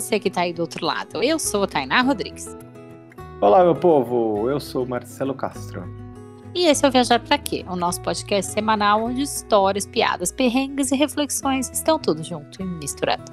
você 0.00 0.20
que 0.20 0.28
está 0.28 0.42
aí 0.42 0.52
do 0.52 0.60
outro 0.60 0.84
lado. 0.84 1.22
Eu 1.22 1.38
sou 1.38 1.62
a 1.62 1.66
Tainá 1.66 2.02
Rodrigues. 2.02 2.54
Olá, 3.40 3.64
meu 3.64 3.74
povo. 3.74 4.50
Eu 4.50 4.60
sou 4.60 4.86
Marcelo 4.86 5.34
Castro. 5.34 5.84
E 6.54 6.66
esse 6.66 6.84
é 6.84 6.88
o 6.88 6.92
Viajar 6.92 7.18
Pra 7.18 7.38
Quê? 7.38 7.64
O 7.66 7.74
nosso 7.74 8.02
podcast 8.02 8.52
semanal 8.52 9.04
onde 9.04 9.22
histórias, 9.22 9.86
piadas, 9.86 10.30
perrengues 10.30 10.92
e 10.92 10.96
reflexões 10.96 11.70
estão 11.70 11.98
tudo 11.98 12.22
junto 12.22 12.60
e 12.60 12.64
misturado. 12.64 13.32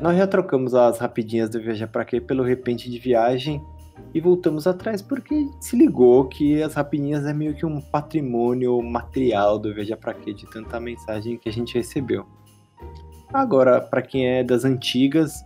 Nós 0.00 0.16
já 0.16 0.26
trocamos 0.28 0.74
as 0.74 0.98
rapidinhas 0.98 1.50
do 1.50 1.60
Viajar 1.60 1.88
Pra 1.88 2.04
Quê 2.04 2.20
pelo 2.20 2.44
repente 2.44 2.88
de 2.88 2.98
viagem 3.00 3.60
e 4.14 4.20
voltamos 4.20 4.66
atrás 4.66 5.00
porque 5.00 5.48
se 5.60 5.76
ligou 5.76 6.26
que 6.28 6.62
as 6.62 6.74
rapidinhas 6.74 7.24
é 7.24 7.32
meio 7.32 7.54
que 7.54 7.64
um 7.64 7.80
patrimônio 7.80 8.80
material 8.82 9.58
do 9.58 9.74
Viajar 9.74 9.96
Pra 9.96 10.14
Quê 10.14 10.34
de 10.34 10.48
tanta 10.50 10.78
mensagem 10.78 11.38
que 11.38 11.48
a 11.48 11.52
gente 11.52 11.74
recebeu. 11.74 12.26
Agora, 13.32 13.80
para 13.80 14.02
quem 14.02 14.26
é 14.26 14.44
das 14.44 14.64
antigas, 14.64 15.42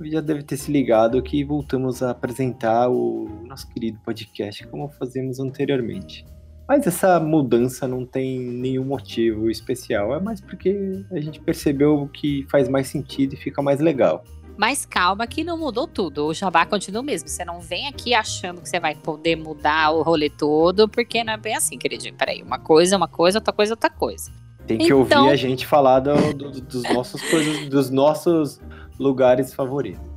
já 0.00 0.20
deve 0.20 0.42
ter 0.42 0.56
se 0.56 0.72
ligado 0.72 1.22
que 1.22 1.44
voltamos 1.44 2.02
a 2.02 2.10
apresentar 2.10 2.88
o 2.88 3.28
nosso 3.46 3.68
querido 3.68 4.00
podcast 4.04 4.66
como 4.68 4.88
fazemos 4.88 5.38
anteriormente. 5.38 6.24
Mas 6.66 6.86
essa 6.86 7.20
mudança 7.20 7.86
não 7.86 8.06
tem 8.06 8.40
nenhum 8.40 8.84
motivo 8.84 9.50
especial, 9.50 10.14
é 10.14 10.20
mais 10.20 10.40
porque 10.40 11.04
a 11.10 11.20
gente 11.20 11.40
percebeu 11.40 12.08
que 12.12 12.46
faz 12.50 12.68
mais 12.68 12.86
sentido 12.86 13.34
e 13.34 13.36
fica 13.36 13.60
mais 13.60 13.80
legal. 13.80 14.24
Mas 14.56 14.84
calma 14.84 15.26
que 15.26 15.42
não 15.42 15.56
mudou 15.58 15.86
tudo. 15.86 16.26
O 16.26 16.34
jabá 16.34 16.66
continua 16.66 17.00
o 17.00 17.04
mesmo. 17.04 17.28
Você 17.28 17.44
não 17.44 17.60
vem 17.60 17.88
aqui 17.88 18.14
achando 18.14 18.60
que 18.60 18.68
você 18.68 18.78
vai 18.78 18.94
poder 18.94 19.36
mudar 19.36 19.90
o 19.90 20.02
rolê 20.02 20.28
todo, 20.28 20.88
porque 20.88 21.24
não 21.24 21.32
é 21.32 21.36
bem 21.36 21.56
assim, 21.56 21.78
queridinho. 21.78 22.14
Peraí, 22.14 22.42
uma 22.42 22.58
coisa 22.58 22.94
é 22.94 22.96
uma 22.96 23.08
coisa, 23.08 23.38
outra 23.38 23.52
coisa 23.52 23.72
é 23.72 23.74
outra 23.74 23.90
coisa. 23.90 24.30
Tem 24.66 24.78
que 24.78 24.84
então... 24.84 24.98
ouvir 24.98 25.32
a 25.32 25.36
gente 25.36 25.66
falar 25.66 26.00
do, 26.00 26.34
do, 26.34 26.60
dos 26.60 26.82
nossos 26.84 27.20
coisas, 27.22 27.68
dos 27.68 27.90
nossos 27.90 28.60
lugares 28.98 29.52
favoritos. 29.54 30.12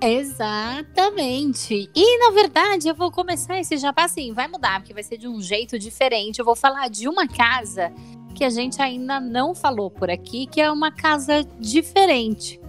Exatamente. 0.00 1.90
E 1.94 2.18
na 2.18 2.30
verdade, 2.30 2.88
eu 2.88 2.94
vou 2.94 3.10
começar 3.10 3.58
esse 3.58 3.76
jabá 3.76 4.04
assim, 4.04 4.32
vai 4.32 4.46
mudar, 4.46 4.80
porque 4.80 4.94
vai 4.94 5.02
ser 5.02 5.18
de 5.18 5.26
um 5.26 5.40
jeito 5.40 5.78
diferente. 5.78 6.38
Eu 6.38 6.44
vou 6.44 6.54
falar 6.54 6.88
de 6.88 7.08
uma 7.08 7.26
casa 7.26 7.92
que 8.34 8.44
a 8.44 8.50
gente 8.50 8.80
ainda 8.80 9.18
não 9.18 9.54
falou 9.54 9.90
por 9.90 10.08
aqui, 10.08 10.46
que 10.46 10.60
é 10.60 10.70
uma 10.70 10.92
casa 10.92 11.44
diferente. 11.58 12.60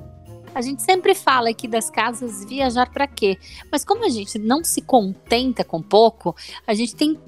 A 0.53 0.61
gente 0.61 0.81
sempre 0.81 1.13
fala 1.13 1.49
aqui 1.49 1.67
das 1.67 1.89
casas 1.89 2.43
viajar 2.45 2.89
para 2.89 3.07
quê? 3.07 3.37
Mas 3.71 3.85
como 3.85 4.05
a 4.05 4.09
gente 4.09 4.39
não 4.39 4.63
se 4.63 4.81
contenta 4.81 5.63
com 5.63 5.81
pouco, 5.81 6.35
a 6.65 6.73
gente 6.73 6.95
tem 6.95 7.19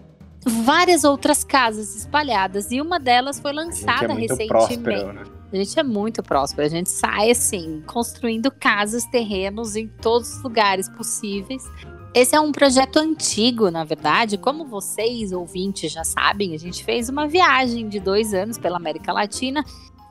várias 0.43 1.03
outras 1.03 1.43
casas 1.43 1.95
espalhadas 1.95 2.71
e 2.71 2.81
uma 2.81 2.99
delas 2.99 3.39
foi 3.39 3.53
lançada 3.53 4.13
a 4.13 4.15
é 4.15 4.19
recentemente. 4.19 4.47
Próspero, 4.47 5.13
né? 5.13 5.23
A 5.51 5.55
gente 5.55 5.79
é 5.79 5.83
muito 5.83 6.23
próspero, 6.23 6.65
a 6.65 6.69
gente 6.69 6.89
sai 6.89 7.31
assim, 7.31 7.83
construindo 7.85 8.49
casas, 8.49 9.05
terrenos 9.05 9.75
em 9.75 9.87
todos 9.87 10.37
os 10.37 10.43
lugares 10.43 10.89
possíveis. 10.89 11.63
Esse 12.13 12.35
é 12.35 12.39
um 12.39 12.51
projeto 12.51 12.97
antigo, 12.97 13.69
na 13.69 13.83
verdade. 13.83 14.37
Como 14.37 14.65
vocês, 14.65 15.31
ouvintes, 15.31 15.91
já 15.91 16.03
sabem, 16.03 16.53
a 16.53 16.57
gente 16.57 16.83
fez 16.83 17.07
uma 17.07 17.27
viagem 17.27 17.87
de 17.87 17.99
dois 17.99 18.33
anos 18.33 18.57
pela 18.57 18.77
América 18.77 19.13
Latina. 19.13 19.63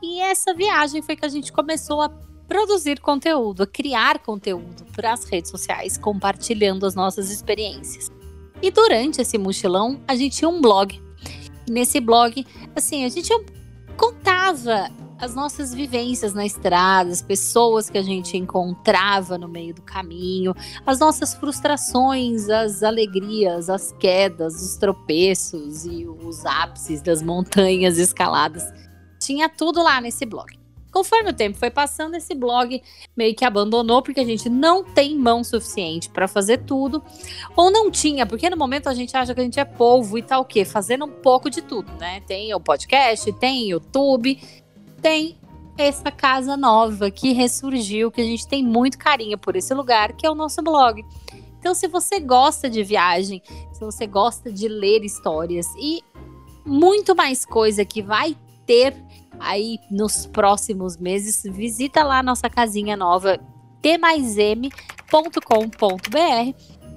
E 0.03 0.21
essa 0.21 0.55
viagem 0.55 1.03
foi 1.03 1.17
que 1.17 1.27
a 1.27 1.29
gente 1.29 1.53
começou 1.53 2.01
a 2.01 2.09
produzir 2.51 2.99
conteúdo, 2.99 3.65
criar 3.65 4.19
conteúdo 4.19 4.85
para 4.93 5.13
as 5.13 5.25
redes 5.25 5.53
sociais, 5.53 5.97
compartilhando 5.97 6.85
as 6.85 6.97
nossas 6.97 7.31
experiências. 7.31 8.11
E 8.61 8.73
durante 8.73 9.23
esse 9.23 9.39
mochilão, 9.39 10.01
a 10.09 10.17
gente 10.17 10.39
tinha 10.39 10.49
um 10.49 10.61
blog. 10.61 11.01
Nesse 11.71 12.01
blog, 12.01 12.45
assim, 12.75 13.05
a 13.05 13.09
gente 13.09 13.33
contava 13.97 14.91
as 15.17 15.33
nossas 15.33 15.73
vivências 15.73 16.35
na 16.35 16.45
estrada, 16.45 17.13
as 17.13 17.23
pessoas 17.23 17.89
que 17.89 17.97
a 17.97 18.03
gente 18.03 18.37
encontrava 18.37 19.39
no 19.39 19.47
meio 19.47 19.73
do 19.73 19.83
caminho, 19.83 20.53
as 20.85 20.99
nossas 20.99 21.35
frustrações, 21.35 22.49
as 22.49 22.83
alegrias, 22.83 23.71
as 23.71 23.93
quedas, 23.93 24.61
os 24.61 24.77
tropeços 24.77 25.85
e 25.85 26.05
os 26.05 26.45
ápices 26.45 27.01
das 27.01 27.23
montanhas 27.23 27.97
escaladas. 27.97 28.65
Tinha 29.21 29.49
tudo 29.49 29.81
lá 29.85 30.01
nesse 30.01 30.27
blog. 30.27 30.59
Conforme 30.91 31.31
o 31.31 31.33
tempo 31.33 31.59
foi 31.59 31.71
passando, 31.71 32.17
esse 32.17 32.35
blog 32.35 32.83
meio 33.17 33.35
que 33.35 33.45
abandonou 33.45 34.03
porque 34.03 34.21
a 34.21 34.25
gente 34.25 34.49
não 34.49 34.83
tem 34.83 35.17
mão 35.17 35.45
suficiente 35.45 36.11
para 36.11 36.27
fazer 36.27 36.59
tudo, 36.65 37.03
ou 37.57 37.71
não 37.71 37.91
tinha, 37.91 38.27
porque 38.27 38.51
no 38.51 38.57
momento 38.57 38.89
a 38.89 38.95
gente 38.95 39.17
acha 39.17 39.35
que 39.35 39.41
a 39.41 39.45
gente 39.45 39.61
é 39.61 39.65
polvo 39.65 40.19
e 40.19 40.23
tal 40.23 40.43
o 40.43 40.45
quê? 40.45 40.65
Fazendo 40.65 41.05
um 41.05 41.11
pouco 41.11 41.49
de 41.49 41.63
tudo, 41.63 41.93
né? 41.99 42.21
Tem 42.27 42.53
o 42.55 42.61
podcast, 42.61 43.33
tem 43.35 43.69
YouTube, 43.71 44.41
tem 45.01 45.39
essa 45.79 46.11
casa 46.11 46.57
nova 46.57 47.11
que 47.11 47.33
ressurgiu, 47.33 48.11
que 48.11 48.21
a 48.21 48.25
gente 48.25 48.47
tem 48.47 48.63
muito 48.63 48.99
carinho 48.99 49.39
por 49.39 49.57
esse 49.57 49.73
lugar, 49.73 50.13
que 50.13 50.27
é 50.27 50.31
o 50.31 50.35
nosso 50.35 50.63
blog. 50.63 51.05
Então, 51.59 51.75
se 51.75 51.87
você 51.87 52.19
gosta 52.21 52.69
de 52.71 52.83
viagem, 52.83 53.43
se 53.73 53.81
você 53.81 54.07
gosta 54.07 54.51
de 54.51 54.67
ler 54.67 55.05
histórias 55.05 55.67
e 55.79 56.03
muito 56.65 57.15
mais 57.15 57.45
coisa 57.45 57.85
que 57.85 58.03
vai 58.03 58.37
ter 58.67 58.95
aí 59.41 59.79
nos 59.91 60.27
próximos 60.27 60.97
meses, 60.97 61.43
visita 61.45 62.05
lá 62.05 62.19
a 62.19 62.23
nossa 62.23 62.49
casinha 62.49 62.97
nova 62.97 63.41
t-m.com.br. 63.83 64.71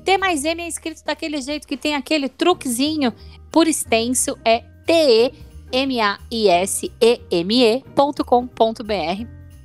T 0.03 0.17
mais 0.17 0.43
M 0.43 0.61
é 0.61 0.67
escrito 0.67 1.03
daquele 1.05 1.41
jeito 1.41 1.67
que 1.67 1.77
tem 1.77 1.95
aquele 1.95 2.27
truquezinho 2.27 3.13
por 3.51 3.67
extenso, 3.67 4.37
é 4.43 4.59
TE 4.85 5.31
maiseme.com.br. 5.73 7.83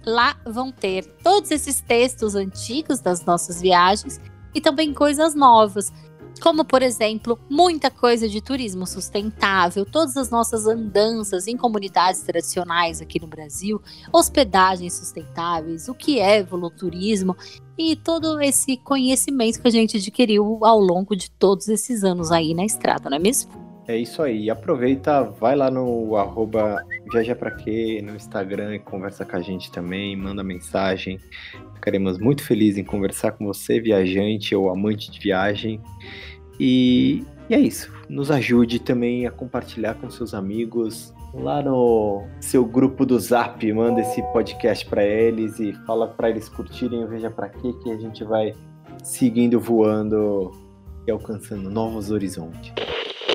Lá 0.06 0.36
vão 0.46 0.72
ter 0.72 1.04
todos 1.22 1.50
esses 1.50 1.80
textos 1.80 2.34
antigos 2.34 3.00
das 3.00 3.24
nossas 3.24 3.60
viagens 3.60 4.20
e 4.54 4.60
também 4.60 4.94
coisas 4.94 5.34
novas, 5.34 5.92
como 6.38 6.64
por 6.64 6.82
exemplo, 6.82 7.38
muita 7.48 7.90
coisa 7.90 8.28
de 8.28 8.40
turismo 8.40 8.86
sustentável, 8.86 9.84
todas 9.84 10.16
as 10.16 10.30
nossas 10.30 10.66
andanças 10.66 11.46
em 11.46 11.56
comunidades 11.56 12.22
tradicionais 12.22 13.00
aqui 13.00 13.20
no 13.20 13.26
Brasil, 13.26 13.80
hospedagens 14.12 14.94
sustentáveis, 14.94 15.88
o 15.88 15.94
que 15.94 16.18
é 16.18 16.42
voluturismo 16.42 17.36
e 17.76 17.94
todo 17.94 18.40
esse 18.40 18.76
conhecimento 18.76 19.60
que 19.60 19.68
a 19.68 19.70
gente 19.70 19.96
adquiriu 19.96 20.64
ao 20.64 20.80
longo 20.80 21.14
de 21.14 21.30
todos 21.30 21.68
esses 21.68 22.02
anos 22.02 22.32
aí 22.32 22.54
na 22.54 22.64
estrada, 22.64 23.08
não 23.08 23.16
é 23.16 23.20
mesmo? 23.20 23.67
É 23.88 23.96
isso 23.96 24.22
aí. 24.22 24.50
Aproveita, 24.50 25.22
vai 25.22 25.56
lá 25.56 25.70
no 25.70 26.14
arroba 26.14 26.84
Viaja 27.10 27.34
Pra 27.34 27.50
Quê, 27.50 28.02
no 28.04 28.14
Instagram 28.14 28.74
e 28.74 28.78
conversa 28.78 29.24
com 29.24 29.34
a 29.34 29.40
gente 29.40 29.72
também, 29.72 30.14
manda 30.14 30.44
mensagem. 30.44 31.18
Ficaremos 31.74 32.18
muito 32.18 32.42
felizes 32.42 32.76
em 32.76 32.84
conversar 32.84 33.32
com 33.32 33.46
você, 33.46 33.80
viajante 33.80 34.54
ou 34.54 34.68
amante 34.68 35.10
de 35.10 35.18
viagem. 35.18 35.80
E, 36.60 37.24
e 37.48 37.54
é 37.54 37.58
isso. 37.58 37.90
Nos 38.10 38.30
ajude 38.30 38.78
também 38.78 39.26
a 39.26 39.30
compartilhar 39.30 39.94
com 39.94 40.10
seus 40.10 40.34
amigos. 40.34 41.14
Lá 41.32 41.62
no 41.62 42.26
seu 42.42 42.66
grupo 42.66 43.06
do 43.06 43.18
Zap, 43.18 43.72
manda 43.72 44.02
esse 44.02 44.22
podcast 44.34 44.84
para 44.84 45.02
eles 45.02 45.58
e 45.60 45.72
fala 45.86 46.08
para 46.08 46.28
eles 46.28 46.46
curtirem 46.46 47.04
o 47.04 47.08
Veja 47.08 47.30
Pra 47.30 47.48
Quê, 47.48 47.72
que 47.82 47.90
a 47.90 47.96
gente 47.96 48.22
vai 48.22 48.52
seguindo 49.02 49.58
voando 49.58 50.52
e 51.06 51.10
alcançando 51.10 51.70
novos 51.70 52.10
horizontes. 52.10 52.74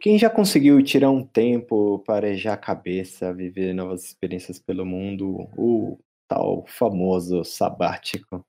Quem 0.04 0.20
já 0.20 0.30
conseguiu 0.30 0.84
tirar 0.84 1.10
um 1.12 1.26
tempo 1.26 2.00
para 2.00 2.28
arejar 2.28 2.56
a 2.56 2.58
cabeça, 2.58 3.34
viver 3.34 3.74
novas 3.74 4.04
experiências 4.04 4.60
pelo 4.60 4.86
mundo, 4.86 5.50
o 5.58 5.98
tal 6.28 6.66
famoso 6.68 7.46
sabático, 7.46 8.46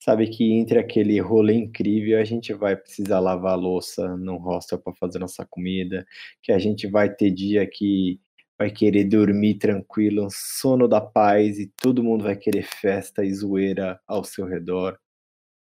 sabe 0.00 0.26
que 0.30 0.50
entre 0.54 0.78
aquele 0.78 1.20
rolê 1.20 1.52
incrível 1.56 2.18
a 2.18 2.24
gente 2.24 2.54
vai 2.54 2.74
precisar 2.74 3.20
lavar 3.20 3.52
a 3.52 3.56
louça 3.56 4.16
no 4.16 4.38
hostel 4.38 4.78
para 4.78 4.94
fazer 4.94 5.18
nossa 5.18 5.44
comida, 5.44 6.06
que 6.42 6.50
a 6.50 6.58
gente 6.58 6.86
vai 6.86 7.14
ter 7.14 7.30
dia 7.30 7.68
que 7.70 8.18
vai 8.58 8.70
querer 8.70 9.04
dormir 9.04 9.56
tranquilo, 9.58 10.28
sono 10.30 10.88
da 10.88 11.02
paz 11.02 11.58
e 11.58 11.70
todo 11.82 12.02
mundo 12.02 12.24
vai 12.24 12.36
querer 12.36 12.62
festa 12.64 13.22
e 13.22 13.34
zoeira 13.34 14.00
ao 14.08 14.24
seu 14.24 14.46
redor. 14.46 14.98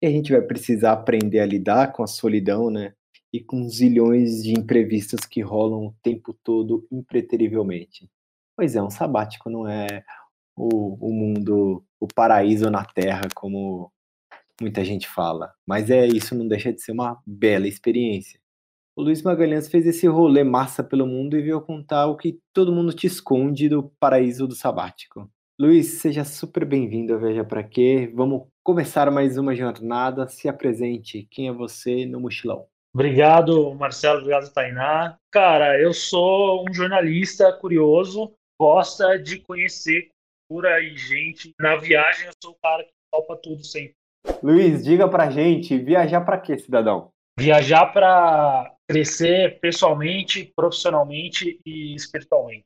E 0.02 0.08
a 0.08 0.10
gente 0.12 0.34
vai 0.34 0.42
precisar 0.42 0.92
aprender 0.94 1.40
a 1.40 1.46
lidar 1.46 1.94
com 1.94 2.04
a 2.04 2.08
solidão, 2.08 2.69
né? 2.69 2.94
E 3.31 3.40
com 3.40 3.68
zilhões 3.68 4.44
de 4.44 4.52
imprevistos 4.52 5.26
que 5.26 5.42
rolam 5.42 5.88
o 5.88 5.96
tempo 6.02 6.34
todo 6.44 6.88
impreterivelmente. 6.92 8.10
Pois 8.56 8.76
é, 8.76 8.81
um 8.81 8.90
sabático 8.90 9.50
não 9.50 9.68
é 9.68 10.04
o, 10.56 11.08
o 11.08 11.14
mundo, 11.14 11.84
o 12.00 12.08
paraíso 12.08 12.70
na 12.70 12.84
Terra, 12.84 13.28
como 13.36 13.92
muita 14.60 14.84
gente 14.84 15.08
fala. 15.08 15.54
Mas 15.66 15.90
é 15.90 16.06
isso 16.06 16.36
não 16.36 16.48
deixa 16.48 16.74
de 16.74 16.81
ser 16.81 16.92
uma 16.92 17.22
bela 17.26 17.68
experiência. 17.68 18.40
O 18.96 19.02
Luiz 19.02 19.22
Magalhães 19.22 19.70
fez 19.70 19.88
esse 19.88 20.08
rolê 20.08 20.44
massa 20.44 20.84
pelo 20.84 21.08
mundo 21.08 21.38
e 21.38 21.42
veio 21.42 21.62
contar 21.62 22.08
o 22.08 22.18
que 22.18 22.42
todo 22.52 22.74
mundo 22.74 22.92
te 22.92 23.08
esconde 23.08 23.70
do 23.70 23.90
paraíso 23.98 24.46
do 24.46 24.56
sabático. 24.56 25.31
Luiz, 25.58 25.88
seja 26.02 26.26
super 26.26 26.66
bem-vindo 26.66 27.14
a 27.14 27.18
Veja 27.18 27.46
Pra 27.46 27.64
Quê. 27.64 28.12
Vamos 28.14 28.48
começar 28.64 29.10
mais 29.12 29.38
uma 29.38 29.56
jornada. 29.56 30.28
Se 30.28 30.50
apresente. 30.50 31.28
Quem 31.31 31.48
é 31.48 31.54
você 31.54 32.06
no 32.06 32.20
mochilão? 32.20 32.66
Obrigado, 32.94 33.74
Marcelo. 33.76 34.20
Obrigado, 34.20 34.52
Tainá. 34.52 35.18
Cara, 35.32 35.80
eu 35.80 35.94
sou 35.94 36.66
um 36.68 36.74
jornalista 36.74 37.54
curioso, 37.54 38.34
gosta 38.60 39.18
de 39.18 39.40
conhecer 39.40 40.10
cultura 40.50 40.82
e 40.82 40.98
gente. 40.98 41.54
Na 41.60 41.76
viagem, 41.76 42.26
eu 42.26 42.34
sou 42.44 42.52
o 42.52 42.58
cara 42.62 42.84
que 42.84 42.92
topa 43.12 43.38
tudo 43.38 43.64
sempre. 43.64 43.94
Luiz, 44.42 44.84
diga 44.84 45.08
pra 45.08 45.30
gente, 45.30 45.78
viajar 45.78 46.22
para 46.22 46.40
quê, 46.40 46.58
cidadão? 46.58 47.10
Viajar 47.40 47.86
para 47.94 48.74
crescer 48.90 49.60
pessoalmente, 49.60 50.52
profissionalmente 50.56 51.60
e 51.66 51.96
espiritualmente. 51.96 52.66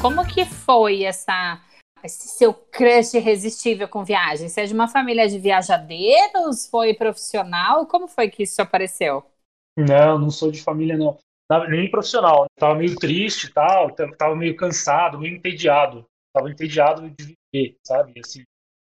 Como 0.00 0.24
que 0.24 0.44
foi 0.44 1.02
essa 1.02 1.60
esse 2.04 2.28
seu 2.28 2.52
crush 2.52 3.14
irresistível 3.14 3.88
com 3.88 4.04
viagem? 4.04 4.48
Você 4.48 4.62
é 4.62 4.66
de 4.66 4.74
uma 4.74 4.88
família 4.88 5.28
de 5.28 5.38
viajadeiros? 5.38 6.68
Foi 6.68 6.94
profissional? 6.94 7.86
Como 7.86 8.08
foi 8.08 8.28
que 8.28 8.42
isso 8.42 8.60
apareceu? 8.60 9.24
Não, 9.76 10.18
não 10.18 10.30
sou 10.30 10.50
de 10.50 10.62
família, 10.62 10.96
não. 10.96 11.18
Nem 11.68 11.90
profissional. 11.90 12.46
Tava 12.58 12.74
meio 12.74 12.96
triste 12.96 13.44
e 13.44 13.52
tal, 13.52 13.90
tava 13.92 14.36
meio 14.36 14.56
cansado, 14.56 15.18
meio 15.18 15.36
entediado. 15.36 16.04
Tava 16.32 16.50
entediado 16.50 17.08
de 17.10 17.36
viver, 17.52 17.76
sabe? 17.86 18.20
Assim, 18.22 18.42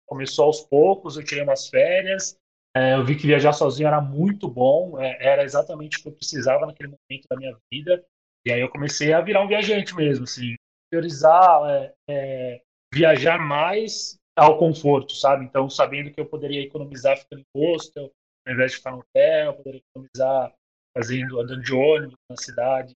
começou 0.07 0.47
aos 0.47 0.61
poucos, 0.63 1.17
eu 1.17 1.25
tirei 1.25 1.45
umas 1.45 1.69
férias, 1.69 2.37
é, 2.75 2.95
eu 2.95 3.05
vi 3.05 3.17
que 3.17 3.27
viajar 3.27 3.53
sozinho 3.53 3.89
era 3.89 4.01
muito 4.01 4.49
bom, 4.49 4.99
é, 5.01 5.17
era 5.21 5.45
exatamente 5.45 5.99
o 5.99 6.03
que 6.03 6.09
eu 6.09 6.13
precisava 6.13 6.67
naquele 6.67 6.89
momento 6.89 7.27
da 7.29 7.37
minha 7.37 7.57
vida. 7.71 8.05
E 8.47 8.53
aí 8.53 8.61
eu 8.61 8.71
comecei 8.71 9.13
a 9.13 9.21
virar 9.21 9.43
um 9.43 9.49
viajante 9.49 9.95
mesmo, 9.95 10.25
assim, 10.25 10.55
priorizar 10.91 11.61
é, 11.69 11.93
é, 12.09 12.63
viajar 12.93 13.39
mais 13.39 14.19
ao 14.37 14.59
conforto, 14.59 15.15
sabe? 15.15 15.45
Então, 15.45 15.69
sabendo 15.69 16.11
que 16.11 16.21
eu 16.21 16.27
poderia 16.27 16.63
economizar 16.63 17.17
ficando 17.19 17.43
em 17.43 17.61
hostel, 17.61 18.11
ao 18.47 18.55
invés 18.55 18.73
de 18.73 18.79
ficar 18.79 18.93
no 18.93 18.99
hotel, 18.99 19.55
poderia 19.55 19.83
economizar 19.91 20.53
fazendo, 20.97 21.41
andando 21.41 21.63
de 21.63 21.75
ônibus 21.75 22.17
na 22.31 22.37
cidade. 22.37 22.95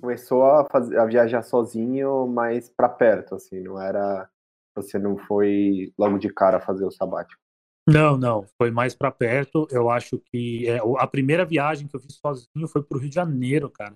Começou 0.00 0.44
a, 0.44 0.64
fazer, 0.70 0.98
a 0.98 1.04
viajar 1.06 1.42
sozinho, 1.42 2.26
mas 2.26 2.70
para 2.70 2.88
perto, 2.88 3.34
assim, 3.34 3.60
não 3.60 3.80
era. 3.80 4.28
Você 4.76 4.98
não 4.98 5.16
foi 5.16 5.92
logo 5.96 6.18
de 6.18 6.32
cara 6.32 6.60
fazer 6.60 6.84
o 6.84 6.90
sabático. 6.90 7.40
Não, 7.88 8.16
não, 8.16 8.46
foi 8.56 8.70
mais 8.70 8.94
para 8.94 9.10
perto. 9.10 9.66
Eu 9.70 9.90
acho 9.90 10.18
que 10.18 10.68
é, 10.68 10.80
a 10.98 11.06
primeira 11.06 11.44
viagem 11.44 11.86
que 11.86 11.94
eu 11.94 12.00
fiz 12.00 12.16
sozinho 12.16 12.66
foi 12.66 12.82
para 12.82 12.96
o 12.96 13.00
Rio 13.00 13.08
de 13.08 13.14
Janeiro, 13.14 13.70
cara. 13.70 13.94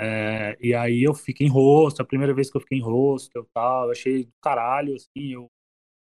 É, 0.00 0.56
e 0.60 0.74
aí 0.74 1.02
eu 1.02 1.14
fiquei 1.14 1.46
em 1.46 1.50
rosto, 1.50 2.02
a 2.02 2.04
primeira 2.04 2.34
vez 2.34 2.50
que 2.50 2.56
eu 2.56 2.60
fiquei 2.60 2.78
em 2.78 2.82
rosto, 2.82 3.30
eu 3.36 3.46
tal, 3.54 3.86
eu 3.86 3.92
achei 3.92 4.24
do 4.24 4.32
caralho, 4.42 4.94
assim, 4.94 5.32
eu 5.32 5.48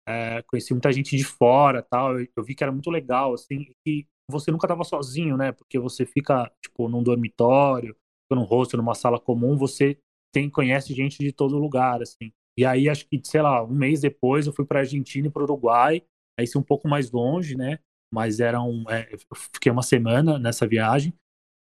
é, 0.07 0.41
conheci 0.43 0.73
muita 0.73 0.91
gente 0.91 1.15
de 1.17 1.23
fora, 1.23 1.81
tal, 1.83 2.19
eu, 2.19 2.27
eu, 2.35 2.43
vi 2.43 2.55
que 2.55 2.63
era 2.63 2.71
muito 2.71 2.89
legal, 2.89 3.33
assim, 3.33 3.67
e 3.85 4.05
você 4.29 4.51
nunca 4.51 4.67
tava 4.67 4.83
sozinho, 4.83 5.37
né, 5.37 5.51
porque 5.51 5.77
você 5.77 6.05
fica, 6.05 6.49
tipo, 6.61 6.87
num 6.87 7.03
dormitório, 7.03 7.95
num 8.31 8.43
rosto, 8.43 8.77
numa 8.77 8.95
sala 8.95 9.19
comum, 9.19 9.57
você 9.57 9.97
tem, 10.33 10.49
conhece 10.49 10.93
gente 10.93 11.17
de 11.19 11.33
todo 11.33 11.57
lugar, 11.57 12.01
assim. 12.01 12.31
E 12.57 12.65
aí, 12.65 12.87
acho 12.87 13.05
que, 13.07 13.21
sei 13.25 13.41
lá, 13.41 13.61
um 13.63 13.73
mês 13.73 14.01
depois 14.01 14.47
eu 14.47 14.53
fui 14.53 14.65
pra 14.65 14.79
Argentina 14.79 15.27
e 15.27 15.31
pro 15.31 15.43
Uruguai, 15.43 16.01
aí 16.39 16.47
sim 16.47 16.57
um 16.57 16.63
pouco 16.63 16.87
mais 16.87 17.11
longe, 17.11 17.57
né, 17.57 17.79
mas 18.13 18.39
era 18.39 18.61
um, 18.61 18.89
é, 18.89 19.09
eu 19.11 19.19
fiquei 19.53 19.71
uma 19.71 19.83
semana 19.83 20.39
nessa 20.39 20.65
viagem, 20.65 21.13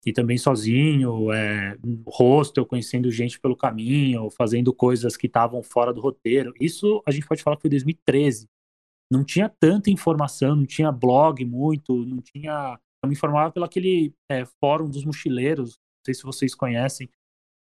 e 0.07 0.13
também 0.13 0.39
sozinho, 0.39 1.33
é, 1.33 1.77
hostel, 2.07 2.65
conhecendo 2.65 3.11
gente 3.11 3.41
pelo 3.41 3.57
caminho, 3.57 4.31
fazendo 4.31 4.73
coisas 4.73 5.17
que 5.17 5.27
estavam 5.27 5.63
fora 5.63 5.93
do 5.93 6.01
roteiro. 6.01 6.53
Isso 6.61 7.03
a 7.07 7.11
gente 7.11 7.27
pode 7.27 7.43
falar 7.43 7.57
que 7.57 7.63
foi 7.63 7.71
2013. 7.71 8.49
Não 9.11 9.25
tinha 9.25 9.49
tanta 9.49 9.91
informação, 9.91 10.55
não 10.55 10.67
tinha 10.67 10.93
blog 10.93 11.45
muito, 11.45 11.95
não 12.05 12.19
tinha. 12.19 12.79
Eu 13.03 13.09
me 13.09 13.15
informava 13.15 13.51
pelo 13.51 13.65
aquele 13.65 14.15
é, 14.31 14.45
fórum 14.61 14.89
dos 14.89 15.05
mochileiros, 15.05 15.71
não 15.71 16.05
sei 16.07 16.15
se 16.15 16.23
vocês 16.23 16.55
conhecem. 16.55 17.09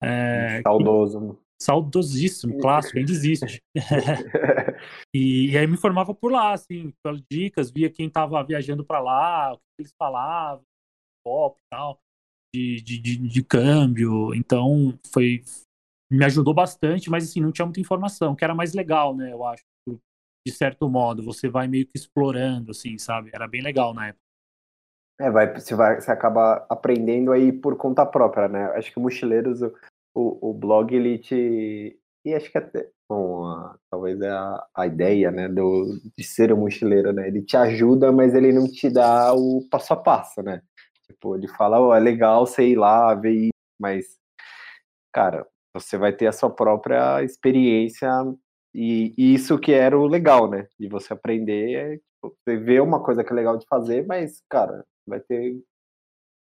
É, 0.02 0.60
Saudoso. 0.62 1.20
Que... 1.20 1.48
Saudosíssimo, 1.60 2.58
clássico, 2.60 2.98
ainda 2.98 3.10
existe. 3.10 3.60
e, 5.12 5.50
e, 5.50 5.58
aí 5.58 5.66
me 5.66 5.74
informava 5.74 6.14
por 6.14 6.30
lá, 6.30 6.52
assim, 6.52 6.92
pelas 7.02 7.20
dicas, 7.30 7.70
via 7.70 7.90
quem 7.90 8.06
estava 8.06 8.42
viajando 8.44 8.84
para 8.84 9.00
lá, 9.00 9.54
o 9.54 9.56
que 9.56 9.80
eles 9.80 9.92
falavam, 9.98 10.62
pop 11.24 11.58
e 11.58 11.68
tal 11.68 11.98
de, 12.54 12.82
de, 12.82 12.98
de, 12.98 13.16
de 13.16 13.42
câmbio. 13.44 14.34
Então, 14.34 14.98
foi 15.12 15.42
me 16.10 16.24
ajudou 16.24 16.54
bastante, 16.54 17.10
mas 17.10 17.24
assim, 17.24 17.40
não 17.40 17.52
tinha 17.52 17.66
muita 17.66 17.80
informação, 17.80 18.34
que 18.34 18.42
era 18.42 18.54
mais 18.54 18.72
legal, 18.72 19.14
né? 19.14 19.32
Eu 19.32 19.44
acho, 19.44 19.64
de 20.46 20.52
certo 20.52 20.88
modo, 20.88 21.22
você 21.22 21.48
vai 21.48 21.68
meio 21.68 21.86
que 21.86 21.96
explorando, 21.96 22.70
assim, 22.70 22.96
sabe? 22.96 23.30
Era 23.34 23.46
bem 23.46 23.60
legal 23.60 23.92
na 23.92 24.08
época. 24.08 24.22
É, 25.20 25.30
vai, 25.30 25.52
você, 25.52 25.74
vai, 25.74 26.00
você 26.00 26.10
acaba 26.10 26.64
aprendendo 26.68 27.32
aí 27.32 27.52
por 27.52 27.76
conta 27.76 28.06
própria, 28.06 28.48
né? 28.48 28.64
Acho 28.76 28.90
que 28.90 28.98
o 28.98 29.02
Mochileiros, 29.02 29.60
o, 29.60 29.72
o, 30.14 30.50
o 30.50 30.54
blog, 30.54 30.94
ele 30.94 31.18
te. 31.18 31.98
E 32.24 32.34
acho 32.34 32.50
que 32.50 32.56
até. 32.58 32.88
Bom, 33.10 33.44
a, 33.44 33.76
talvez 33.90 34.20
é 34.20 34.30
a, 34.30 34.66
a 34.74 34.86
ideia, 34.86 35.30
né, 35.30 35.48
do, 35.48 35.98
de 36.16 36.22
ser 36.22 36.52
um 36.52 36.58
mochileiro, 36.58 37.12
né? 37.12 37.26
Ele 37.26 37.42
te 37.42 37.56
ajuda, 37.56 38.12
mas 38.12 38.34
ele 38.34 38.52
não 38.52 38.70
te 38.70 38.88
dá 38.90 39.32
o 39.32 39.66
passo 39.70 39.92
a 39.94 39.96
passo, 39.96 40.42
né? 40.42 40.62
Tipo, 41.10 41.36
ele 41.36 41.48
fala, 41.48 41.80
oh, 41.80 41.94
é 41.94 42.00
legal 42.00 42.44
ir 42.58 42.76
lá, 42.76 43.14
ver 43.14 43.32
isso, 43.32 43.52
mas, 43.80 44.18
cara, 45.12 45.46
você 45.74 45.96
vai 45.98 46.12
ter 46.12 46.26
a 46.26 46.32
sua 46.32 46.50
própria 46.50 47.22
experiência 47.22 48.10
e, 48.74 49.14
e 49.16 49.34
isso 49.34 49.58
que 49.58 49.72
era 49.72 49.98
o 49.98 50.06
legal, 50.06 50.50
né? 50.50 50.68
De 50.78 50.88
você 50.88 51.12
aprender, 51.12 51.74
é, 51.74 51.96
tipo, 51.96 52.36
você 52.44 52.56
vê 52.56 52.80
uma 52.80 53.02
coisa 53.02 53.24
que 53.24 53.32
é 53.32 53.36
legal 53.36 53.56
de 53.58 53.66
fazer, 53.66 54.06
mas, 54.06 54.42
cara, 54.48 54.84
vai 55.06 55.20
ter 55.20 55.56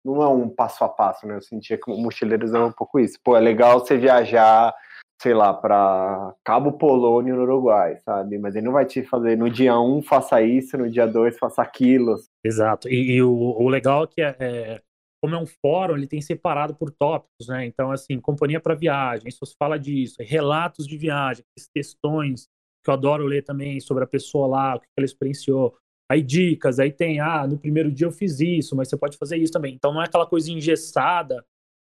não 0.05 0.23
é 0.23 0.29
um 0.29 0.49
passo 0.51 0.85
a 0.85 0.89
passo, 0.89 1.27
né? 1.27 1.37
Eu 1.37 1.43
sentia 1.43 1.79
que 1.79 1.91
Mochileiros 1.91 2.53
era 2.53 2.67
um 2.67 2.73
pouco 2.73 3.01
isso. 3.01 3.19
Pô, 3.25 3.37
é 3.37 3.41
legal 3.41 3.81
você 3.81 3.97
viajar 3.97 4.75
sei 5.21 5.33
lá, 5.33 5.55
para 5.55 6.35
Cabo 6.45 6.73
Polônio, 6.73 7.37
no 7.37 7.43
Uruguai, 7.43 7.99
sabe? 8.05 8.39
Mas 8.39 8.55
ele 8.55 8.67
não 8.67 8.73
vai 8.73 8.85
te 8.85 9.03
fazer 9.03 9.37
no 9.37 9.49
dia 9.49 9.79
um 9.79 10.03
faça 10.03 10.43
isso, 10.43 10.77
no 10.77 10.91
dia 10.91 11.07
dois 11.07 11.39
faça 11.39 11.63
aquilo. 11.63 12.17
Exato. 12.45 12.89
E, 12.89 13.13
e 13.13 13.23
o, 13.23 13.33
o, 13.33 13.69
legal 13.69 14.05
é 14.05 14.07
que 14.07 14.21
é, 14.21 14.37
é, 14.39 14.83
como 15.23 15.35
é 15.35 15.39
um 15.39 15.47
fórum, 15.47 15.97
ele 15.97 16.07
tem 16.07 16.21
separado 16.21 16.75
por 16.75 16.91
tópicos, 16.91 17.49
né? 17.49 17.65
Então, 17.65 17.91
assim, 17.91 18.21
companhia 18.21 18.61
para 18.61 18.75
viagem, 18.75 19.29
isso 19.29 19.41
fala 19.59 19.79
disso, 19.79 20.17
relatos 20.21 20.87
de 20.87 20.99
viagem, 20.99 21.44
questões 21.75 22.49
que 22.85 22.91
eu 22.91 22.94
adoro 22.94 23.25
ler 23.25 23.43
também 23.43 23.81
sobre 23.81 24.05
a 24.05 24.06
pessoa 24.06 24.47
lá, 24.47 24.77
o 24.77 24.81
que 24.81 24.87
ela 24.97 25.06
experienciou. 25.06 25.75
Aí 26.11 26.23
dicas, 26.23 26.79
aí 26.79 26.93
tem, 26.93 27.19
ah, 27.19 27.47
no 27.47 27.56
primeiro 27.56 27.91
dia 27.91 28.06
eu 28.06 28.13
fiz 28.13 28.39
isso, 28.41 28.77
mas 28.77 28.89
você 28.89 28.97
pode 28.97 29.17
fazer 29.17 29.39
isso 29.39 29.53
também. 29.53 29.75
Então 29.75 29.93
não 29.93 30.03
é 30.03 30.05
aquela 30.05 30.27
coisa 30.27 30.51
engessada 30.51 31.43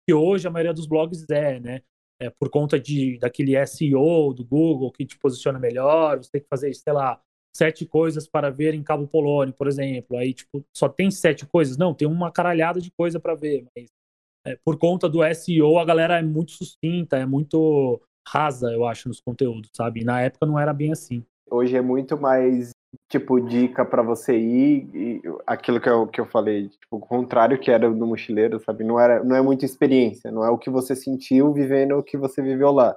que 0.08 0.14
hoje 0.14 0.48
a 0.48 0.52
maioria 0.52 0.74
dos 0.74 0.86
blogs 0.86 1.26
é, 1.32 1.60
né? 1.60 1.82
É, 2.22 2.30
por 2.30 2.50
conta 2.50 2.80
de 2.80 3.18
daquele 3.20 3.56
SEO 3.66 4.34
do 4.34 4.46
Google 4.46 4.92
que 4.92 5.06
te 5.06 5.18
posiciona 5.18 5.60
melhor, 5.60 6.18
você 6.18 6.30
tem 6.32 6.42
que 6.42 6.48
fazer, 6.48 6.74
sei 6.74 6.94
lá, 6.94 7.20
sete 7.56 7.86
coisas 7.86 8.28
para 8.28 8.50
ver 8.50 8.74
em 8.74 8.84
Cabo 8.84 9.08
Polônio, 9.08 9.54
por 9.54 9.68
exemplo. 9.68 10.18
Aí, 10.18 10.34
tipo, 10.34 10.64
só 10.76 10.90
tem 10.90 11.12
sete 11.12 11.46
coisas? 11.46 11.78
Não, 11.78 11.94
tem 11.94 12.08
uma 12.08 12.32
caralhada 12.32 12.82
de 12.82 12.92
coisa 12.92 13.20
para 13.20 13.36
ver, 13.36 13.66
mas 13.76 13.88
é, 14.46 14.58
por 14.66 14.78
conta 14.78 15.08
do 15.08 15.24
SEO, 15.34 15.78
a 15.78 15.86
galera 15.86 16.20
é 16.20 16.24
muito 16.24 16.52
sucinta, 16.52 17.18
é 17.18 17.26
muito 17.26 18.02
rasa, 18.28 18.72
eu 18.72 18.86
acho, 18.86 19.08
nos 19.08 19.22
conteúdos, 19.22 19.70
sabe? 19.76 20.02
E 20.02 20.04
na 20.04 20.22
época 20.22 20.46
não 20.46 20.60
era 20.60 20.74
bem 20.74 20.92
assim. 20.92 21.24
Hoje 21.50 21.76
é 21.76 21.82
muito 21.82 22.18
mais 22.18 22.73
tipo, 23.10 23.40
dica 23.40 23.86
para 23.86 24.02
você 24.02 24.38
ir, 24.38 24.90
e 24.94 25.22
aquilo 25.46 25.80
que 25.80 25.90
eu, 25.90 26.08
que 26.08 26.20
eu 26.20 26.26
falei, 26.26 26.70
tipo, 26.70 26.98
o 26.98 27.00
contrário 27.00 27.60
que 27.60 27.72
era 27.72 27.90
do 27.90 28.08
mochileiro, 28.08 28.60
sabe? 28.60 28.84
Não, 28.84 29.00
era, 29.00 29.24
não 29.24 29.36
é 29.36 29.42
muita 29.42 29.66
experiência, 29.66 30.32
não 30.32 30.44
é 30.44 30.50
o 30.50 30.58
que 30.58 30.70
você 30.70 30.96
sentiu 30.96 31.54
vivendo 31.54 31.98
o 31.98 32.04
que 32.04 32.18
você 32.18 32.42
viveu 32.42 32.72
lá. 32.72 32.96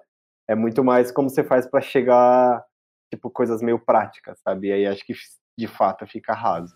É 0.49 0.55
muito 0.55 0.85
mais 0.85 1.11
como 1.11 1.29
você 1.29 1.43
faz 1.43 1.67
para 1.67 1.81
chegar, 1.81 2.65
tipo, 3.13 3.31
coisas 3.31 3.61
meio 3.63 3.79
práticas, 3.79 4.39
sabe? 4.41 4.69
E 4.69 4.73
aí 4.73 4.87
acho 4.87 5.05
que 5.05 5.15
de 5.59 5.67
fato 5.67 6.07
fica 6.07 6.33
raso. 6.33 6.75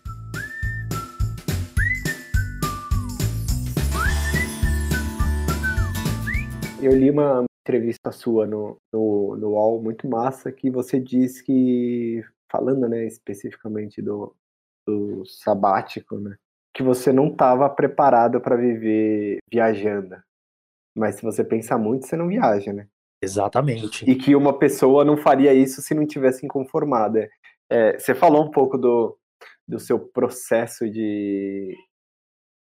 Eu 6.81 6.97
li 6.97 7.11
uma 7.11 7.45
entrevista 7.61 8.11
sua 8.11 8.47
no, 8.47 8.77
no, 8.91 9.37
no 9.37 9.49
UOL 9.49 9.81
muito 9.81 10.07
massa 10.07 10.51
que 10.51 10.69
você 10.71 10.99
diz 10.99 11.39
que 11.41 12.23
falando, 12.51 12.87
né, 12.87 13.05
especificamente 13.05 14.01
do, 14.01 14.35
do 14.85 15.25
sabático, 15.25 16.19
né, 16.19 16.35
que 16.73 16.83
você 16.83 17.11
não 17.11 17.27
estava 17.27 17.69
preparado 17.69 18.41
para 18.41 18.55
viver 18.55 19.37
viajando. 19.51 20.15
Mas 20.95 21.15
se 21.15 21.23
você 21.23 21.43
pensa 21.43 21.77
muito, 21.77 22.05
você 22.05 22.17
não 22.17 22.27
viaja, 22.27 22.73
né? 22.73 22.87
Exatamente. 23.23 24.09
E 24.09 24.15
que 24.15 24.35
uma 24.35 24.57
pessoa 24.57 25.05
não 25.05 25.15
faria 25.15 25.53
isso 25.53 25.81
se 25.81 25.93
não 25.93 26.05
tivesse 26.05 26.45
inconformada. 26.45 27.29
É, 27.69 27.97
você 27.97 28.13
falou 28.13 28.43
um 28.43 28.51
pouco 28.51 28.77
do, 28.77 29.17
do 29.67 29.79
seu 29.79 29.99
processo 29.99 30.89
de 30.89 31.75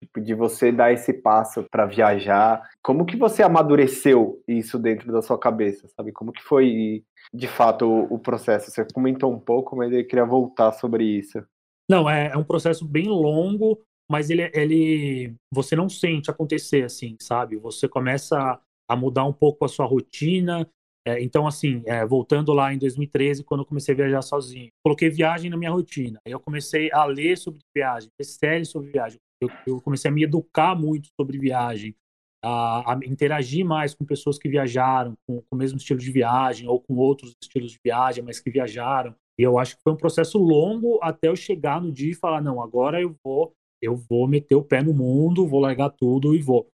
tipo, 0.06 0.20
de 0.20 0.34
você 0.34 0.72
dar 0.72 0.92
esse 0.92 1.12
passo 1.12 1.64
para 1.70 1.86
viajar. 1.86 2.62
Como 2.82 3.04
que 3.04 3.16
você 3.16 3.42
amadureceu 3.42 4.42
isso 4.46 4.78
dentro 4.78 5.12
da 5.12 5.20
sua 5.20 5.38
cabeça, 5.38 5.88
sabe? 5.88 6.12
Como 6.12 6.32
que 6.32 6.42
foi, 6.42 7.04
de 7.32 7.48
fato, 7.48 7.86
o, 7.86 8.18
processo? 8.18 8.70
Você 8.70 8.86
comentou 8.92 9.32
um 9.32 9.38
pouco, 9.38 9.76
mas 9.76 9.92
eu 9.92 10.06
queria 10.06 10.24
voltar 10.24 10.72
sobre 10.72 11.04
isso. 11.04 11.42
Não, 11.88 12.08
é, 12.08 12.28
é 12.28 12.36
um 12.36 12.44
processo 12.44 12.84
bem 12.84 13.08
longo, 13.08 13.80
mas 14.10 14.30
ele, 14.30 14.50
ele, 14.54 15.34
você 15.52 15.76
não 15.76 15.88
sente 15.88 16.30
acontecer 16.30 16.84
assim, 16.84 17.16
sabe? 17.20 17.56
Você 17.56 17.88
começa 17.88 18.60
a 18.88 18.96
mudar 18.96 19.24
um 19.24 19.32
pouco 19.32 19.64
a 19.64 19.68
sua 19.68 19.86
rotina, 19.86 20.68
é, 21.06 21.22
então, 21.22 21.46
assim, 21.46 21.84
é, 21.86 22.04
voltando 22.04 22.52
lá 22.52 22.74
em 22.74 22.78
2013, 22.78 23.44
quando 23.44 23.60
eu 23.60 23.66
comecei 23.66 23.94
a 23.94 23.96
viajar 23.96 24.22
sozinho, 24.22 24.72
coloquei 24.84 25.08
viagem 25.08 25.48
na 25.48 25.56
minha 25.56 25.70
rotina. 25.70 26.18
Eu 26.26 26.40
comecei 26.40 26.90
a 26.92 27.04
ler 27.04 27.38
sobre 27.38 27.60
viagem, 27.72 28.10
ver 28.18 28.24
séries 28.24 28.68
sobre 28.68 28.90
viagem. 28.90 29.16
Eu, 29.40 29.48
eu, 29.66 29.80
comecei 29.80 30.10
a 30.10 30.14
me 30.14 30.24
educar 30.24 30.74
muito 30.74 31.08
sobre 31.18 31.38
viagem, 31.38 31.94
a, 32.42 32.92
a, 32.92 33.00
interagir 33.04 33.64
mais 33.64 33.94
com 33.94 34.04
pessoas 34.04 34.38
que 34.38 34.48
viajaram, 34.48 35.14
com, 35.26 35.42
com 35.42 35.56
o 35.56 35.56
mesmo 35.56 35.78
estilo 35.78 36.00
de 36.00 36.10
viagem, 36.10 36.68
ou 36.68 36.80
com 36.80 36.94
outros 36.96 37.34
estilos 37.42 37.72
de 37.72 37.78
viagem, 37.84 38.24
mas 38.24 38.40
que 38.40 38.50
viajaram. 38.50 39.14
E 39.38 39.42
eu 39.42 39.58
acho 39.58 39.76
que 39.76 39.82
foi 39.82 39.92
um 39.92 39.96
processo 39.96 40.38
longo 40.38 40.98
até 41.02 41.28
eu 41.28 41.36
chegar 41.36 41.80
no 41.80 41.92
dia 41.92 42.12
e 42.12 42.14
falar, 42.14 42.40
não, 42.40 42.62
agora 42.62 43.00
eu 43.00 43.14
vou, 43.22 43.52
eu 43.82 43.94
vou 43.94 44.26
meter 44.26 44.54
o 44.54 44.64
pé 44.64 44.82
no 44.82 44.94
mundo, 44.94 45.46
vou 45.46 45.60
largar 45.60 45.90
tudo 45.90 46.34
e 46.34 46.40
vou 46.40 46.66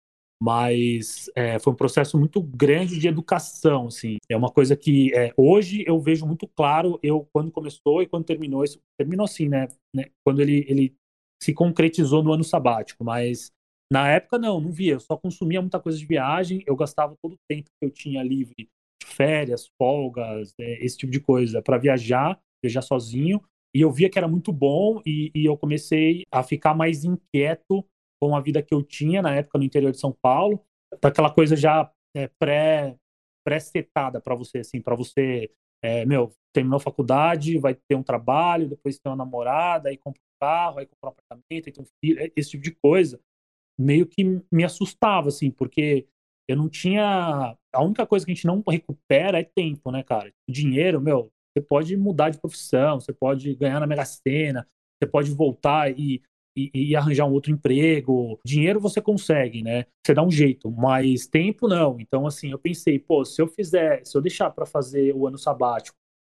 mas 0.43 1.31
é, 1.37 1.57
foi 1.61 1.73
um 1.73 1.77
processo 1.77 2.19
muito 2.19 2.43
grande 2.43 2.99
de 2.99 3.07
educação, 3.07 3.87
assim. 3.87 4.17
É 4.29 4.37
uma 4.37 4.51
coisa 4.51 4.75
que 4.75 5.15
é, 5.15 5.33
hoje 5.37 5.85
eu 5.87 6.01
vejo 6.01 6.27
muito 6.27 6.49
claro, 6.49 6.99
eu 7.01 7.29
quando 7.33 7.53
começou 7.53 8.03
e 8.03 8.09
quando 8.09 8.25
terminou, 8.25 8.65
isso 8.65 8.81
terminou 8.99 9.25
assim, 9.25 9.49
né, 9.49 9.69
né, 9.95 10.07
quando 10.27 10.41
ele, 10.43 10.67
ele 10.69 10.97
se 11.43 11.53
concretizou 11.53 12.23
no 12.23 12.33
ano 12.33 12.45
sabático, 12.45 13.03
mas 13.03 13.51
na 13.93 14.09
época 14.09 14.39
não, 14.39 14.61
não 14.61 14.71
via, 14.71 14.93
eu 14.93 15.01
só 15.01 15.17
consumia 15.17 15.61
muita 15.61 15.81
coisa 15.81 15.99
de 15.99 16.07
viagem, 16.07 16.63
eu 16.65 16.77
gastava 16.77 17.17
todo 17.21 17.33
o 17.33 17.39
tempo 17.49 17.69
que 17.81 17.85
eu 17.85 17.91
tinha 17.91 18.23
livre, 18.23 18.69
férias, 19.03 19.69
folgas, 19.77 20.55
é, 20.61 20.85
esse 20.85 20.97
tipo 20.97 21.11
de 21.11 21.19
coisa, 21.19 21.61
para 21.61 21.79
viajar, 21.79 22.41
viajar 22.65 22.83
sozinho, 22.83 23.43
e 23.75 23.81
eu 23.81 23.91
via 23.91 24.09
que 24.09 24.17
era 24.17 24.29
muito 24.29 24.53
bom 24.53 25.03
e, 25.05 25.33
e 25.35 25.45
eu 25.45 25.57
comecei 25.57 26.23
a 26.31 26.45
ficar 26.45 26.75
mais 26.75 27.03
inquieto 27.03 27.85
com 28.23 28.37
a 28.37 28.41
vida 28.41 28.63
que 28.63 28.73
eu 28.73 28.81
tinha 28.81 29.21
na 29.21 29.35
época 29.35 29.59
no 29.59 29.65
interior 29.65 29.91
de 29.91 29.99
São 29.99 30.15
Paulo, 30.23 30.65
aquela 31.03 31.31
coisa 31.31 31.57
já 31.57 31.91
é, 32.17 32.31
pré 32.39 32.95
pré-setada 33.45 34.21
para 34.21 34.37
você, 34.37 34.59
assim, 34.59 34.81
para 34.81 34.95
você, 34.95 35.51
é, 35.83 36.07
meu, 36.07 36.33
terminou 36.53 36.77
a 36.77 36.81
faculdade, 36.81 37.59
vai 37.59 37.75
ter 37.75 37.95
um 37.95 38.03
trabalho, 38.03 38.69
depois 38.69 38.99
tem 38.99 39.11
uma 39.11 39.17
namorada, 39.17 39.89
aí 39.89 39.97
compra 39.97 40.21
um 40.21 40.39
carro, 40.41 40.79
aí 40.79 40.87
compra 40.87 41.09
um 41.09 41.13
apartamento, 41.13 41.67
aí 41.67 41.73
tem 41.73 41.83
um 41.83 41.87
filho, 42.01 42.21
é, 42.21 42.31
esse 42.37 42.51
tipo 42.51 42.63
de 42.63 42.71
coisa, 42.73 43.21
meio 43.79 44.07
que 44.07 44.23
me 44.51 44.65
assustava, 44.65 45.29
assim, 45.29 45.51
porque 45.51 46.07
eu 46.49 46.57
não 46.57 46.69
tinha. 46.69 47.57
A 47.73 47.83
única 47.83 48.07
coisa 48.07 48.25
que 48.27 48.33
a 48.33 48.35
gente 48.35 48.47
não 48.47 48.63
recupera 48.69 49.41
é 49.41 49.45
tempo, 49.45 49.91
né, 49.91 50.03
cara? 50.03 50.33
Dinheiro, 50.49 51.01
meu, 51.01 51.33
você 51.53 51.65
pode 51.65 51.97
mudar 51.97 52.31
de 52.31 52.41
profissão, 52.41 53.01
você 53.01 53.13
pode 53.13 53.55
ganhar 53.57 53.81
na 53.81 53.87
Mega 53.87 54.05
Sena, 54.05 54.69
você 54.99 55.07
pode 55.07 55.31
voltar 55.33 55.91
e 55.99 56.23
e, 56.57 56.71
e, 56.75 56.97
arranjar 56.97 57.27
um 57.27 57.33
outro 57.33 57.53
emprego. 57.53 58.39
Dinheiro 58.45 58.81
você 58.81 59.01
consegue, 59.01 59.63
né? 59.63 59.87
Você 60.05 60.15
dá 60.15 60.23
um 60.23 60.31
jeito, 60.31 60.71
mas 60.71 61.27
tempo 61.27 61.69
não. 61.69 61.99
Então, 62.01 62.27
assim, 62.27 62.51
eu 62.51 62.59
pensei, 62.59 62.99
pô, 62.99 63.25
se 63.25 63.41
eu 63.41 63.49
fizer, 63.49 64.05
se 64.05 64.17
eu 64.17 64.23
deixar 64.23 64.51
para 64.51 64.67
fazer 64.67 65.15
o 65.15 65.27
ano 65.27 65.39
sabático 65.39 65.97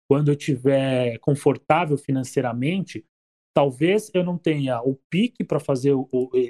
quando 0.09 0.29
eu 0.29 0.35
tiver 0.35 1.17
confortável 1.19 1.97
financeiramente, 1.97 3.03
talvez 3.55 4.11
eu 4.13 4.23
não 4.23 4.37
tenha 4.37 4.81
o 4.81 4.95
pique 5.09 5.43
para 5.43 5.59
fazer 5.59 5.93
o, 5.93 6.09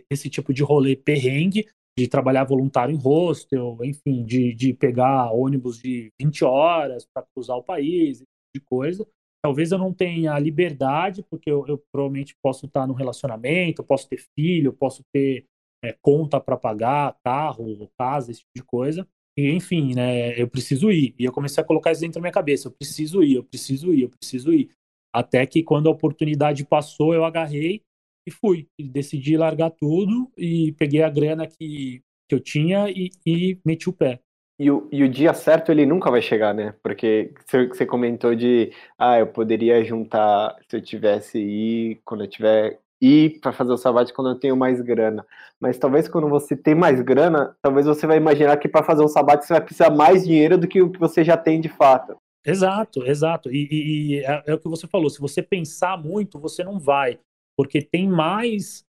esse 0.09 0.29
tipo 0.29 0.53
de 0.53 0.63
rolê 0.63 0.95
perrengue, 0.95 1.67
de 1.97 2.07
trabalhar 2.07 2.43
voluntário 2.43 2.93
em 2.93 2.97
hostel, 2.97 3.77
enfim, 3.81 4.25
de, 4.25 4.53
de 4.53 4.73
pegar 4.73 5.31
ônibus 5.31 5.79
de 5.79 6.11
20 6.19 6.43
horas 6.43 7.05
para 7.05 7.25
cruzar 7.33 7.55
o 7.55 7.63
país, 7.63 8.17
tipo 8.17 8.27
de 8.53 8.59
coisa. 8.59 9.07
Talvez 9.45 9.71
eu 9.71 9.77
não 9.77 9.93
tenha 9.93 10.39
liberdade, 10.39 11.23
porque 11.29 11.51
eu, 11.51 11.63
eu 11.67 11.77
provavelmente 11.91 12.35
posso 12.41 12.65
estar 12.65 12.87
num 12.87 12.95
relacionamento, 12.95 13.83
posso 13.83 14.09
ter 14.09 14.17
filho, 14.35 14.73
posso 14.73 15.03
ter 15.13 15.45
é, 15.83 15.95
conta 16.01 16.41
para 16.41 16.57
pagar, 16.57 17.15
carro, 17.23 17.87
casa, 17.95 18.31
esse 18.31 18.39
tipo 18.39 18.53
de 18.55 18.63
coisa. 18.63 19.07
E, 19.37 19.51
enfim, 19.51 19.93
né, 19.93 20.33
eu 20.41 20.47
preciso 20.47 20.89
ir. 20.91 21.13
E 21.19 21.25
eu 21.25 21.31
comecei 21.31 21.63
a 21.63 21.65
colocar 21.65 21.91
isso 21.91 22.01
dentro 22.01 22.15
da 22.15 22.21
minha 22.21 22.31
cabeça. 22.33 22.69
Eu 22.69 22.71
preciso 22.71 23.21
ir, 23.21 23.35
eu 23.35 23.43
preciso 23.43 23.93
ir, 23.93 24.01
eu 24.01 24.09
preciso 24.09 24.51
ir. 24.51 24.71
Até 25.13 25.45
que 25.45 25.61
quando 25.61 25.89
a 25.89 25.91
oportunidade 25.91 26.65
passou, 26.65 27.13
eu 27.13 27.23
agarrei 27.23 27.83
e 28.27 28.31
fui. 28.31 28.67
E 28.79 28.83
decidi 28.83 29.37
largar 29.37 29.69
tudo 29.69 30.31
e 30.35 30.71
peguei 30.71 31.03
a 31.03 31.09
grana 31.09 31.45
que, 31.45 32.01
que 32.27 32.33
eu 32.33 32.39
tinha 32.39 32.89
e, 32.89 33.11
e 33.23 33.59
meti 33.63 33.87
o 33.87 33.93
pé. 33.93 34.21
E 34.57 34.71
o, 34.71 34.87
e 34.91 35.03
o 35.03 35.09
dia 35.09 35.33
certo 35.33 35.71
ele 35.71 35.85
nunca 35.85 36.09
vai 36.09 36.21
chegar, 36.21 36.53
né? 36.53 36.73
Porque 36.81 37.33
você 37.45 37.85
comentou 37.85 38.33
de, 38.33 38.71
ah, 38.97 39.19
eu 39.19 39.27
poderia 39.27 39.83
juntar 39.83 40.55
se 40.69 40.77
eu 40.77 40.81
tivesse 40.81 41.39
ir, 41.39 42.01
quando 42.05 42.23
eu 42.23 42.29
tiver 42.29 42.79
ir 43.01 43.39
para 43.39 43.51
fazer 43.51 43.73
o 43.73 43.77
sabático 43.77 44.15
quando 44.15 44.31
eu 44.31 44.39
tenho 44.39 44.55
mais 44.55 44.81
grana. 44.81 45.25
Mas 45.59 45.77
talvez 45.77 46.07
quando 46.07 46.29
você 46.29 46.55
tem 46.55 46.73
mais 46.73 47.01
grana, 47.01 47.55
talvez 47.61 47.85
você 47.85 48.07
vai 48.07 48.17
imaginar 48.17 48.57
que 48.57 48.67
para 48.67 48.83
fazer 48.83 49.03
um 49.03 49.07
sabático 49.07 49.45
você 49.45 49.53
vai 49.53 49.61
precisar 49.61 49.89
mais 49.89 50.25
dinheiro 50.25 50.57
do 50.57 50.67
que 50.67 50.81
o 50.81 50.89
que 50.89 50.99
você 50.99 51.23
já 51.23 51.37
tem 51.37 51.59
de 51.59 51.69
fato. 51.69 52.15
Exato, 52.45 53.05
exato. 53.05 53.51
E, 53.51 53.67
e, 53.69 54.11
e 54.11 54.19
é, 54.19 54.43
é, 54.47 54.53
o 54.53 54.59
que 54.59 54.69
você 54.69 54.87
falou. 54.87 55.09
Se 55.09 55.19
você 55.19 55.41
pensar 55.41 55.97
muito, 55.97 56.39
você 56.39 56.63
não 56.63 56.79
vai, 56.79 57.19
porque 57.57 57.81
tem 57.81 58.07
mais 58.07 58.85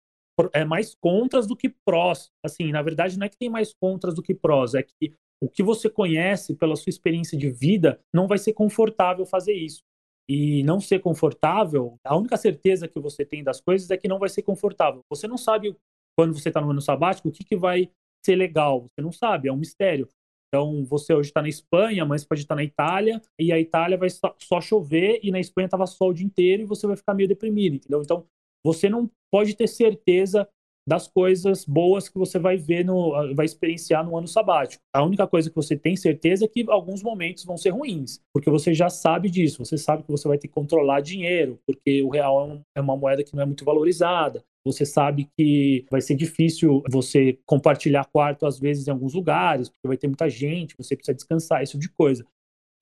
é 0.55 0.65
mais 0.65 0.95
contras 0.95 1.47
do 1.47 1.57
que 1.57 1.69
prós. 1.85 2.31
Assim, 2.43 2.71
na 2.73 2.81
verdade, 2.81 3.19
não 3.19 3.27
é 3.27 3.29
que 3.29 3.37
tem 3.37 3.51
mais 3.51 3.75
contras 3.75 4.15
do 4.15 4.23
que 4.23 4.35
prós, 4.35 4.75
é 4.75 4.83
que 4.83 5.15
o 5.41 5.49
que 5.49 5.63
você 5.63 5.89
conhece 5.89 6.55
pela 6.55 6.77
sua 6.77 6.91
experiência 6.91 7.37
de 7.37 7.51
vida 7.51 7.99
não 8.13 8.27
vai 8.27 8.39
ser 8.39 8.53
confortável 8.53 9.25
fazer 9.25 9.55
isso. 9.55 9.83
E 10.29 10.63
não 10.63 10.81
ser 10.81 11.01
confortável, 11.01 11.97
a 12.05 12.17
única 12.17 12.37
certeza 12.37 12.87
que 12.87 13.01
você 13.01 13.25
tem 13.25 13.43
das 13.43 13.61
coisas 13.61 13.91
é 13.91 13.97
que 13.97 14.07
não 14.07 14.19
vai 14.19 14.29
ser 14.29 14.43
confortável. 14.43 15.01
Você 15.11 15.27
não 15.27 15.37
sabe 15.37 15.75
quando 16.17 16.39
você 16.39 16.51
está 16.51 16.61
no 16.61 16.71
ano 16.71 16.81
sabático 16.81 17.29
o 17.29 17.33
que, 17.33 17.43
que 17.43 17.57
vai 17.57 17.91
ser 18.25 18.37
legal. 18.37 18.83
Você 18.83 19.03
não 19.03 19.11
sabe, 19.11 19.49
é 19.49 19.53
um 19.53 19.57
mistério. 19.57 20.07
Então, 20.49 20.85
você 20.85 21.15
hoje 21.15 21.31
está 21.31 21.41
na 21.41 21.49
Espanha, 21.49 22.05
mas 22.05 22.25
pode 22.25 22.43
estar 22.43 22.57
na 22.57 22.65
Itália, 22.65 23.23
e 23.39 23.53
a 23.53 23.59
Itália 23.59 23.97
vai 23.97 24.09
só 24.11 24.61
chover, 24.61 25.21
e 25.23 25.31
na 25.31 25.39
Espanha 25.39 25.67
estava 25.67 25.87
sol 25.87 26.11
o 26.11 26.15
dia 26.15 26.27
inteiro, 26.27 26.63
e 26.63 26.67
você 26.67 26.89
vai 26.89 26.97
ficar 26.97 27.15
meio 27.15 27.29
deprimido, 27.29 27.77
entendeu? 27.77 28.03
Então, 28.03 28.27
você 28.65 28.89
não 28.89 29.09
pode 29.33 29.55
ter 29.55 29.69
certeza 29.69 30.49
das 30.91 31.07
coisas 31.07 31.65
boas 31.65 32.09
que 32.09 32.19
você 32.19 32.37
vai 32.37 32.57
ver 32.57 32.85
no 32.85 33.13
vai 33.33 33.47
experienciar 33.47 34.05
no 34.05 34.19
ano 34.19 34.27
sabático. 34.27 34.83
A 34.93 35.05
única 35.05 35.25
coisa 35.25 35.49
que 35.49 35.55
você 35.55 35.77
tem 35.77 35.95
certeza 35.95 36.47
é 36.47 36.49
que 36.49 36.65
alguns 36.69 37.01
momentos 37.01 37.45
vão 37.45 37.57
ser 37.57 37.71
ruins, 37.71 38.21
porque 38.35 38.51
você 38.51 38.75
já 38.75 38.91
sabe 38.91 39.31
disso, 39.31 39.65
você 39.65 39.79
sabe 39.79 40.03
que 40.03 40.11
você 40.11 40.27
vai 40.27 40.37
ter 40.37 40.49
que 40.49 40.55
controlar 40.55 41.01
dinheiro, 41.01 41.61
porque 41.65 42.03
o 42.03 42.09
real 42.09 42.51
é, 42.51 42.79
é 42.79 42.81
uma 42.81 42.97
moeda 42.97 43.23
que 43.23 43.37
não 43.37 43.45
é 43.45 43.47
muito 43.47 43.65
valorizada. 43.65 44.43
Você 44.65 44.85
sabe 44.85 45.29
que 45.39 45.87
vai 45.89 46.01
ser 46.01 46.17
difícil 46.17 46.83
você 46.91 47.39
compartilhar 47.47 48.05
quarto 48.07 48.45
às 48.45 48.59
vezes 48.59 48.89
em 48.89 48.91
alguns 48.91 49.15
lugares, 49.15 49.69
porque 49.69 49.87
vai 49.87 49.97
ter 49.97 50.09
muita 50.09 50.29
gente, 50.29 50.75
você 50.77 50.97
precisa 50.97 51.15
descansar, 51.15 51.63
isso 51.63 51.79
tipo 51.79 51.83
de 51.83 51.97
coisa. 51.97 52.27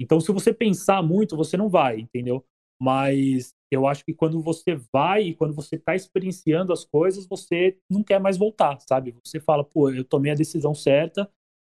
Então, 0.01 0.19
se 0.19 0.33
você 0.33 0.51
pensar 0.55 1.03
muito, 1.03 1.37
você 1.37 1.59
não 1.59 1.69
vai, 1.69 2.01
entendeu? 2.01 2.43
Mas 2.81 3.53
eu 3.71 3.87
acho 3.87 4.05
que 4.05 4.15
quando 4.15 4.41
você 4.41 4.79
vai 4.93 5.23
e 5.23 5.35
quando 5.35 5.55
você 5.55 5.77
está 5.77 5.95
experienciando 5.95 6.73
as 6.73 6.85
coisas, 6.85 7.27
você 7.27 7.77
não 7.91 8.03
quer 8.03 8.19
mais 8.19 8.37
voltar, 8.37 8.79
sabe? 8.81 9.15
Você 9.25 9.39
fala, 9.39 9.65
pô, 9.65 9.91
eu 9.91 10.05
tomei 10.05 10.33
a 10.33 10.37
decisão 10.37 10.75
certa 10.75 11.31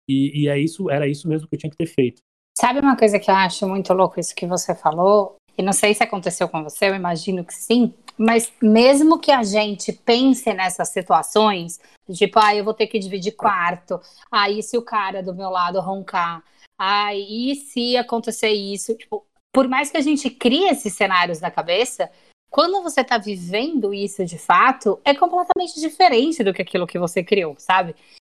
e, 0.09 0.43
e 0.43 0.49
é 0.49 0.59
isso, 0.59 0.91
era 0.91 1.07
isso 1.07 1.29
mesmo 1.29 1.49
que 1.49 1.55
eu 1.55 1.59
tinha 1.59 1.71
que 1.71 1.77
ter 1.77 1.87
feito. 1.87 2.23
Sabe 2.57 2.81
uma 2.81 2.97
coisa 2.97 3.19
que 3.19 3.31
eu 3.31 3.35
acho 3.35 3.69
muito 3.69 3.93
louco 3.93 4.21
isso 4.21 4.35
que 4.35 4.47
você 4.47 4.75
falou? 4.75 5.37
E 5.57 5.63
não 5.63 5.73
sei 5.73 5.95
se 5.95 6.03
aconteceu 6.03 6.49
com 6.49 6.63
você, 6.63 6.89
eu 6.89 6.95
imagino 6.95 7.45
que 7.45 7.55
sim. 7.55 7.95
Mas 8.17 8.53
mesmo 8.63 9.19
que 9.19 9.31
a 9.31 9.43
gente 9.43 9.93
pense 9.93 10.53
nessas 10.53 10.89
situações, 10.89 11.81
tipo, 12.11 12.39
ah, 12.39 12.55
eu 12.55 12.65
vou 12.65 12.75
ter 12.75 12.87
que 12.87 12.99
dividir 12.99 13.33
quarto, 13.33 14.01
ah, 14.31 14.51
e 14.51 14.63
se 14.63 14.77
o 14.77 14.83
cara 14.83 15.23
do 15.23 15.35
meu 15.35 15.51
lado 15.51 15.81
roncar? 15.81 16.43
Ah, 16.79 17.15
e 17.15 17.55
se 17.55 17.97
acontecer 17.97 18.51
isso? 18.51 18.95
Tipo, 18.97 19.27
por 19.53 19.69
mais 19.69 19.91
que 19.91 19.97
a 19.97 20.01
gente 20.01 20.31
crie 20.31 20.69
esses 20.69 20.95
cenários 20.95 21.41
na 21.41 21.51
cabeça, 21.51 22.11
quando 22.51 22.83
você 22.83 23.05
tá 23.05 23.19
vivendo 23.19 23.95
isso 23.95 24.25
de 24.25 24.39
fato, 24.39 25.01
é 25.05 25.15
completamente 25.15 25.79
diferente 25.81 26.43
do 26.43 26.53
que 26.53 26.63
aquilo 26.63 26.87
que 26.87 26.99
você 26.99 27.23
criou, 27.23 27.55
sabe? 27.59 27.95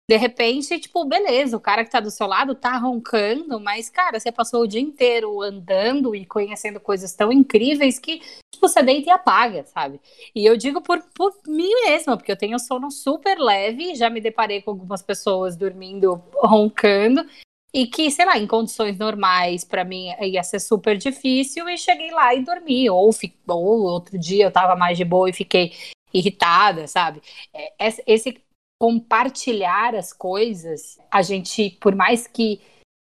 De 0.10 0.16
repente, 0.16 0.80
tipo, 0.80 1.04
beleza, 1.04 1.58
o 1.58 1.60
cara 1.60 1.84
que 1.84 1.92
tá 1.92 2.00
do 2.00 2.10
seu 2.10 2.26
lado 2.26 2.56
tá 2.56 2.78
roncando, 2.78 3.60
mas, 3.60 3.90
cara, 3.90 4.18
você 4.18 4.32
passou 4.32 4.62
o 4.62 4.68
dia 4.68 4.80
inteiro 4.80 5.42
andando 5.42 6.16
e 6.16 6.26
conhecendo 6.26 6.80
coisas 6.80 7.14
tão 7.14 7.30
incríveis 7.30 8.00
que, 8.00 8.20
tipo, 8.20 8.68
você 8.70 8.82
deita 8.82 9.10
e 9.10 9.12
apaga, 9.12 9.66
sabe? 9.66 10.00
E 10.34 10.46
eu 10.46 10.56
digo 10.56 10.82
por, 10.82 11.04
por 11.14 11.34
mim 11.46 11.70
mesma, 11.86 12.16
porque 12.16 12.32
eu 12.32 12.38
tenho 12.38 12.58
sono 12.58 12.90
super 12.90 13.38
leve, 13.38 13.96
já 13.96 14.10
me 14.10 14.22
deparei 14.22 14.62
com 14.62 14.72
algumas 14.72 15.04
pessoas 15.04 15.58
dormindo 15.58 16.24
roncando, 16.36 17.26
e 17.74 17.86
que, 17.86 18.10
sei 18.10 18.26
lá, 18.26 18.38
em 18.38 18.48
condições 18.48 18.98
normais, 18.98 19.64
para 19.64 19.84
mim 19.84 20.08
ia 20.22 20.44
ser 20.44 20.60
super 20.60 20.98
difícil, 20.98 21.68
e 21.70 21.78
cheguei 21.78 22.12
lá 22.12 22.34
e 22.34 22.44
dormi. 22.44 22.90
Ou, 22.90 23.12
ou 23.48 23.82
outro 23.84 24.18
dia 24.18 24.46
eu 24.46 24.52
tava 24.52 24.76
mais 24.76 24.98
de 24.98 25.06
boa 25.06 25.30
e 25.30 25.34
fiquei 25.34 25.74
irritada, 26.14 26.88
sabe? 26.88 27.22
É, 27.54 27.74
esse 28.08 28.42
compartilhar 28.80 29.96
as 29.96 30.14
coisas, 30.14 31.00
a 31.12 31.22
gente, 31.22 31.72
por 31.82 31.96
mais 31.96 32.28
que 32.28 32.62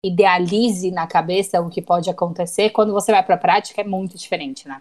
idealize 0.05 0.91
na 0.91 1.07
cabeça 1.07 1.61
o 1.61 1.71
que 1.71 1.83
pode 1.83 2.11
acontecer, 2.11 2.71
quando 2.71 2.93
você 2.93 3.13
vai 3.13 3.25
para 3.25 3.35
a 3.35 3.39
prática 3.39 3.81
é 3.81 3.85
muito 3.85 4.17
diferente, 4.17 4.67
né? 4.67 4.81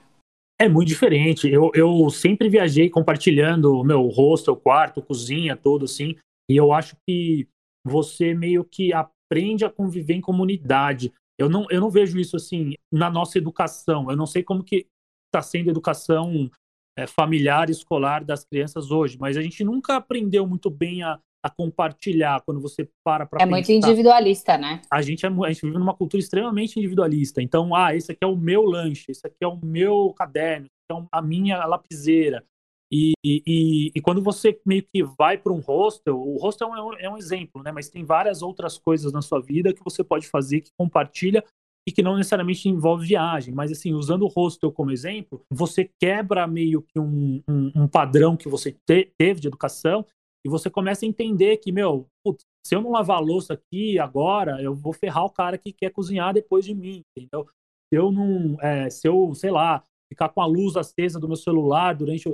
É 0.59 0.67
muito 0.67 0.87
diferente. 0.89 1.47
Eu, 1.49 1.71
eu 1.73 2.09
sempre 2.09 2.49
viajei 2.49 2.89
compartilhando 2.89 3.79
o 3.79 3.83
meu 3.83 4.07
rosto, 4.07 4.51
o 4.51 4.57
quarto, 4.57 5.01
cozinha, 5.01 5.55
tudo 5.55 5.85
assim. 5.85 6.15
E 6.49 6.57
eu 6.57 6.73
acho 6.73 6.97
que 7.07 7.47
você 7.85 8.33
meio 8.33 8.65
que 8.65 8.91
aprende 9.29 9.63
a 9.63 9.69
conviver 9.69 10.15
em 10.15 10.21
comunidade. 10.21 11.13
Eu 11.37 11.47
não, 11.47 11.65
eu 11.69 11.79
não 11.79 11.89
vejo 11.89 12.19
isso 12.19 12.35
assim 12.35 12.73
na 12.91 13.09
nossa 13.09 13.37
educação. 13.37 14.09
Eu 14.09 14.17
não 14.17 14.25
sei 14.25 14.43
como 14.43 14.63
que 14.63 14.87
está 15.27 15.41
sendo 15.41 15.67
a 15.67 15.71
educação 15.71 16.49
é, 16.97 17.05
familiar, 17.05 17.69
escolar 17.69 18.23
das 18.25 18.43
crianças 18.43 18.89
hoje, 18.91 19.17
mas 19.19 19.37
a 19.37 19.41
gente 19.41 19.63
nunca 19.63 19.95
aprendeu 19.95 20.45
muito 20.47 20.69
bem 20.69 21.03
a, 21.03 21.19
a 21.45 21.49
compartilhar 21.49 22.41
quando 22.41 22.59
você 22.59 22.89
para 23.05 23.25
para 23.25 23.37
É 23.37 23.45
pensar. 23.45 23.51
muito 23.51 23.71
individualista, 23.71 24.57
né? 24.57 24.81
A 24.91 25.01
gente, 25.01 25.25
é, 25.25 25.29
a 25.29 25.49
gente 25.49 25.61
vive 25.61 25.77
numa 25.77 25.93
cultura 25.93 26.19
extremamente 26.19 26.77
individualista. 26.77 27.41
Então, 27.41 27.73
ah, 27.75 27.95
esse 27.95 28.11
aqui 28.11 28.23
é 28.23 28.27
o 28.27 28.35
meu 28.35 28.63
lanche, 28.63 29.05
esse 29.09 29.25
aqui 29.25 29.37
é 29.41 29.47
o 29.47 29.57
meu 29.63 30.13
caderno, 30.17 30.65
esse 30.65 30.99
é 30.99 31.07
a 31.11 31.21
minha 31.21 31.63
lapiseira. 31.65 32.43
E, 32.91 33.13
e, 33.23 33.91
e 33.95 34.01
quando 34.01 34.21
você 34.21 34.59
meio 34.65 34.83
que 34.83 35.03
vai 35.03 35.37
para 35.37 35.53
um 35.53 35.59
hostel, 35.59 36.19
o 36.19 36.37
hostel 36.37 36.75
é 36.75 36.81
um, 36.81 36.93
é 36.95 37.09
um 37.09 37.17
exemplo, 37.17 37.61
né? 37.61 37.71
Mas 37.71 37.89
tem 37.89 38.03
várias 38.03 38.41
outras 38.41 38.77
coisas 38.77 39.13
na 39.13 39.21
sua 39.21 39.39
vida 39.39 39.73
que 39.73 39.83
você 39.83 40.03
pode 40.03 40.27
fazer 40.27 40.61
que 40.61 40.71
compartilha 40.77 41.43
e 41.87 41.91
que 41.91 42.01
não 42.01 42.17
necessariamente 42.17 42.67
envolve 42.67 43.07
viagem, 43.07 43.53
mas 43.53 43.71
assim, 43.71 43.93
usando 43.93 44.23
o 44.23 44.27
hostel 44.27 44.71
como 44.71 44.91
exemplo, 44.91 45.41
você 45.49 45.89
quebra 45.99 46.45
meio 46.45 46.81
que 46.83 46.99
um, 46.99 47.41
um, 47.49 47.71
um 47.75 47.87
padrão 47.87 48.37
que 48.37 48.49
você 48.49 48.75
te, 48.85 49.11
teve 49.17 49.39
de 49.39 49.47
educação 49.47 50.05
e 50.45 50.49
você 50.49 50.69
começa 50.69 51.05
a 51.05 51.07
entender 51.07 51.57
que, 51.57 51.71
meu, 51.71 52.07
putz, 52.23 52.45
se 52.65 52.75
eu 52.75 52.81
não 52.81 52.91
lavar 52.91 53.17
a 53.17 53.21
louça 53.21 53.53
aqui 53.53 53.97
agora, 53.97 54.61
eu 54.61 54.75
vou 54.75 54.93
ferrar 54.93 55.25
o 55.25 55.31
cara 55.31 55.57
que 55.57 55.73
quer 55.73 55.91
cozinhar 55.91 56.33
depois 56.33 56.65
de 56.65 56.75
mim, 56.75 57.01
entendeu? 57.15 57.47
Se 57.91 57.99
eu 57.99 58.11
não, 58.11 58.55
é, 58.61 58.89
se 58.89 59.07
eu, 59.07 59.33
sei 59.33 59.51
lá, 59.51 59.83
ficar 60.07 60.29
com 60.29 60.41
a 60.41 60.45
luz 60.45 60.75
acesa 60.75 61.19
do 61.19 61.27
meu 61.27 61.37
celular 61.37 61.95
durante 61.95 62.29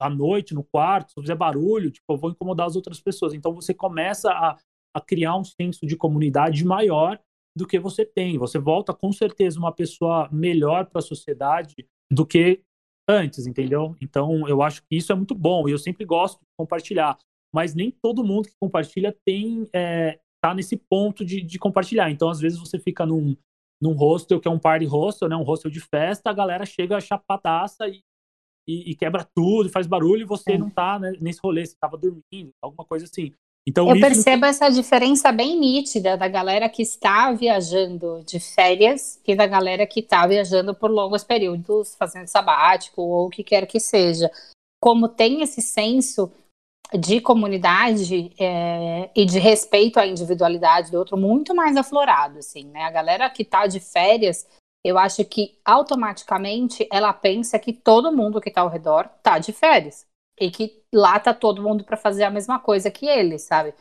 a 0.00 0.08
noite 0.08 0.54
no 0.54 0.64
quarto, 0.64 1.12
se 1.12 1.20
fizer 1.20 1.34
barulho, 1.34 1.90
tipo, 1.90 2.12
eu 2.12 2.16
vou 2.16 2.30
incomodar 2.30 2.66
as 2.66 2.76
outras 2.76 3.00
pessoas. 3.00 3.34
Então 3.34 3.54
você 3.54 3.74
começa 3.74 4.30
a, 4.30 4.56
a 4.94 5.00
criar 5.00 5.36
um 5.36 5.44
senso 5.44 5.86
de 5.86 5.96
comunidade 5.96 6.64
maior 6.64 7.20
do 7.56 7.66
que 7.66 7.78
você 7.78 8.04
tem. 8.04 8.38
Você 8.38 8.58
volta 8.58 8.94
com 8.94 9.12
certeza 9.12 9.58
uma 9.58 9.72
pessoa 9.72 10.28
melhor 10.32 10.86
para 10.86 11.00
a 11.00 11.02
sociedade 11.02 11.86
do 12.10 12.24
que 12.24 12.62
antes, 13.08 13.46
entendeu? 13.46 13.96
Então, 14.00 14.48
eu 14.48 14.62
acho 14.62 14.82
que 14.82 14.96
isso 14.96 15.12
é 15.12 15.14
muito 15.14 15.34
bom 15.34 15.68
e 15.68 15.72
eu 15.72 15.78
sempre 15.78 16.04
gosto 16.04 16.38
de 16.38 16.46
compartilhar. 16.56 17.18
Mas 17.52 17.74
nem 17.74 17.90
todo 17.90 18.24
mundo 18.24 18.48
que 18.48 18.54
compartilha 18.60 19.14
tem 19.26 19.68
é, 19.74 20.20
tá 20.40 20.54
nesse 20.54 20.76
ponto 20.76 21.24
de, 21.24 21.42
de 21.42 21.58
compartilhar. 21.58 22.10
Então, 22.10 22.30
às 22.30 22.40
vezes 22.40 22.58
você 22.58 22.78
fica 22.78 23.04
num, 23.04 23.36
num 23.82 23.94
hostel 23.94 24.40
que 24.40 24.46
é 24.46 24.50
um 24.50 24.58
party 24.58 24.86
hostel, 24.86 25.28
né? 25.28 25.36
Um 25.36 25.42
hostel 25.42 25.70
de 25.70 25.80
festa, 25.80 26.30
a 26.30 26.34
galera 26.34 26.64
chega 26.64 27.00
chapadaça 27.00 27.88
e, 27.88 28.02
e, 28.66 28.90
e 28.90 28.94
quebra 28.94 29.26
tudo, 29.34 29.70
faz 29.70 29.86
barulho 29.86 30.22
e 30.22 30.26
você 30.26 30.52
é. 30.52 30.58
não 30.58 30.70
tá 30.70 30.98
né, 30.98 31.12
nesse 31.20 31.40
rolê, 31.42 31.66
você 31.66 31.74
tava 31.80 31.96
dormindo, 31.96 32.52
alguma 32.62 32.84
coisa 32.84 33.04
assim. 33.04 33.32
Então, 33.68 33.88
eu 33.88 34.00
percebo 34.00 34.46
essa 34.46 34.70
diferença 34.70 35.30
bem 35.30 35.58
nítida 35.58 36.16
da 36.16 36.26
galera 36.26 36.68
que 36.68 36.82
está 36.82 37.30
viajando 37.30 38.22
de 38.26 38.40
férias 38.40 39.20
e 39.26 39.36
da 39.36 39.46
galera 39.46 39.86
que 39.86 40.00
está 40.00 40.26
viajando 40.26 40.74
por 40.74 40.90
longos 40.90 41.22
períodos, 41.22 41.94
fazendo 41.94 42.26
sabático 42.26 43.02
ou 43.02 43.26
o 43.26 43.30
que 43.30 43.44
quer 43.44 43.66
que 43.66 43.78
seja. 43.78 44.30
Como 44.82 45.08
tem 45.08 45.42
esse 45.42 45.60
senso 45.60 46.32
de 46.98 47.20
comunidade 47.20 48.32
é, 48.38 49.10
e 49.14 49.24
de 49.24 49.38
respeito 49.38 50.00
à 50.00 50.06
individualidade 50.06 50.90
do 50.90 50.98
outro 50.98 51.16
muito 51.16 51.54
mais 51.54 51.76
aflorado, 51.76 52.38
assim, 52.38 52.64
né? 52.64 52.82
A 52.82 52.90
galera 52.90 53.30
que 53.30 53.42
está 53.42 53.66
de 53.66 53.78
férias, 53.78 54.46
eu 54.84 54.98
acho 54.98 55.24
que 55.24 55.58
automaticamente 55.64 56.88
ela 56.90 57.12
pensa 57.12 57.58
que 57.58 57.72
todo 57.72 58.12
mundo 58.12 58.40
que 58.40 58.48
está 58.48 58.62
ao 58.62 58.68
redor 58.68 59.10
está 59.18 59.38
de 59.38 59.52
férias 59.52 60.06
e 60.40 60.50
que 60.50 60.82
lá 60.92 61.20
tá 61.20 61.34
todo 61.34 61.62
mundo 61.62 61.84
para 61.84 61.96
fazer 61.96 62.24
a 62.24 62.30
mesma 62.30 62.58
coisa 62.58 62.90
que 62.90 63.06
ele, 63.06 63.38
sabe? 63.38 63.74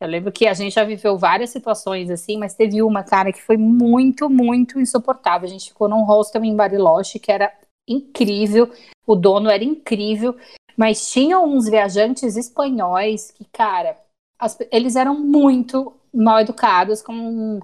Eu 0.00 0.08
lembro 0.08 0.32
que 0.32 0.48
a 0.48 0.54
gente 0.54 0.74
já 0.74 0.82
viveu 0.82 1.16
várias 1.16 1.50
situações 1.50 2.10
assim, 2.10 2.36
mas 2.36 2.54
teve 2.54 2.82
uma, 2.82 3.04
cara, 3.04 3.32
que 3.32 3.40
foi 3.40 3.56
muito, 3.56 4.28
muito 4.28 4.80
insuportável. 4.80 5.46
A 5.46 5.50
gente 5.50 5.68
ficou 5.68 5.88
num 5.88 6.02
hostel 6.02 6.44
em 6.44 6.56
Bariloche 6.56 7.20
que 7.20 7.30
era 7.30 7.52
incrível, 7.88 8.68
o 9.06 9.14
dono 9.14 9.48
era 9.48 9.62
incrível, 9.62 10.36
mas 10.76 11.10
tinha 11.12 11.38
uns 11.38 11.68
viajantes 11.68 12.36
espanhóis 12.36 13.30
que, 13.30 13.44
cara, 13.44 13.96
as, 14.36 14.58
eles 14.72 14.96
eram 14.96 15.14
muito 15.14 15.94
mal 16.12 16.40
educados, 16.40 17.00
com 17.00 17.60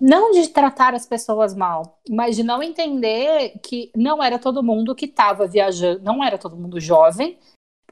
não 0.00 0.32
de 0.32 0.48
tratar 0.48 0.94
as 0.94 1.06
pessoas 1.06 1.54
mal, 1.54 1.98
mas 2.08 2.36
de 2.36 2.42
não 2.42 2.62
entender 2.62 3.58
que 3.62 3.90
não 3.96 4.22
era 4.22 4.38
todo 4.38 4.62
mundo 4.62 4.94
que 4.94 5.06
estava 5.06 5.46
viajando, 5.46 6.02
não 6.02 6.22
era 6.22 6.38
todo 6.38 6.56
mundo 6.56 6.80
jovem, 6.80 7.38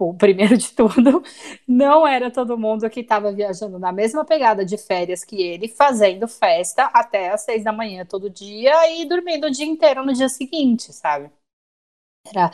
Tipo, 0.00 0.14
primeiro 0.14 0.56
de 0.56 0.72
tudo, 0.72 1.22
não 1.68 2.06
era 2.08 2.30
todo 2.30 2.56
mundo 2.56 2.88
que 2.88 3.00
estava 3.00 3.30
viajando 3.30 3.78
na 3.78 3.92
mesma 3.92 4.24
pegada 4.24 4.64
de 4.64 4.78
férias 4.78 5.22
que 5.22 5.36
ele, 5.42 5.68
fazendo 5.68 6.26
festa 6.26 6.84
até 6.86 7.30
às 7.30 7.42
seis 7.42 7.62
da 7.62 7.70
manhã 7.70 8.06
todo 8.06 8.30
dia 8.30 8.72
e 8.98 9.04
dormindo 9.04 9.46
o 9.46 9.50
dia 9.50 9.66
inteiro 9.66 10.04
no 10.04 10.14
dia 10.14 10.30
seguinte, 10.30 10.90
sabe? 10.90 11.30
Era, 12.26 12.50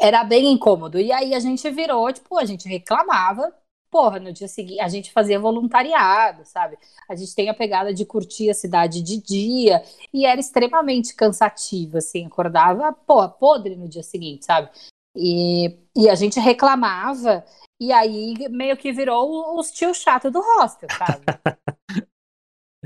era 0.00 0.24
bem 0.24 0.50
incômodo. 0.52 0.98
E 0.98 1.12
aí 1.12 1.34
a 1.34 1.40
gente 1.40 1.68
virou, 1.70 2.10
tipo, 2.10 2.38
a 2.38 2.46
gente 2.46 2.66
reclamava, 2.66 3.54
porra, 3.90 4.18
no 4.18 4.32
dia 4.32 4.48
seguinte, 4.48 4.80
a 4.80 4.88
gente 4.88 5.12
fazia 5.12 5.38
voluntariado, 5.38 6.44
sabe? 6.44 6.78
A 7.08 7.14
gente 7.14 7.34
tem 7.34 7.48
a 7.48 7.54
pegada 7.54 7.92
de 7.92 8.04
curtir 8.04 8.50
a 8.50 8.54
cidade 8.54 9.02
de 9.02 9.20
dia 9.20 9.82
e 10.12 10.26
era 10.26 10.40
extremamente 10.40 11.14
cansativo, 11.14 11.98
assim, 11.98 12.26
acordava, 12.26 12.92
porra, 12.92 13.28
podre 13.28 13.76
no 13.76 13.88
dia 13.88 14.02
seguinte, 14.02 14.44
sabe? 14.44 14.70
E, 15.14 15.78
e 15.96 16.08
a 16.08 16.14
gente 16.14 16.38
reclamava, 16.38 17.44
e 17.80 17.92
aí 17.92 18.34
meio 18.50 18.76
que 18.76 18.92
virou 18.92 19.58
os 19.58 19.70
tio 19.70 19.94
chato 19.94 20.30
do 20.30 20.40
hostel, 20.40 20.88
sabe? 20.90 21.24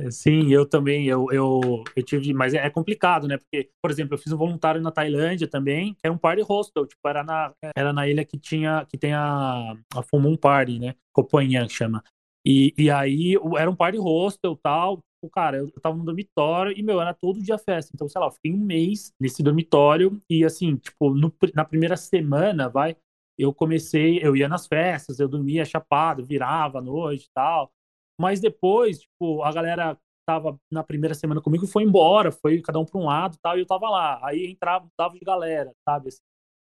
Sim, 0.09 0.53
eu 0.53 0.65
também, 0.69 1.07
eu, 1.07 1.27
eu, 1.33 1.83
eu 1.97 2.03
tive, 2.03 2.33
mas 2.33 2.55
é 2.55 2.71
complicado, 2.71 3.27
né? 3.27 3.37
Porque, 3.39 3.71
por 3.83 3.91
exemplo, 3.91 4.15
eu 4.15 4.19
fiz 4.19 4.33
um 4.33 4.37
voluntário 4.37 4.81
na 4.81 4.91
Tailândia 4.93 5.49
também, 5.49 5.95
que 5.95 6.01
era 6.05 6.13
um 6.13 6.19
party 6.19 6.43
hostel, 6.43 6.87
tipo, 6.87 7.07
era 7.09 7.25
na, 7.25 7.53
era 7.77 7.93
na 7.93 8.07
ilha 8.09 8.25
que 8.25 8.39
tinha, 8.39 8.87
que 8.87 8.97
tem 8.97 9.13
a, 9.13 9.75
a 9.95 10.03
Full 10.03 10.21
Moon 10.21 10.37
Party, 10.37 10.79
né? 10.79 10.95
Copanhan 11.13 11.69
chama. 11.69 12.05
E, 12.47 12.73
e 12.79 12.91
aí 12.91 13.35
era 13.59 13.71
um 13.71 13.75
party 13.75 13.99
hostel 13.99 14.57
tal, 14.57 14.99
tipo, 14.99 15.31
cara, 15.33 15.59
eu 15.59 15.71
tava 15.83 15.97
no 15.97 16.05
dormitório 16.05 16.73
e, 16.77 16.83
meu, 16.83 17.01
era 17.01 17.13
todo 17.13 17.43
dia 17.43 17.59
festa. 17.59 17.91
Então, 17.95 18.09
sei 18.09 18.21
lá, 18.21 18.29
eu 18.29 18.31
fiquei 18.33 18.53
um 18.53 18.59
mês 18.65 19.13
nesse 19.21 19.43
dormitório 19.43 20.23
e, 20.31 20.45
assim, 20.45 20.77
tipo, 20.77 21.11
no, 21.15 21.33
na 21.55 21.65
primeira 21.65 21.97
semana, 21.97 22.69
vai, 22.69 22.97
eu 23.39 23.53
comecei, 23.53 24.19
eu 24.23 24.37
ia 24.37 24.49
nas 24.49 24.67
festas, 24.67 25.19
eu 25.19 25.29
dormia 25.29 25.65
chapado, 25.65 26.25
virava 26.25 26.79
à 26.79 26.83
noite 26.83 27.25
e 27.27 27.31
tal. 27.35 27.71
Mas 28.21 28.41
depois, 28.41 29.01
tipo, 29.01 29.43
a 29.43 29.51
galera 29.53 29.99
tava 30.29 30.59
na 30.71 30.85
primeira 30.85 31.15
semana 31.15 31.41
comigo 31.41 31.67
foi 31.67 31.83
embora, 31.85 32.31
foi 32.31 32.61
cada 32.61 32.79
um 32.79 32.85
para 32.85 33.01
um 33.01 33.07
lado 33.07 33.37
tal, 33.43 33.57
e 33.57 33.61
eu 33.61 33.67
tava 33.67 33.89
lá. 33.89 34.21
Aí 34.23 34.47
entrava, 34.47 34.87
tava 34.97 35.15
de 35.15 35.25
galera, 35.25 35.73
sabe? 35.89 36.09
Assim. 36.09 36.21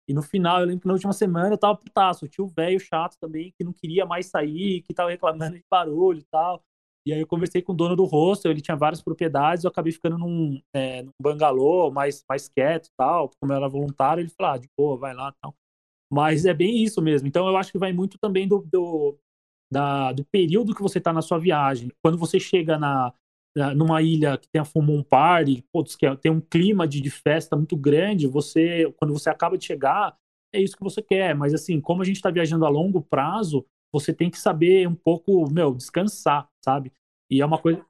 E 0.09 0.15
no 0.15 0.23
final, 0.23 0.61
eu 0.61 0.67
lembro 0.67 0.83
que 0.83 0.87
na 0.87 0.93
última 0.95 1.13
semana 1.13 1.55
eu 1.55 1.59
tava 1.59 1.77
putaço. 1.77 2.29
Tinha 2.29 2.45
o 2.45 2.49
velho 2.49 2.79
chato 2.81 3.17
também, 3.21 3.53
que 3.57 3.65
não 3.65 3.73
queria 3.73 4.05
mais 4.05 4.27
sair, 4.27 4.83
que 4.83 4.95
tava 4.95 5.11
reclamando 5.11 5.57
de 5.57 5.65
barulho 5.71 6.19
e 6.21 6.27
tal. 6.31 6.63
E 7.07 7.13
aí 7.13 7.21
eu 7.21 7.27
conversei 7.27 7.63
com 7.63 7.73
o 7.73 7.77
dono 7.77 7.95
do 7.95 8.05
hostel, 8.05 8.51
ele 8.51 8.61
tinha 8.61 8.77
várias 8.77 9.01
propriedades, 9.01 9.63
eu 9.63 9.71
acabei 9.71 9.93
ficando 9.93 10.19
num, 10.19 10.61
é, 10.75 11.03
num 11.03 11.13
bangalô 11.23 11.89
mais, 11.93 12.25
mais 12.29 12.49
quieto 12.49 12.89
tal, 12.97 13.31
como 13.41 13.53
eu 13.53 13.57
era 13.57 13.69
voluntário, 13.69 14.21
ele 14.21 14.31
falou, 14.31 14.55
ah, 14.55 14.59
de 14.59 14.69
boa, 14.77 14.97
vai 14.99 15.15
lá 15.15 15.33
tal. 15.41 15.55
Mas 16.13 16.45
é 16.45 16.53
bem 16.53 16.83
isso 16.83 17.01
mesmo. 17.01 17.29
Então 17.29 17.47
eu 17.49 17.57
acho 17.57 17.71
que 17.71 17.79
vai 17.79 17.93
muito 17.93 18.19
também 18.19 18.49
do, 18.49 18.61
do, 18.61 19.17
da, 19.71 20.13
do 20.13 20.25
período 20.25 20.75
que 20.75 20.83
você 20.83 20.99
está 20.99 21.13
na 21.13 21.23
sua 21.23 21.39
viagem. 21.39 21.91
Quando 22.03 22.19
você 22.19 22.39
chega 22.39 22.79
na, 22.79 23.13
na 23.57 23.75
numa 23.75 24.03
ilha 24.03 24.39
que 24.39 24.49
tem 24.49 24.61
a 24.61 24.65
Full 24.65 24.83
Moon 24.83 25.03
Party, 25.03 25.65
putz, 25.73 25.97
que 25.97 26.07
é, 26.07 26.15
tem 26.17 26.31
um 26.31 26.41
clima 26.41 26.87
de, 26.87 27.01
de 27.01 27.11
festa 27.11 27.57
muito 27.57 27.77
grande, 27.77 28.27
você, 28.27 28.93
quando 28.97 29.13
você 29.13 29.29
acaba 29.31 29.59
de 29.59 29.65
chegar, 29.65 30.17
é 30.55 30.61
isso 30.61 30.77
que 30.77 30.85
você 30.85 31.03
quer. 31.03 31.35
Mas 31.35 31.55
assim, 31.55 31.81
como 31.81 32.03
a 32.03 32.05
gente 32.05 32.17
está 32.17 32.31
viajando 32.31 32.65
a 32.65 32.69
longo 32.69 33.03
prazo, 33.03 33.67
você 33.93 34.13
tem 34.13 34.31
que 34.31 34.39
saber 34.39 34.89
um 34.89 34.95
pouco, 34.95 35.51
meu, 35.51 35.75
descansar, 35.75 36.49
sabe? 36.65 36.93
E 37.31 37.41
é 37.41 37.47
uma 37.47 37.59
coisa, 37.59 37.81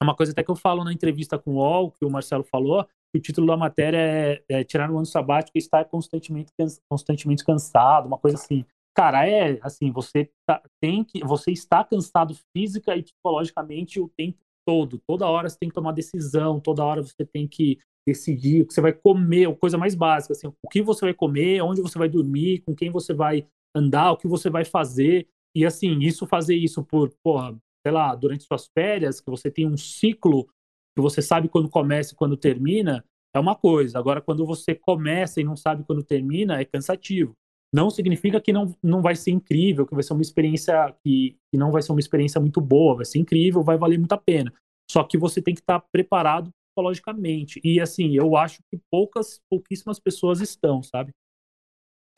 é 0.00 0.04
uma 0.04 0.14
coisa 0.14 0.32
até 0.32 0.42
que 0.42 0.50
eu 0.50 0.56
falo 0.56 0.84
na 0.84 0.92
entrevista 0.92 1.38
com 1.38 1.52
o 1.52 1.54
UOL, 1.56 1.92
que 1.92 2.04
o 2.04 2.10
Marcelo 2.10 2.44
falou, 2.44 2.84
que 3.12 3.18
o 3.18 3.20
título 3.20 3.46
da 3.46 3.56
matéria 3.56 3.98
é, 3.98 4.42
é 4.48 4.64
tirar 4.64 4.90
um 4.90 4.96
ano 4.96 5.06
sabático 5.06 5.56
e 5.56 5.58
estar 5.58 5.84
constantemente, 5.84 6.50
constantemente 6.88 7.44
cansado, 7.44 8.06
uma 8.06 8.18
coisa 8.18 8.36
assim. 8.36 8.64
Cara, 8.94 9.26
é 9.26 9.58
assim, 9.62 9.90
você 9.90 10.30
tá, 10.46 10.62
tem 10.80 11.02
que, 11.02 11.20
você 11.24 11.50
está 11.50 11.82
cansado 11.82 12.34
física 12.54 12.94
e 12.96 13.02
psicologicamente 13.02 13.98
o 13.98 14.08
tempo 14.08 14.38
todo. 14.66 15.00
Toda 15.06 15.26
hora 15.26 15.48
você 15.48 15.58
tem 15.58 15.68
que 15.68 15.74
tomar 15.74 15.92
decisão, 15.92 16.60
toda 16.60 16.84
hora 16.84 17.02
você 17.02 17.24
tem 17.24 17.48
que 17.48 17.78
decidir 18.06 18.62
o 18.62 18.66
que 18.66 18.74
você 18.74 18.80
vai 18.80 18.92
comer, 18.92 19.48
a 19.48 19.54
coisa 19.54 19.78
mais 19.78 19.94
básica, 19.94 20.32
assim, 20.32 20.48
o 20.48 20.68
que 20.68 20.82
você 20.82 21.06
vai 21.06 21.14
comer, 21.14 21.62
onde 21.62 21.80
você 21.80 21.98
vai 21.98 22.08
dormir, 22.08 22.60
com 22.60 22.74
quem 22.74 22.90
você 22.90 23.14
vai 23.14 23.46
andar, 23.74 24.12
o 24.12 24.16
que 24.16 24.28
você 24.28 24.50
vai 24.50 24.64
fazer. 24.64 25.26
E 25.54 25.64
assim, 25.64 25.98
isso 26.00 26.26
fazer 26.26 26.56
isso 26.56 26.84
por, 26.84 27.12
porra, 27.22 27.56
sei 27.86 27.92
lá, 27.92 28.14
durante 28.14 28.44
suas 28.44 28.68
férias, 28.76 29.20
que 29.20 29.30
você 29.30 29.50
tem 29.50 29.66
um 29.66 29.76
ciclo 29.76 30.46
que 30.94 31.00
você 31.00 31.22
sabe 31.22 31.48
quando 31.48 31.70
começa 31.70 32.12
e 32.12 32.16
quando 32.16 32.36
termina, 32.36 33.04
é 33.34 33.40
uma 33.40 33.54
coisa. 33.54 33.98
Agora, 33.98 34.20
quando 34.20 34.44
você 34.44 34.74
começa 34.74 35.40
e 35.40 35.44
não 35.44 35.56
sabe 35.56 35.84
quando 35.84 36.02
termina, 36.02 36.60
é 36.60 36.64
cansativo. 36.64 37.34
Não 37.72 37.88
significa 37.88 38.40
que 38.40 38.52
não, 38.52 38.74
não 38.82 39.00
vai 39.00 39.16
ser 39.16 39.30
incrível, 39.30 39.86
que 39.86 39.94
vai 39.94 40.02
ser 40.02 40.12
uma 40.12 40.22
experiência 40.22 40.94
que, 41.02 41.36
que 41.50 41.58
não 41.58 41.70
vai 41.70 41.80
ser 41.80 41.92
uma 41.92 42.00
experiência 42.00 42.40
muito 42.40 42.60
boa, 42.60 42.96
vai 42.96 43.04
ser 43.04 43.18
incrível, 43.18 43.62
vai 43.62 43.78
valer 43.78 43.98
muito 43.98 44.12
a 44.12 44.18
pena. 44.18 44.52
Só 44.90 45.02
que 45.02 45.16
você 45.16 45.40
tem 45.40 45.54
que 45.54 45.60
estar 45.60 45.80
preparado 45.90 46.50
psicologicamente. 46.72 47.60
E 47.64 47.80
assim, 47.80 48.14
eu 48.14 48.36
acho 48.36 48.58
que 48.70 48.78
poucas, 48.90 49.40
pouquíssimas 49.50 49.98
pessoas 49.98 50.40
estão, 50.40 50.82
sabe? 50.82 51.12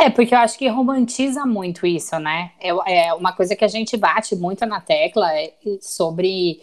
É, 0.01 0.11
porque 0.11 0.35
eu 0.35 0.39
acho 0.39 0.59
que 0.59 0.69
romantiza 0.69 1.47
muito 1.47 1.87
isso, 1.87 2.19
né? 2.19 2.53
É, 2.61 3.07
é 3.07 3.15
uma 3.15 3.33
coisa 3.33 3.55
que 3.55 3.65
a 3.65 3.69
gente 3.69 3.97
bate 3.97 4.35
muito 4.35 4.67
na 4.67 4.81
tecla 4.81 5.33
é 5.33 5.55
sobre. 5.81 6.63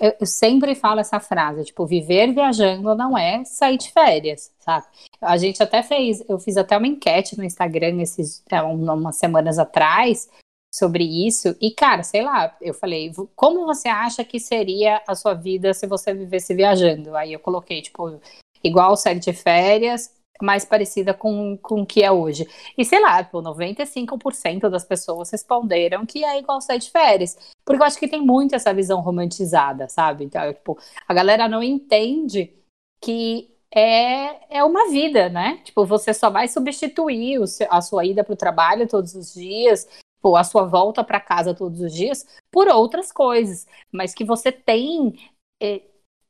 Eu 0.00 0.26
sempre 0.26 0.74
falo 0.74 1.00
essa 1.00 1.18
frase, 1.18 1.64
tipo, 1.64 1.84
viver 1.86 2.32
viajando 2.32 2.94
não 2.94 3.18
é 3.18 3.44
sair 3.44 3.76
de 3.76 3.90
férias, 3.90 4.52
sabe? 4.60 4.86
A 5.20 5.36
gente 5.36 5.62
até 5.62 5.82
fez, 5.82 6.22
eu 6.28 6.38
fiz 6.38 6.56
até 6.56 6.76
uma 6.76 6.86
enquete 6.86 7.36
no 7.36 7.44
Instagram 7.44 8.00
esses, 8.00 8.42
é, 8.50 8.62
umas 8.62 9.16
semanas 9.16 9.58
atrás, 9.58 10.28
sobre 10.72 11.04
isso. 11.04 11.56
E, 11.60 11.70
cara, 11.70 12.02
sei 12.02 12.22
lá, 12.22 12.56
eu 12.60 12.74
falei, 12.74 13.12
como 13.34 13.66
você 13.66 13.88
acha 13.88 14.24
que 14.24 14.38
seria 14.38 15.02
a 15.06 15.14
sua 15.14 15.34
vida 15.34 15.74
se 15.74 15.86
você 15.86 16.14
vivesse 16.14 16.54
viajando? 16.54 17.16
Aí 17.16 17.32
eu 17.32 17.40
coloquei, 17.40 17.82
tipo, 17.82 18.20
igual 18.62 18.96
série 18.96 19.18
de 19.18 19.32
férias, 19.32 20.12
mais 20.42 20.64
parecida 20.64 21.12
com, 21.14 21.56
com 21.58 21.82
o 21.82 21.86
que 21.86 22.02
é 22.02 22.10
hoje. 22.10 22.46
E 22.76 22.84
sei 22.84 23.00
lá, 23.00 23.22
tipo, 23.22 23.42
95% 23.42 24.68
das 24.68 24.84
pessoas 24.84 25.30
responderam 25.30 26.06
que 26.06 26.24
é 26.24 26.38
igual 26.38 26.60
sair 26.60 26.78
de 26.78 26.90
férias. 26.90 27.36
Porque 27.64 27.82
eu 27.82 27.86
acho 27.86 27.98
que 27.98 28.08
tem 28.08 28.20
muito 28.20 28.54
essa 28.54 28.72
visão 28.72 29.00
romantizada, 29.00 29.88
sabe? 29.88 30.24
Então, 30.24 30.52
tipo, 30.52 30.78
a 31.06 31.14
galera 31.14 31.48
não 31.48 31.62
entende 31.62 32.52
que 33.00 33.50
é, 33.70 34.58
é 34.58 34.64
uma 34.64 34.90
vida, 34.90 35.28
né? 35.28 35.60
Tipo, 35.64 35.84
você 35.84 36.14
só 36.14 36.30
vai 36.30 36.48
substituir 36.48 37.38
o, 37.38 37.44
a 37.70 37.80
sua 37.80 38.04
ida 38.04 38.24
para 38.24 38.32
o 38.32 38.36
trabalho 38.36 38.88
todos 38.88 39.14
os 39.14 39.34
dias, 39.34 39.86
ou 40.22 40.36
a 40.36 40.44
sua 40.44 40.64
volta 40.64 41.04
para 41.04 41.20
casa 41.20 41.54
todos 41.54 41.80
os 41.80 41.92
dias 41.92 42.26
por 42.50 42.68
outras 42.68 43.12
coisas, 43.12 43.66
mas 43.92 44.14
que 44.14 44.24
você 44.24 44.50
tem 44.50 45.14
é, 45.60 45.82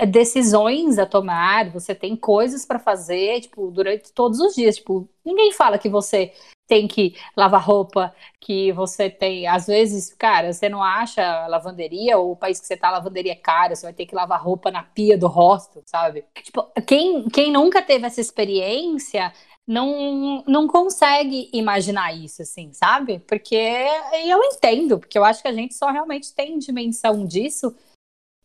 decisões 0.07 0.99
a 0.99 1.07
tomar, 1.07 1.71
você 1.71 1.95
tem 1.95 2.15
coisas 2.15 2.65
para 2.65 2.79
fazer, 2.79 3.41
tipo, 3.41 3.71
durante 3.71 4.13
todos 4.13 4.39
os 4.39 4.55
dias, 4.55 4.77
tipo, 4.77 5.09
ninguém 5.25 5.53
fala 5.53 5.79
que 5.79 5.89
você 5.89 6.33
tem 6.69 6.87
que 6.87 7.17
lavar 7.37 7.65
roupa, 7.65 8.15
que 8.39 8.71
você 8.73 9.09
tem, 9.09 9.47
às 9.47 9.67
vezes, 9.67 10.15
cara, 10.15 10.53
você 10.53 10.69
não 10.69 10.83
acha 10.83 11.47
lavanderia, 11.47 12.19
ou 12.19 12.33
o 12.33 12.37
país 12.37 12.61
que 12.61 12.67
você 12.67 12.77
tá, 12.77 12.91
lavanderia 12.91 13.33
é 13.33 13.37
cara, 13.37 13.75
você 13.75 13.87
vai 13.87 13.93
ter 13.95 14.07
que 14.07 14.15
lavar 14.15 14.41
roupa 14.41 14.71
na 14.71 14.83
pia 14.83 15.17
do 15.17 15.27
hostel, 15.27 15.83
sabe? 15.87 16.25
Tipo, 16.43 16.71
quem, 16.87 17.29
quem 17.31 17.51
nunca 17.51 17.81
teve 17.81 18.07
essa 18.07 18.21
experiência 18.21 19.33
não, 19.67 20.45
não 20.47 20.69
consegue 20.69 21.51
imaginar 21.53 22.13
isso, 22.13 22.43
assim, 22.43 22.73
sabe? 22.73 23.19
Porque 23.27 23.87
eu 24.25 24.43
entendo, 24.45 24.99
porque 24.99 25.19
eu 25.19 25.25
acho 25.25 25.43
que 25.43 25.49
a 25.49 25.53
gente 25.53 25.75
só 25.75 25.91
realmente 25.91 26.35
tem 26.35 26.59
dimensão 26.59 27.27
disso 27.27 27.75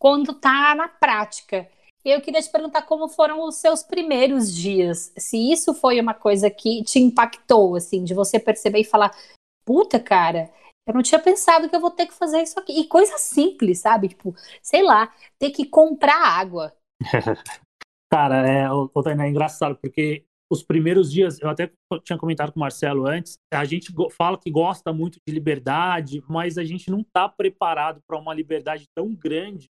quando 0.03 0.33
tá 0.33 0.75
na 0.75 0.89
prática. 0.89 1.65
Eu 2.03 2.19
queria 2.19 2.41
te 2.41 2.51
perguntar 2.51 2.81
como 2.81 3.07
foram 3.07 3.47
os 3.47 3.55
seus 3.55 3.83
primeiros 3.83 4.53
dias, 4.53 5.13
se 5.17 5.37
isso 5.49 5.73
foi 5.73 5.97
uma 6.01 6.13
coisa 6.13 6.49
que 6.49 6.83
te 6.83 6.99
impactou, 6.99 7.77
assim, 7.77 8.03
de 8.03 8.13
você 8.13 8.37
perceber 8.37 8.81
e 8.81 8.83
falar, 8.83 9.15
puta, 9.63 10.01
cara, 10.01 10.51
eu 10.85 10.93
não 10.93 11.01
tinha 11.01 11.21
pensado 11.21 11.69
que 11.69 11.75
eu 11.77 11.79
vou 11.79 11.89
ter 11.89 12.07
que 12.07 12.13
fazer 12.13 12.41
isso 12.41 12.59
aqui. 12.59 12.77
E 12.77 12.85
coisa 12.85 13.17
simples, 13.17 13.79
sabe? 13.79 14.09
Tipo, 14.09 14.35
sei 14.61 14.83
lá, 14.83 15.09
ter 15.39 15.51
que 15.51 15.65
comprar 15.65 16.21
água. 16.21 16.75
Cara, 18.11 18.45
é, 18.45 18.65
é 18.65 19.29
engraçado, 19.29 19.77
porque 19.81 20.25
os 20.51 20.61
primeiros 20.61 21.09
dias, 21.09 21.39
eu 21.39 21.49
até 21.49 21.71
tinha 22.03 22.19
comentado 22.19 22.51
com 22.51 22.59
o 22.59 22.61
Marcelo 22.61 23.07
antes, 23.07 23.37
a 23.51 23.63
gente 23.63 23.91
fala 24.11 24.37
que 24.37 24.51
gosta 24.51 24.91
muito 24.91 25.17
de 25.25 25.33
liberdade, 25.33 26.21
mas 26.27 26.57
a 26.57 26.63
gente 26.65 26.91
não 26.91 26.99
está 26.99 27.27
preparado 27.29 28.01
para 28.05 28.19
uma 28.19 28.33
liberdade 28.33 28.85
tão 28.93 29.15
grande 29.15 29.67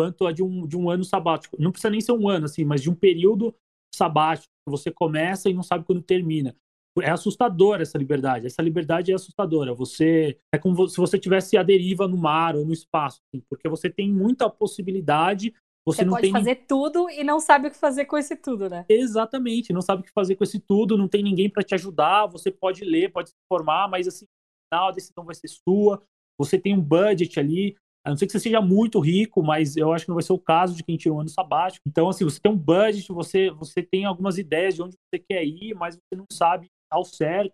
quanto 0.00 0.26
a 0.26 0.32
de 0.32 0.42
um, 0.42 0.66
de 0.66 0.78
um 0.78 0.88
ano 0.88 1.04
sabático. 1.04 1.56
Não 1.58 1.70
precisa 1.70 1.90
nem 1.90 2.00
ser 2.00 2.12
um 2.12 2.26
ano, 2.26 2.46
assim, 2.46 2.64
mas 2.64 2.82
de 2.82 2.88
um 2.88 2.94
período 2.94 3.54
sabático, 3.94 4.48
que 4.66 4.70
você 4.70 4.90
começa 4.90 5.50
e 5.50 5.54
não 5.54 5.62
sabe 5.62 5.84
quando 5.84 6.00
termina. 6.00 6.56
É 7.02 7.10
assustadora 7.10 7.82
essa 7.82 7.98
liberdade. 7.98 8.46
Essa 8.46 8.62
liberdade 8.62 9.12
é 9.12 9.14
assustadora. 9.14 9.74
Você 9.74 10.38
é 10.54 10.58
como 10.58 10.88
se 10.88 10.96
você 10.96 11.18
tivesse 11.18 11.56
a 11.58 11.62
deriva 11.62 12.08
no 12.08 12.16
mar 12.16 12.56
ou 12.56 12.64
no 12.64 12.72
espaço, 12.72 13.20
assim, 13.28 13.44
porque 13.48 13.68
você 13.68 13.90
tem 13.90 14.10
muita 14.10 14.48
possibilidade 14.48 15.52
você, 15.86 15.98
você 15.98 16.04
não 16.04 16.12
pode 16.12 16.22
tem... 16.22 16.32
fazer 16.32 16.54
tudo 16.66 17.10
e 17.10 17.24
não 17.24 17.40
sabe 17.40 17.68
o 17.68 17.70
que 17.70 17.76
fazer 17.76 18.04
com 18.04 18.16
esse 18.16 18.36
tudo, 18.36 18.68
né? 18.68 18.84
Exatamente, 18.88 19.72
não 19.72 19.80
sabe 19.80 20.02
o 20.02 20.04
que 20.04 20.12
fazer 20.12 20.36
com 20.36 20.44
esse 20.44 20.60
tudo, 20.60 20.96
não 20.96 21.08
tem 21.08 21.22
ninguém 21.22 21.48
para 21.48 21.62
te 21.62 21.74
ajudar, 21.74 22.26
você 22.26 22.50
pode 22.50 22.84
ler, 22.84 23.10
pode 23.10 23.30
se 23.30 23.34
informar, 23.46 23.88
mas 23.88 24.06
assim, 24.06 24.26
no 24.26 24.76
final 24.76 24.88
a 24.88 24.92
decisão 24.92 25.24
vai 25.24 25.34
ser 25.34 25.48
sua, 25.48 26.02
você 26.38 26.58
tem 26.58 26.76
um 26.76 26.82
budget 26.82 27.40
ali, 27.40 27.76
a 28.04 28.10
não 28.10 28.16
ser 28.16 28.26
que 28.26 28.32
você 28.32 28.40
seja 28.40 28.60
muito 28.60 28.98
rico, 28.98 29.42
mas 29.42 29.76
eu 29.76 29.92
acho 29.92 30.04
que 30.04 30.08
não 30.08 30.16
vai 30.16 30.22
ser 30.22 30.32
o 30.32 30.38
caso 30.38 30.74
de 30.74 30.82
quem 30.82 30.96
tirou 30.96 31.18
um 31.18 31.20
ano 31.20 31.28
sabático. 31.28 31.82
Então, 31.86 32.08
assim, 32.08 32.24
você 32.24 32.40
tem 32.40 32.50
um 32.50 32.56
budget, 32.56 33.12
você, 33.12 33.50
você 33.50 33.82
tem 33.82 34.04
algumas 34.04 34.38
ideias 34.38 34.74
de 34.74 34.82
onde 34.82 34.96
você 34.96 35.22
quer 35.28 35.44
ir, 35.44 35.74
mas 35.74 35.96
você 35.96 36.16
não 36.16 36.26
sabe 36.32 36.66
ao 36.90 37.04
certo. 37.04 37.52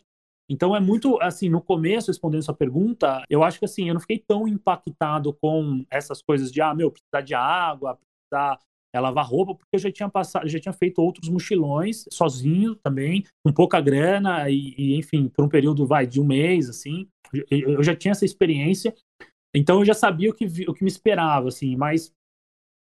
Então 0.48 0.76
é 0.76 0.80
muito 0.80 1.20
assim, 1.20 1.48
no 1.48 1.60
começo, 1.60 2.08
respondendo 2.08 2.42
sua 2.42 2.54
pergunta, 2.54 3.24
eu 3.28 3.42
acho 3.42 3.58
que 3.58 3.64
assim, 3.64 3.88
eu 3.88 3.94
não 3.94 4.00
fiquei 4.00 4.18
tão 4.18 4.46
impactado 4.46 5.32
com 5.32 5.84
essas 5.90 6.22
coisas 6.22 6.52
de 6.52 6.60
ah, 6.60 6.74
meu, 6.74 6.90
precisar 6.90 7.20
de 7.20 7.34
água, 7.34 7.98
precisar 7.98 8.60
é, 8.94 9.00
lavar 9.00 9.26
roupa, 9.26 9.54
porque 9.54 9.74
eu 9.74 9.80
já 9.80 9.90
tinha 9.90 10.08
passado, 10.08 10.48
já 10.48 10.60
tinha 10.60 10.72
feito 10.72 11.02
outros 11.02 11.28
mochilões 11.28 12.04
sozinho 12.12 12.76
também, 12.76 13.24
com 13.44 13.52
pouca 13.52 13.80
grana 13.80 14.48
e, 14.48 14.74
e 14.78 14.96
enfim, 14.96 15.28
por 15.28 15.44
um 15.44 15.48
período 15.48 15.84
vai 15.84 16.06
de 16.06 16.20
um 16.20 16.24
mês 16.24 16.68
assim, 16.68 17.08
eu, 17.32 17.44
eu, 17.50 17.82
já 17.82 17.94
tinha 17.94 18.12
essa 18.12 18.24
experiência, 18.24 18.94
então 19.54 19.80
eu 19.80 19.84
já 19.84 19.94
sabia 19.94 20.30
o 20.30 20.34
que 20.34 20.46
o 20.68 20.74
que 20.74 20.84
me 20.84 20.90
esperava 20.90 21.48
assim, 21.48 21.76
mas 21.76 22.12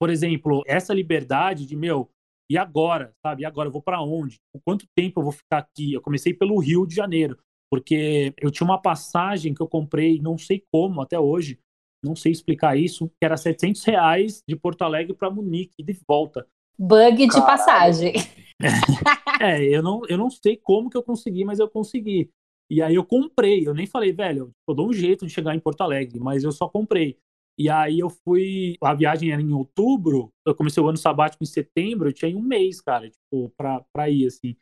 por 0.02 0.10
exemplo, 0.10 0.64
essa 0.66 0.92
liberdade 0.92 1.64
de 1.64 1.76
meu 1.76 2.10
e 2.50 2.58
agora, 2.58 3.14
sabe? 3.24 3.42
E 3.42 3.44
agora 3.44 3.68
eu 3.68 3.72
vou 3.72 3.80
para 3.80 4.02
onde? 4.02 4.40
Por 4.52 4.60
quanto 4.64 4.84
tempo 4.96 5.20
eu 5.20 5.24
vou 5.24 5.32
ficar 5.32 5.58
aqui? 5.58 5.92
Eu 5.92 6.02
comecei 6.02 6.34
pelo 6.34 6.58
Rio 6.58 6.84
de 6.84 6.94
Janeiro, 6.94 7.38
porque 7.70 8.34
eu 8.40 8.50
tinha 8.50 8.66
uma 8.66 8.82
passagem 8.82 9.54
que 9.54 9.62
eu 9.62 9.68
comprei, 9.68 10.20
não 10.20 10.36
sei 10.36 10.64
como 10.72 11.00
até 11.00 11.18
hoje, 11.18 11.58
não 12.04 12.16
sei 12.16 12.32
explicar 12.32 12.76
isso, 12.76 13.08
que 13.08 13.24
era 13.24 13.36
700 13.36 13.84
reais 13.84 14.42
de 14.46 14.56
Porto 14.56 14.82
Alegre 14.82 15.14
para 15.14 15.30
Munique 15.30 15.82
de 15.82 15.96
volta. 16.06 16.46
Bug 16.76 17.16
de 17.16 17.28
Caralho. 17.28 17.46
passagem. 17.46 18.12
é, 19.40 19.62
eu 19.62 19.82
não, 19.82 20.02
eu 20.08 20.18
não 20.18 20.28
sei 20.28 20.56
como 20.56 20.90
que 20.90 20.96
eu 20.96 21.02
consegui, 21.02 21.44
mas 21.44 21.60
eu 21.60 21.70
consegui. 21.70 22.28
E 22.72 22.80
aí 22.80 22.94
eu 22.94 23.04
comprei, 23.04 23.68
eu 23.68 23.74
nem 23.74 23.86
falei, 23.86 24.12
velho, 24.12 24.50
eu 24.66 24.74
dou 24.74 24.88
um 24.88 24.92
jeito 24.94 25.26
de 25.26 25.32
chegar 25.32 25.54
em 25.54 25.60
Porto 25.60 25.82
Alegre, 25.82 26.18
mas 26.18 26.42
eu 26.42 26.52
só 26.52 26.68
comprei. 26.68 27.18
E 27.58 27.68
aí 27.68 27.98
eu 27.98 28.08
fui, 28.08 28.76
a 28.82 28.94
viagem 28.94 29.30
era 29.30 29.42
em 29.42 29.52
outubro, 29.52 30.32
eu 30.46 30.54
comecei 30.54 30.82
o 30.82 30.88
ano 30.88 30.96
sabático 30.96 31.44
em 31.44 31.46
setembro, 31.46 32.08
eu 32.08 32.12
tinha 32.14 32.34
um 32.36 32.40
mês, 32.42 32.80
cara, 32.80 33.10
tipo, 33.10 33.50
pra, 33.58 33.84
pra 33.92 34.08
ir, 34.08 34.26
assim. 34.26 34.56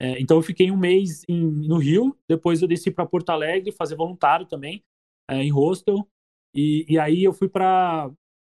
É, 0.00 0.20
então 0.20 0.36
eu 0.36 0.42
fiquei 0.42 0.70
um 0.70 0.76
mês 0.76 1.24
em, 1.28 1.40
no 1.66 1.78
Rio, 1.78 2.16
depois 2.28 2.62
eu 2.62 2.68
desci 2.68 2.90
para 2.90 3.04
Porto 3.06 3.30
Alegre, 3.30 3.72
fazer 3.72 3.96
voluntário 3.96 4.46
também, 4.46 4.84
é, 5.28 5.42
em 5.42 5.50
hostel, 5.50 6.06
e, 6.54 6.86
e 6.88 6.98
aí 6.98 7.24
eu 7.24 7.32
fui 7.32 7.48
para 7.48 8.10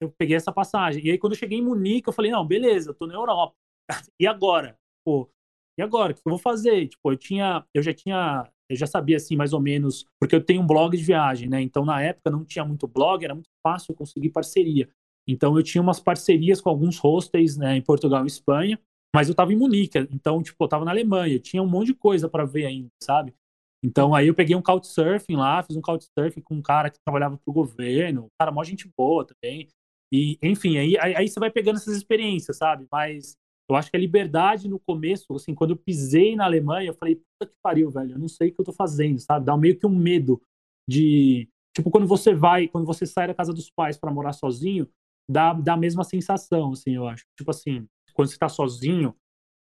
eu 0.01 0.11
peguei 0.19 0.37
essa 0.37 0.53
passagem. 0.53 1.05
E 1.07 1.11
aí 1.11 1.19
quando 1.19 1.33
eu 1.35 1.39
cheguei 1.39 1.59
em 1.59 1.63
Munique, 1.63 2.09
eu 2.09 2.13
falei, 2.13 2.31
não, 2.31 2.47
beleza, 2.47 2.91
eu 2.91 2.95
tô 2.95 3.07
na 3.07 3.15
Europa. 3.15 3.55
E 4.21 4.27
agora? 4.27 4.77
Pô, 5.05 5.31
e 5.79 5.83
agora? 5.83 6.13
O 6.13 6.15
que 6.15 6.23
eu 6.27 6.31
vou 6.31 6.39
fazer? 6.39 6.89
Tipo, 6.89 7.13
eu 7.13 7.17
tinha, 7.17 7.65
eu 7.75 7.83
já 7.83 7.95
tinha, 7.95 8.51
eu 8.69 8.77
já 8.77 8.87
sabia 8.87 9.17
assim 9.17 9.37
mais 9.37 9.53
ou 9.53 9.61
menos, 9.61 10.07
porque 10.21 10.35
eu 10.35 10.43
tenho 10.43 10.63
um 10.63 10.67
blog 10.67 10.97
de 10.97 11.03
viagem, 11.03 11.49
né? 11.49 11.61
Então 11.61 11.85
na 11.85 12.01
época 12.03 12.31
não 12.31 12.45
tinha 12.45 12.65
muito 12.65 12.87
blog, 12.87 13.25
era 13.25 13.35
muito 13.35 13.51
fácil 13.63 13.95
conseguir 13.95 14.31
parceria. 14.31 14.89
Então 15.27 15.57
eu 15.57 15.63
tinha 15.63 15.83
umas 15.83 16.01
parcerias 16.01 16.61
com 16.61 16.71
alguns 16.71 16.99
hostels, 16.99 17.57
né, 17.57 17.77
em 17.77 17.83
Portugal 17.83 18.25
e 18.25 18.29
Espanha, 18.29 18.79
mas 19.15 19.29
eu 19.29 19.35
tava 19.35 19.53
em 19.53 19.57
Munique, 19.57 19.99
então 20.13 20.43
tipo, 20.43 20.63
eu 20.63 20.69
tava 20.69 20.85
na 20.85 20.91
Alemanha, 20.91 21.39
tinha 21.39 21.63
um 21.63 21.69
monte 21.69 21.89
de 21.89 21.95
coisa 21.95 22.29
para 22.29 22.45
ver 22.45 22.67
ainda, 22.67 22.89
sabe? 23.03 23.35
Então 23.83 24.15
aí 24.15 24.29
eu 24.29 24.35
peguei 24.35 24.55
um 24.57 24.63
couchsurfing 24.63 25.37
lá, 25.37 25.63
fiz 25.63 25.77
um 25.77 25.81
couchsurfing 25.81 26.41
com 26.41 26.55
um 26.55 26.63
cara 26.63 26.91
que 26.91 26.99
trabalhava 27.05 27.39
pro 27.39 27.53
governo, 27.53 28.25
um 28.25 28.29
cara 28.39 28.53
mó 28.53 28.63
gente 28.65 28.91
boa 28.97 29.25
também. 29.25 29.69
E, 30.13 30.39
enfim, 30.41 30.79
aí, 30.79 30.97
aí, 30.99 31.29
você 31.29 31.41
vai 31.41 31.51
pegando 31.51 31.77
essas 31.77 31.97
experiências, 31.97 32.57
sabe? 32.57 32.87
Mas 32.91 33.37
eu 33.69 33.77
acho 33.77 33.91
que 33.91 33.97
a 33.97 34.01
liberdade 34.01 34.69
no 34.69 34.79
começo, 34.79 35.27
assim, 35.35 35.55
quando 35.55 35.71
eu 35.71 35.77
pisei 35.77 36.37
na 36.37 36.45
Alemanha, 36.45 36.91
eu 36.91 36.95
falei, 36.95 37.17
puta 37.17 37.51
que 37.51 37.57
pariu, 37.63 37.91
velho, 37.91 38.13
eu 38.13 38.19
não 38.19 38.29
sei 38.29 38.49
o 38.49 38.55
que 38.55 38.61
eu 38.61 38.65
tô 38.65 38.73
fazendo, 38.73 39.19
sabe? 39.19 39.45
Dá 39.45 39.57
meio 39.57 39.77
que 39.77 39.87
um 39.87 39.97
medo 39.97 40.41
de. 40.89 41.49
Tipo, 41.75 41.91
quando 41.91 42.07
você 42.07 42.33
vai, 42.33 42.69
quando 42.69 42.87
você 42.87 43.05
sai 43.05 43.27
da 43.27 43.35
casa 43.35 43.53
dos 43.53 43.71
pais 43.71 43.99
para 43.99 44.11
morar 44.11 44.33
sozinho, 44.33 44.89
dá, 45.29 45.53
dá 45.53 45.75
a 45.75 45.77
mesma 45.77 46.05
sensação, 46.05 46.73
assim, 46.73 46.95
eu 46.95 47.07
acho. 47.09 47.25
Tipo 47.37 47.51
assim, 47.51 47.87
quando 48.15 48.29
você 48.29 48.39
tá 48.39 48.49
sozinho, 48.49 49.15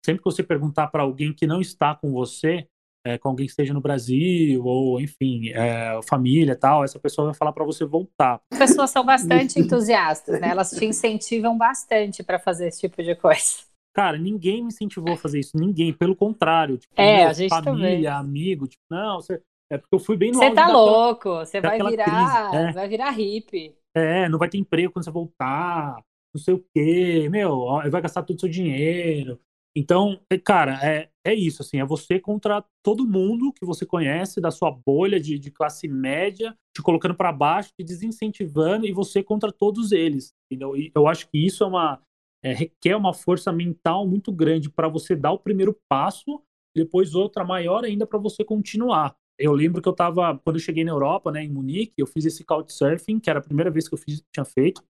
sempre 0.06 0.22
que 0.22 0.30
você 0.30 0.44
perguntar 0.44 0.88
para 0.88 1.04
alguém 1.04 1.34
que 1.34 1.48
não 1.48 1.62
está 1.62 1.96
com 1.96 2.12
você, 2.12 2.68
é, 3.06 3.18
com 3.18 3.30
alguém 3.30 3.46
que 3.46 3.52
esteja 3.52 3.74
no 3.74 3.82
Brasil, 3.82 4.64
ou 4.64 5.00
enfim, 5.00 5.50
é, 5.50 6.00
família 6.08 6.56
tal, 6.56 6.84
essa 6.84 7.00
pessoa 7.00 7.28
vai 7.28 7.34
falar 7.34 7.52
para 7.52 7.66
você 7.66 7.86
voltar. 7.86 8.42
As 8.52 8.60
pessoas 8.60 8.92
são 8.92 9.06
bastante 9.06 9.60
entusiastas, 9.60 10.40
né? 10.40 10.50
Elas 10.50 10.72
te 10.72 10.86
incentivam 10.86 11.58
bastante 11.58 12.22
para 12.22 12.38
fazer 12.38 12.68
esse 12.68 12.82
tipo 12.82 13.02
de 13.02 13.16
coisa. 13.16 13.73
Cara, 13.94 14.18
ninguém 14.18 14.62
me 14.62 14.70
incentivou 14.70 15.14
a 15.14 15.18
fazer 15.18 15.40
isso, 15.40 15.56
ninguém, 15.56 15.94
pelo 15.94 16.16
contrário. 16.16 16.78
Tipo, 16.78 16.94
é, 16.98 17.18
meu, 17.18 17.28
a 17.30 17.34
gente 17.34 17.50
família, 17.50 17.88
também. 17.90 18.08
amigo, 18.08 18.68
tipo, 18.68 18.84
não, 18.90 19.22
você, 19.22 19.42
é 19.72 19.78
porque 19.78 19.96
eu 19.96 20.00
fui 20.00 20.18
bem 20.18 20.32
no 20.32 20.40
Você 20.40 20.52
tá 20.52 20.68
louco, 20.68 21.30
você 21.30 21.62
vai 21.62 21.78
virar, 21.80 22.50
crise, 22.50 22.64
é. 22.64 22.72
vai 22.72 22.88
virar 22.88 23.12
hippie. 23.12 23.76
É, 23.96 24.28
não 24.28 24.40
vai 24.40 24.50
ter 24.50 24.58
emprego 24.58 24.92
quando 24.92 25.06
você 25.06 25.12
voltar, 25.12 26.04
não 26.34 26.42
sei 26.42 26.56
o 26.56 26.66
quê, 26.74 27.30
meu, 27.30 27.66
vai 27.90 28.02
gastar 28.02 28.24
todo 28.24 28.38
o 28.38 28.40
seu 28.40 28.50
dinheiro. 28.50 29.40
Então, 29.76 30.20
é, 30.30 30.38
cara, 30.38 30.80
é, 30.84 31.10
é 31.26 31.34
isso, 31.34 31.64
assim, 31.64 31.80
é 31.80 31.86
você 31.86 32.20
contra 32.20 32.64
todo 32.84 33.08
mundo 33.08 33.52
que 33.52 33.66
você 33.66 33.86
conhece, 33.86 34.40
da 34.40 34.52
sua 34.52 34.72
bolha 34.72 35.20
de, 35.20 35.40
de 35.40 35.50
classe 35.50 35.88
média, 35.88 36.56
te 36.76 36.82
colocando 36.82 37.16
para 37.16 37.32
baixo, 37.32 37.72
te 37.76 37.84
desincentivando, 37.84 38.86
e 38.86 38.92
você 38.92 39.24
contra 39.24 39.52
todos 39.52 39.92
eles, 39.92 40.32
entendeu? 40.46 40.78
E 40.78 40.92
eu 40.94 41.08
acho 41.08 41.28
que 41.28 41.44
isso 41.44 41.64
é 41.64 41.68
uma, 41.68 42.00
é, 42.44 42.54
requer 42.54 42.96
uma 42.96 43.14
força 43.14 43.52
mental 43.52 44.06
muito 44.06 44.32
grande 44.32 44.70
para 44.70 44.88
você 44.88 45.16
dar 45.16 45.32
o 45.32 45.40
primeiro 45.40 45.76
passo, 45.88 46.42
depois 46.76 47.16
outra 47.16 47.46
maior 47.46 47.86
ainda 47.86 48.06
para 48.06 48.20
você 48.20 48.44
continuar. 48.44 49.16
Eu 49.40 49.54
lembro 49.54 49.82
que 49.82 49.88
eu 49.88 49.94
estava, 49.94 50.38
quando 50.44 50.58
eu 50.58 50.62
cheguei 50.62 50.84
na 50.84 50.92
Europa, 50.92 51.32
né, 51.32 51.44
em 51.44 51.50
Munique, 51.50 51.94
eu 51.98 52.06
fiz 52.06 52.26
esse 52.26 52.44
couchsurfing, 52.44 53.20
que 53.20 53.30
era 53.30 53.40
a 53.40 53.44
primeira 53.44 53.72
vez 53.72 53.88
que 53.88 53.94
eu 53.96 53.98
fiz, 53.98 54.24
tinha 54.32 54.46
feito 54.46 54.84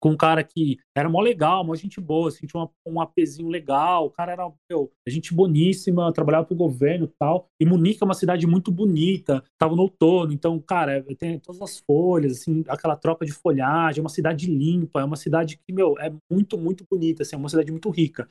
com 0.00 0.10
um 0.10 0.16
cara 0.16 0.44
que 0.44 0.78
era 0.94 1.08
mó 1.08 1.20
legal, 1.20 1.64
mó 1.64 1.74
gente 1.74 2.00
boa, 2.00 2.28
assim, 2.28 2.46
tinha 2.46 2.62
uma, 2.62 2.70
um 2.86 3.00
apezinho 3.00 3.48
legal, 3.48 4.06
o 4.06 4.10
cara 4.10 4.32
era, 4.32 4.52
meu, 4.70 4.90
gente 5.06 5.34
boníssima, 5.34 6.12
trabalhava 6.12 6.46
pro 6.46 6.56
governo 6.56 7.06
e 7.06 7.12
tal. 7.18 7.48
E 7.60 7.64
Munique 7.64 8.02
é 8.02 8.04
uma 8.04 8.14
cidade 8.14 8.46
muito 8.46 8.70
bonita, 8.70 9.42
tava 9.58 9.74
no 9.74 9.82
outono, 9.82 10.32
então, 10.32 10.58
cara, 10.60 11.02
tem 11.18 11.38
todas 11.38 11.60
as 11.62 11.78
folhas, 11.78 12.32
assim, 12.32 12.64
aquela 12.68 12.96
troca 12.96 13.24
de 13.24 13.32
folhagem, 13.32 14.00
é 14.00 14.02
uma 14.02 14.10
cidade 14.10 14.46
limpa, 14.46 15.00
é 15.00 15.04
uma 15.04 15.16
cidade 15.16 15.56
que, 15.56 15.72
meu, 15.72 15.98
é 15.98 16.12
muito, 16.30 16.58
muito 16.58 16.84
bonita, 16.90 17.22
assim, 17.22 17.34
é 17.34 17.38
uma 17.38 17.48
cidade 17.48 17.70
muito 17.70 17.90
rica. 17.90 18.28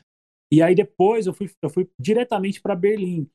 E 0.52 0.62
aí 0.62 0.76
depois 0.76 1.26
eu 1.26 1.34
fui, 1.34 1.50
eu 1.62 1.70
fui 1.70 1.90
diretamente 2.00 2.62
para 2.62 2.76
Berlim. 2.76 3.28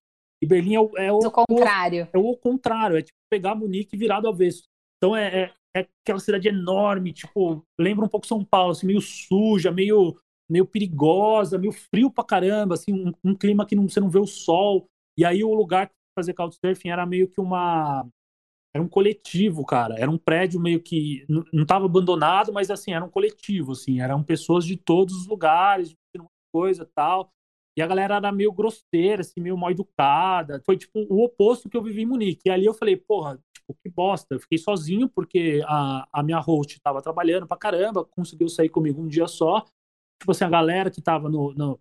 E 0.43 0.47
Berlim 0.47 0.75
é 0.75 0.81
o, 0.81 0.91
é 0.97 1.13
o, 1.13 1.19
o 1.19 1.31
contrário. 1.31 2.09
É 2.13 2.19
o 2.19 2.37
contrário, 2.37 2.97
é 2.97 3.03
tipo 3.03 3.19
pegar 3.31 3.55
Munique 3.55 3.97
virado 3.97 4.27
ao 4.27 4.33
avesso. 4.33 4.65
Então 4.97 5.17
é, 5.17 5.45
é, 5.45 5.53
é 5.77 5.87
aquela 6.03 6.19
cidade 6.19 6.49
enorme, 6.49 7.13
tipo, 7.13 7.65
lembra 7.79 8.05
um 8.05 8.09
pouco 8.09 8.27
São 8.27 8.45
Paulo, 8.45 8.73
assim, 8.73 8.87
meio 8.87 9.01
suja, 9.01 9.71
meio, 9.71 10.17
meio 10.51 10.67
perigosa, 10.67 11.59
meio 11.59 11.73
frio 11.73 12.11
pra 12.11 12.25
caramba, 12.25 12.75
assim, 12.75 12.93
um, 12.93 13.13
um 13.25 13.35
clima 13.35 13.65
que 13.67 13.77
não, 13.77 13.89
você 13.89 14.01
não 14.01 14.11
vê 14.11 14.19
o 14.19 14.27
sol. 14.27 14.87
E 15.17 15.25
aí 15.25 15.45
o 15.45 15.55
lugar 15.55 15.89
que 15.89 15.95
fazer 16.19 16.35
couchsurfing 16.35 16.91
era 16.91 17.07
meio 17.07 17.29
que 17.29 17.41
uma 17.41 18.07
era 18.73 18.83
um 18.83 18.89
coletivo, 18.89 19.65
cara. 19.65 19.97
Era 19.99 20.11
um 20.11 20.19
prédio 20.19 20.61
meio 20.61 20.81
que 20.81 21.25
não 21.29 21.63
estava 21.63 21.87
abandonado, 21.87 22.53
mas 22.53 22.71
assim, 22.71 22.93
era 22.93 23.05
um 23.05 23.11
coletivo, 23.11 23.73
assim, 23.73 24.01
eram 24.01 24.23
pessoas 24.23 24.65
de 24.65 24.77
todos 24.77 25.15
os 25.17 25.27
lugares, 25.27 25.91
de 25.91 25.97
coisa, 26.53 26.89
tal. 26.95 27.33
E 27.77 27.83
a 27.83 27.87
galera 27.87 28.17
era 28.17 28.33
meio 28.33 28.53
grosseira, 28.53 29.23
assim, 29.23 29.41
meio 29.41 29.57
mal 29.57 29.71
educada. 29.71 30.61
Foi 30.65 30.77
tipo 30.77 31.01
o 31.09 31.25
oposto 31.25 31.69
que 31.69 31.77
eu 31.77 31.83
vivi 31.83 32.03
em 32.03 32.07
Munique. 32.07 32.43
E 32.47 32.51
ali 32.51 32.65
eu 32.65 32.75
falei, 32.75 32.97
porra, 32.97 33.41
tipo, 33.73 33.83
que 33.83 33.89
bosta. 33.89 34.35
Eu 34.35 34.41
fiquei 34.41 34.59
sozinho 34.59 35.09
porque 35.09 35.63
a, 35.67 36.07
a 36.13 36.23
minha 36.23 36.39
host 36.39 36.77
estava 36.77 37.03
trabalhando 37.03 37.47
pra 37.47 37.57
caramba, 37.57 38.05
conseguiu 38.05 38.49
sair 38.49 38.69
comigo 38.69 39.01
um 39.01 39.09
dia 39.09 39.27
só. 39.27 39.65
Tipo 40.21 40.33
assim, 40.33 40.45
a 40.45 40.51
galera 40.51 40.91
que 40.91 41.01
tava 41.01 41.29
no, 41.29 41.55
no, 41.55 41.81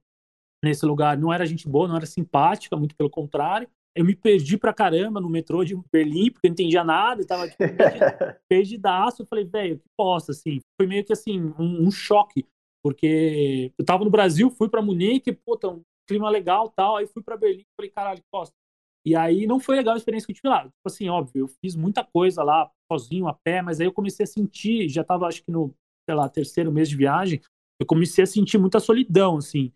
nesse 0.64 0.86
lugar 0.86 1.18
não 1.18 1.34
era 1.34 1.46
gente 1.46 1.68
boa, 1.68 1.88
não 1.88 1.96
era 1.96 2.06
simpática, 2.06 2.76
muito 2.78 2.96
pelo 2.96 3.10
contrário. 3.10 3.68
Eu 3.96 4.06
me 4.06 4.16
perdi 4.16 4.58
pra 4.58 4.74
caramba 4.74 5.20
no 5.20 5.30
metrô 5.30 5.64
de 5.66 5.76
Berlim, 5.92 6.32
porque 6.32 6.48
eu 6.48 6.50
não 6.50 6.54
entendia 6.54 6.84
nada, 6.84 7.22
e 7.22 7.26
tava 7.26 7.50
tipo, 7.50 7.64
perdidaço. 8.48 9.24
Eu 9.24 9.26
falei, 9.26 9.46
velho, 9.46 9.80
que 9.80 9.90
bosta, 9.98 10.32
assim. 10.32 10.62
Foi 10.80 10.88
meio 10.88 11.04
que 11.04 11.12
assim, 11.12 11.54
um, 11.58 11.88
um 11.88 11.92
choque, 11.92 12.46
porque 12.84 13.74
eu 13.78 13.84
tava 13.84 14.06
no 14.06 14.12
Brasil, 14.12 14.50
fui 14.52 14.70
pra 14.70 14.82
Munique, 14.82 15.34
puta, 15.34 15.68
um 15.68 15.82
clima 16.08 16.30
legal 16.30 16.70
tal, 16.70 16.98
aí 16.98 17.08
fui 17.08 17.22
pra 17.22 17.36
Berlim, 17.36 17.66
falei, 17.76 17.92
caralho, 17.92 18.22
que 18.22 18.28
bosta 18.32 18.56
e 19.06 19.16
aí 19.16 19.48
não 19.48 19.60
foi 19.60 19.76
legal 19.78 19.94
a 19.94 19.98
experiência 19.98 20.26
que 20.26 20.32
eu 20.32 20.36
tive 20.36 20.50
lá. 20.50 20.64
Tipo 20.64 20.74
assim, 20.86 21.10
óbvio, 21.10 21.42
eu 21.42 21.48
fiz 21.48 21.76
muita 21.76 22.04
coisa 22.04 22.44
lá, 22.44 22.70
sozinho, 22.92 23.28
a 23.28 23.34
pé, 23.34 23.62
mas 23.62 23.80
aí 23.80 23.88
eu 23.88 23.94
comecei 23.94 24.24
a 24.24 24.28
sentir, 24.28 24.90
já 24.90 25.04
tava 25.04 25.28
acho 25.28 25.44
que 25.44 25.52
no, 25.52 25.74
sei 26.08 26.16
lá, 26.16 26.28
terceiro 26.28 26.72
mês 26.72 26.90
de 26.90 26.98
viagem, 26.98 27.42
eu 27.80 27.86
comecei 27.86 28.24
a 28.24 28.28
sentir 28.28 28.58
muita 28.58 28.80
solidão, 28.80 29.38
assim. 29.38 29.72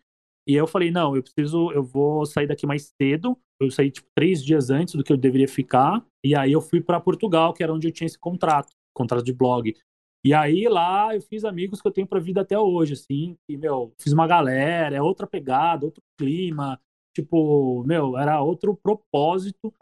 E 0.46 0.54
eu 0.54 0.66
falei, 0.66 0.90
não, 0.90 1.16
eu 1.16 1.22
preciso, 1.22 1.72
eu 1.72 1.82
vou 1.82 2.26
sair 2.26 2.46
daqui 2.46 2.66
mais 2.66 2.92
cedo. 3.00 3.38
Eu 3.58 3.70
saí, 3.70 3.90
tipo, 3.90 4.06
três 4.14 4.44
dias 4.44 4.68
antes 4.68 4.94
do 4.94 5.02
que 5.02 5.12
eu 5.12 5.16
deveria 5.16 5.48
ficar. 5.48 6.04
E 6.22 6.36
aí 6.36 6.52
eu 6.52 6.60
fui 6.60 6.82
para 6.82 7.00
Portugal, 7.00 7.54
que 7.54 7.62
era 7.62 7.72
onde 7.72 7.88
eu 7.88 7.92
tinha 7.92 8.06
esse 8.06 8.18
contrato, 8.18 8.74
contrato 8.94 9.24
de 9.24 9.32
blog. 9.32 9.74
E 10.22 10.34
aí 10.34 10.68
lá 10.68 11.14
eu 11.14 11.22
fiz 11.22 11.44
amigos 11.44 11.80
que 11.80 11.88
eu 11.88 11.92
tenho 11.92 12.06
pra 12.06 12.20
vida 12.20 12.42
até 12.42 12.58
hoje, 12.58 12.92
assim. 12.92 13.36
E, 13.48 13.56
meu, 13.56 13.94
fiz 13.98 14.12
uma 14.12 14.26
galera, 14.26 14.94
é 14.94 15.00
outra 15.00 15.26
pegada, 15.26 15.86
outro 15.86 16.02
clima 16.18 16.78
tipo, 17.14 17.84
meu, 17.84 18.18
era 18.18 18.40
outro 18.42 18.76
propósito. 18.76 19.72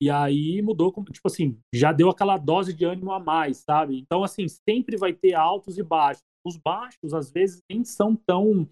E 0.00 0.10
aí 0.10 0.60
mudou, 0.60 0.92
tipo 1.12 1.26
assim, 1.26 1.56
já 1.72 1.92
deu 1.92 2.10
aquela 2.10 2.36
dose 2.36 2.72
de 2.72 2.84
ânimo 2.84 3.12
a 3.12 3.20
mais, 3.20 3.58
sabe? 3.58 3.98
Então, 3.98 4.24
assim, 4.24 4.46
sempre 4.48 4.96
vai 4.96 5.12
ter 5.12 5.34
altos 5.34 5.78
e 5.78 5.82
baixos. 5.82 6.22
Os 6.44 6.56
baixos, 6.56 7.14
às 7.14 7.30
vezes, 7.30 7.60
nem 7.70 7.84
são 7.84 8.16
tão 8.16 8.68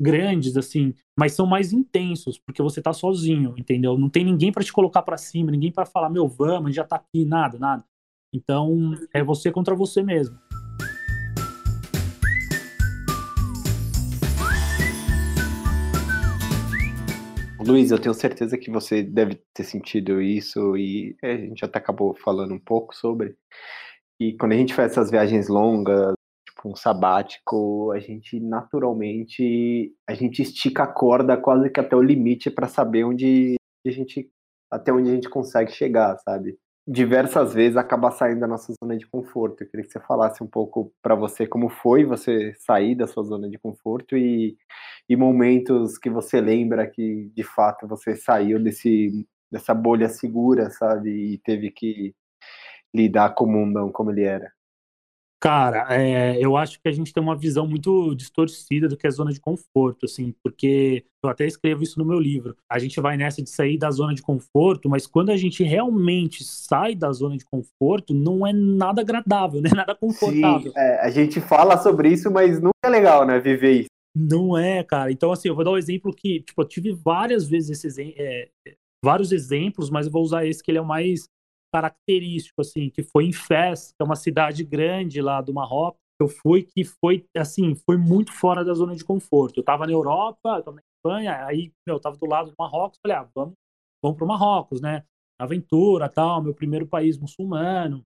grandes, 0.00 0.56
assim, 0.56 0.92
mas 1.16 1.34
são 1.34 1.46
mais 1.46 1.72
intensos, 1.72 2.36
porque 2.36 2.60
você 2.60 2.82
tá 2.82 2.92
sozinho, 2.92 3.54
entendeu? 3.56 3.96
Não 3.96 4.10
tem 4.10 4.24
ninguém 4.24 4.50
para 4.50 4.64
te 4.64 4.72
colocar 4.72 5.02
para 5.02 5.16
cima, 5.16 5.52
ninguém 5.52 5.70
para 5.70 5.86
falar, 5.86 6.10
meu, 6.10 6.26
vamos, 6.26 6.74
já 6.74 6.82
tá 6.82 6.96
aqui, 6.96 7.24
nada, 7.24 7.56
nada. 7.60 7.84
Então, 8.34 8.92
é 9.14 9.22
você 9.22 9.52
contra 9.52 9.76
você 9.76 10.02
mesmo. 10.02 10.36
Luiz, 17.64 17.92
eu 17.92 17.98
tenho 17.98 18.14
certeza 18.14 18.58
que 18.58 18.70
você 18.70 19.02
deve 19.02 19.40
ter 19.54 19.62
sentido 19.62 20.20
isso 20.20 20.76
e 20.76 21.16
é, 21.22 21.32
a 21.32 21.36
gente 21.36 21.60
já 21.60 21.66
acabou 21.66 22.14
falando 22.14 22.52
um 22.52 22.58
pouco 22.58 22.94
sobre. 22.94 23.36
E 24.18 24.36
quando 24.36 24.52
a 24.52 24.56
gente 24.56 24.74
faz 24.74 24.92
essas 24.92 25.10
viagens 25.10 25.48
longas, 25.48 26.12
tipo 26.46 26.68
um 26.68 26.74
sabático, 26.74 27.92
a 27.92 28.00
gente 28.00 28.40
naturalmente 28.40 29.94
a 30.08 30.14
gente 30.14 30.42
estica 30.42 30.84
a 30.84 30.86
corda 30.86 31.36
quase 31.36 31.70
que 31.70 31.80
até 31.80 31.94
o 31.94 32.02
limite 32.02 32.50
para 32.50 32.68
saber 32.68 33.04
onde 33.04 33.56
a 33.86 33.90
gente 33.90 34.30
até 34.70 34.92
onde 34.92 35.10
a 35.10 35.14
gente 35.14 35.28
consegue 35.28 35.70
chegar, 35.72 36.18
sabe? 36.18 36.58
Diversas 36.86 37.54
vezes 37.54 37.76
acaba 37.76 38.10
saindo 38.10 38.40
da 38.40 38.46
nossa 38.46 38.72
zona 38.82 38.96
de 38.96 39.06
conforto. 39.06 39.62
Eu 39.62 39.68
queria 39.68 39.86
que 39.86 39.92
você 39.92 40.00
falasse 40.00 40.42
um 40.42 40.46
pouco 40.46 40.92
para 41.02 41.14
você 41.14 41.46
como 41.46 41.68
foi 41.68 42.04
você 42.04 42.54
sair 42.58 42.94
da 42.94 43.06
sua 43.06 43.22
zona 43.22 43.48
de 43.48 43.58
conforto 43.58 44.16
e, 44.16 44.56
e 45.08 45.16
momentos 45.16 45.98
que 45.98 46.10
você 46.10 46.40
lembra 46.40 46.86
que 46.88 47.30
de 47.34 47.42
fato 47.44 47.86
você 47.86 48.16
saiu 48.16 48.58
desse 48.62 49.26
dessa 49.50 49.74
bolha 49.74 50.08
segura, 50.08 50.70
sabe, 50.70 51.10
e 51.34 51.38
teve 51.38 51.70
que 51.70 52.14
lidar 52.94 53.34
com 53.34 53.44
o 53.44 53.48
mundão 53.48 53.92
como 53.92 54.10
ele 54.10 54.24
era. 54.24 54.50
Cara, 55.42 55.88
é, 55.90 56.38
eu 56.38 56.56
acho 56.56 56.80
que 56.80 56.88
a 56.88 56.92
gente 56.92 57.12
tem 57.12 57.20
uma 57.20 57.34
visão 57.34 57.66
muito 57.66 58.14
distorcida 58.14 58.86
do 58.86 58.96
que 58.96 59.08
é 59.08 59.10
zona 59.10 59.32
de 59.32 59.40
conforto, 59.40 60.04
assim, 60.04 60.32
porque 60.40 61.04
eu 61.20 61.28
até 61.28 61.44
escrevo 61.44 61.82
isso 61.82 61.98
no 61.98 62.04
meu 62.04 62.20
livro. 62.20 62.56
A 62.70 62.78
gente 62.78 63.00
vai 63.00 63.16
nessa 63.16 63.42
de 63.42 63.50
sair 63.50 63.76
da 63.76 63.90
zona 63.90 64.14
de 64.14 64.22
conforto, 64.22 64.88
mas 64.88 65.04
quando 65.04 65.30
a 65.30 65.36
gente 65.36 65.64
realmente 65.64 66.44
sai 66.44 66.94
da 66.94 67.10
zona 67.10 67.36
de 67.36 67.44
conforto, 67.44 68.14
não 68.14 68.46
é 68.46 68.52
nada 68.52 69.02
agradável, 69.02 69.60
não 69.60 69.68
é 69.68 69.74
nada 69.74 69.96
confortável. 69.96 70.70
Sim, 70.70 70.78
é, 70.78 71.00
a 71.00 71.10
gente 71.10 71.40
fala 71.40 71.76
sobre 71.76 72.10
isso, 72.10 72.30
mas 72.30 72.60
não 72.60 72.70
é 72.80 72.88
legal, 72.88 73.26
né, 73.26 73.40
viver 73.40 73.72
isso. 73.72 73.90
Não 74.14 74.56
é, 74.56 74.84
cara. 74.84 75.10
Então, 75.10 75.32
assim, 75.32 75.48
eu 75.48 75.56
vou 75.56 75.64
dar 75.64 75.72
um 75.72 75.78
exemplo 75.78 76.14
que, 76.14 76.40
tipo, 76.42 76.62
eu 76.62 76.68
tive 76.68 76.92
várias 76.92 77.48
vezes 77.48 77.84
esses, 77.84 77.98
é, 77.98 78.48
vários 79.04 79.32
exemplos, 79.32 79.90
mas 79.90 80.06
eu 80.06 80.12
vou 80.12 80.22
usar 80.22 80.46
esse 80.46 80.62
que 80.62 80.70
ele 80.70 80.78
é 80.78 80.82
o 80.82 80.86
mais 80.86 81.24
característico, 81.72 82.60
assim, 82.60 82.90
que 82.90 83.02
foi 83.02 83.24
em 83.24 83.32
Fez, 83.32 83.92
que 83.92 84.02
é 84.02 84.04
uma 84.04 84.16
cidade 84.16 84.62
grande 84.64 85.20
lá 85.20 85.40
do 85.40 85.54
Marrocos. 85.54 86.00
Eu 86.20 86.28
fui 86.28 86.62
que 86.62 86.84
foi, 86.84 87.26
assim, 87.36 87.74
foi 87.74 87.96
muito 87.96 88.32
fora 88.32 88.64
da 88.64 88.74
zona 88.74 88.94
de 88.94 89.04
conforto. 89.04 89.58
Eu 89.58 89.64
tava 89.64 89.86
na 89.86 89.92
Europa, 89.92 90.56
eu 90.56 90.62
tava 90.62 90.76
na 90.76 90.82
Espanha, 90.96 91.44
aí, 91.46 91.72
meu, 91.86 91.96
eu 91.96 92.00
tava 92.00 92.16
do 92.16 92.26
lado 92.26 92.50
do 92.50 92.56
Marrocos, 92.58 92.98
falei, 93.02 93.16
ah, 93.16 93.28
vamos, 93.34 93.54
vamos 94.02 94.18
pro 94.18 94.26
Marrocos, 94.26 94.80
né? 94.80 95.04
Aventura, 95.40 96.08
tal, 96.08 96.42
meu 96.42 96.54
primeiro 96.54 96.86
país 96.86 97.18
muçulmano, 97.18 98.04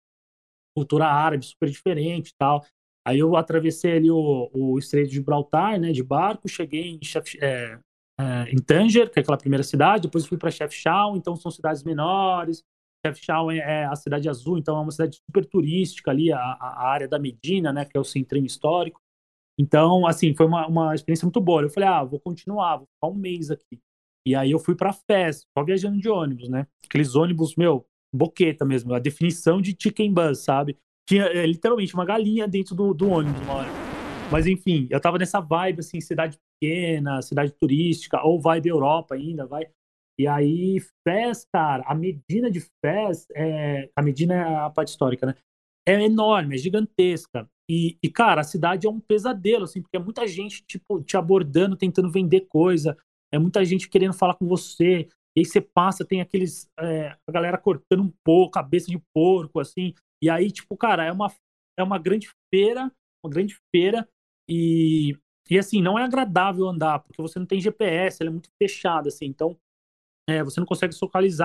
cultura 0.77 1.07
árabe 1.07 1.45
super 1.45 1.69
diferente 1.69 2.35
tal. 2.39 2.65
Aí 3.07 3.19
eu 3.19 3.37
atravessei 3.37 3.97
ali 3.97 4.11
o, 4.11 4.51
o 4.53 4.79
Estreito 4.79 5.11
de 5.11 5.17
Gibraltar, 5.17 5.79
né, 5.79 5.93
de 5.93 6.03
barco, 6.03 6.49
cheguei 6.49 6.93
em, 6.93 7.01
é, 7.41 7.79
é, 8.19 8.51
em 8.51 8.57
Tanger, 8.57 9.11
que 9.11 9.19
é 9.19 9.23
aquela 9.23 9.37
primeira 9.37 9.63
cidade, 9.63 10.05
depois 10.05 10.27
fui 10.27 10.39
para 10.39 10.51
Chefchaouen, 10.51 11.19
então 11.19 11.37
são 11.37 11.51
cidades 11.51 11.83
menores, 11.83 12.65
Chefchaouen 13.07 13.59
é 13.59 13.85
a 13.85 13.95
cidade 13.97 14.29
azul, 14.29 14.59
então 14.59 14.77
é 14.77 14.81
uma 14.81 14.91
cidade 14.91 15.19
super 15.29 15.45
turística 15.45 16.11
ali, 16.11 16.33
a, 16.33 16.39
a 16.39 16.89
área 16.89 17.09
da 17.09 17.19
Medina, 17.19 17.73
né, 17.73 17.85
que 17.85 17.97
é 17.97 18.01
o 18.01 18.05
centrinho 18.05 18.47
histórico. 18.47 19.01
Então, 19.59 20.07
assim, 20.07 20.35
foi 20.35 20.47
uma, 20.47 20.67
uma 20.67 20.95
experiência 20.95 21.27
muito 21.27 21.41
boa. 21.41 21.63
Eu 21.63 21.71
falei, 21.71 21.89
ah, 21.89 22.03
vou 22.03 22.19
continuar, 22.19 22.79
vou 22.79 22.87
ficar 22.95 23.15
um 23.15 23.19
mês 23.19 23.51
aqui. 23.51 23.79
E 24.27 24.35
aí 24.35 24.51
eu 24.51 24.59
fui 24.59 24.75
pra 24.75 24.93
Fez, 24.93 25.45
só 25.57 25.65
viajando 25.65 26.01
de 26.01 26.09
ônibus, 26.09 26.49
né? 26.49 26.67
Aqueles 26.85 27.15
ônibus, 27.15 27.55
meu, 27.57 27.87
boqueta 28.13 28.65
mesmo, 28.65 28.95
a 28.95 28.99
definição 28.99 29.61
de 29.61 29.77
chicken 29.79 30.13
bus, 30.13 30.45
sabe? 30.45 30.79
Tinha 31.07 31.25
é, 31.25 31.45
literalmente 31.47 31.95
uma 31.95 32.05
galinha 32.05 32.49
dentro 32.49 32.75
do, 32.75 32.95
do 32.95 33.09
ônibus 33.11 33.41
uma 33.43 33.55
hora. 33.55 33.69
Mas 34.33 34.47
enfim, 34.47 34.89
eu 34.91 34.99
tava 34.99 35.19
nessa 35.19 35.41
vibe, 35.41 35.81
assim, 35.81 36.01
cidade 36.01 36.39
pequena, 36.39 37.21
cidade 37.21 37.53
turística, 37.53 38.23
ou 38.25 38.41
vibe 38.41 38.69
Europa 38.71 39.15
ainda, 39.15 39.47
vai. 39.47 39.69
E 40.19 40.27
aí, 40.27 40.79
Fez, 41.07 41.47
cara, 41.53 41.83
a 41.87 41.95
Medina 41.95 42.51
de 42.51 42.61
Fez, 42.61 43.27
é, 43.35 43.91
a 43.97 44.03
Medina 44.03 44.35
é 44.35 44.55
a 44.57 44.71
parte 44.71 44.89
histórica, 44.89 45.27
né? 45.27 45.35
É 45.87 46.03
enorme, 46.03 46.55
é 46.55 46.59
gigantesca. 46.59 47.49
E, 47.69 47.99
e, 48.03 48.11
cara, 48.11 48.43
a 48.43 48.45
cidade 48.45 48.87
é 48.87 48.91
um 48.91 49.01
pesadelo, 49.01 49.65
assim, 49.65 49.83
porque 49.83 49.97
é 49.97 50.01
muita 50.01 50.27
gente, 50.27 50.65
tipo, 50.67 51.03
te 51.03 51.17
abordando, 51.17 51.77
tentando 51.77 52.11
vender 52.11 52.43
coisa, 52.43 52.97
é 53.33 53.39
muita 53.39 53.65
gente 53.65 53.89
querendo 53.89 54.13
falar 54.13 54.35
com 54.35 54.47
você, 54.47 55.09
e 55.37 55.41
aí 55.41 55.45
você 55.45 55.61
passa, 55.61 56.05
tem 56.05 56.21
aqueles, 56.21 56.69
é, 56.79 57.17
a 57.29 57.33
galera 57.33 57.59
cortando 57.59 58.03
um 58.03 58.13
pouco, 58.25 58.53
cabeça 58.53 58.87
de 58.91 59.03
porco, 59.15 59.59
assim, 59.61 59.95
e 60.23 60.31
aí, 60.31 60.51
tipo, 60.51 60.77
cara, 60.77 61.05
é 61.05 61.13
uma, 61.13 61.33
é 61.79 61.83
uma 61.83 61.99
grande 61.99 62.31
feira, 62.53 62.93
uma 63.25 63.31
grande 63.31 63.57
feira, 63.75 64.07
e, 64.49 65.17
e 65.51 65.59
assim, 65.59 65.83
não 65.83 65.99
é 65.99 66.05
agradável 66.05 66.69
andar, 66.69 67.01
porque 67.01 67.21
você 67.21 67.39
não 67.39 67.47
tem 67.47 67.61
GPS, 67.61 68.19
ela 68.21 68.31
é 68.31 68.33
muito 68.33 68.51
fechada, 68.63 69.09
assim, 69.09 69.27
então 69.27 69.59
é, 70.29 70.43
você 70.43 70.61
não 70.61 70.67
consegue 70.67 70.95
se 70.95 71.01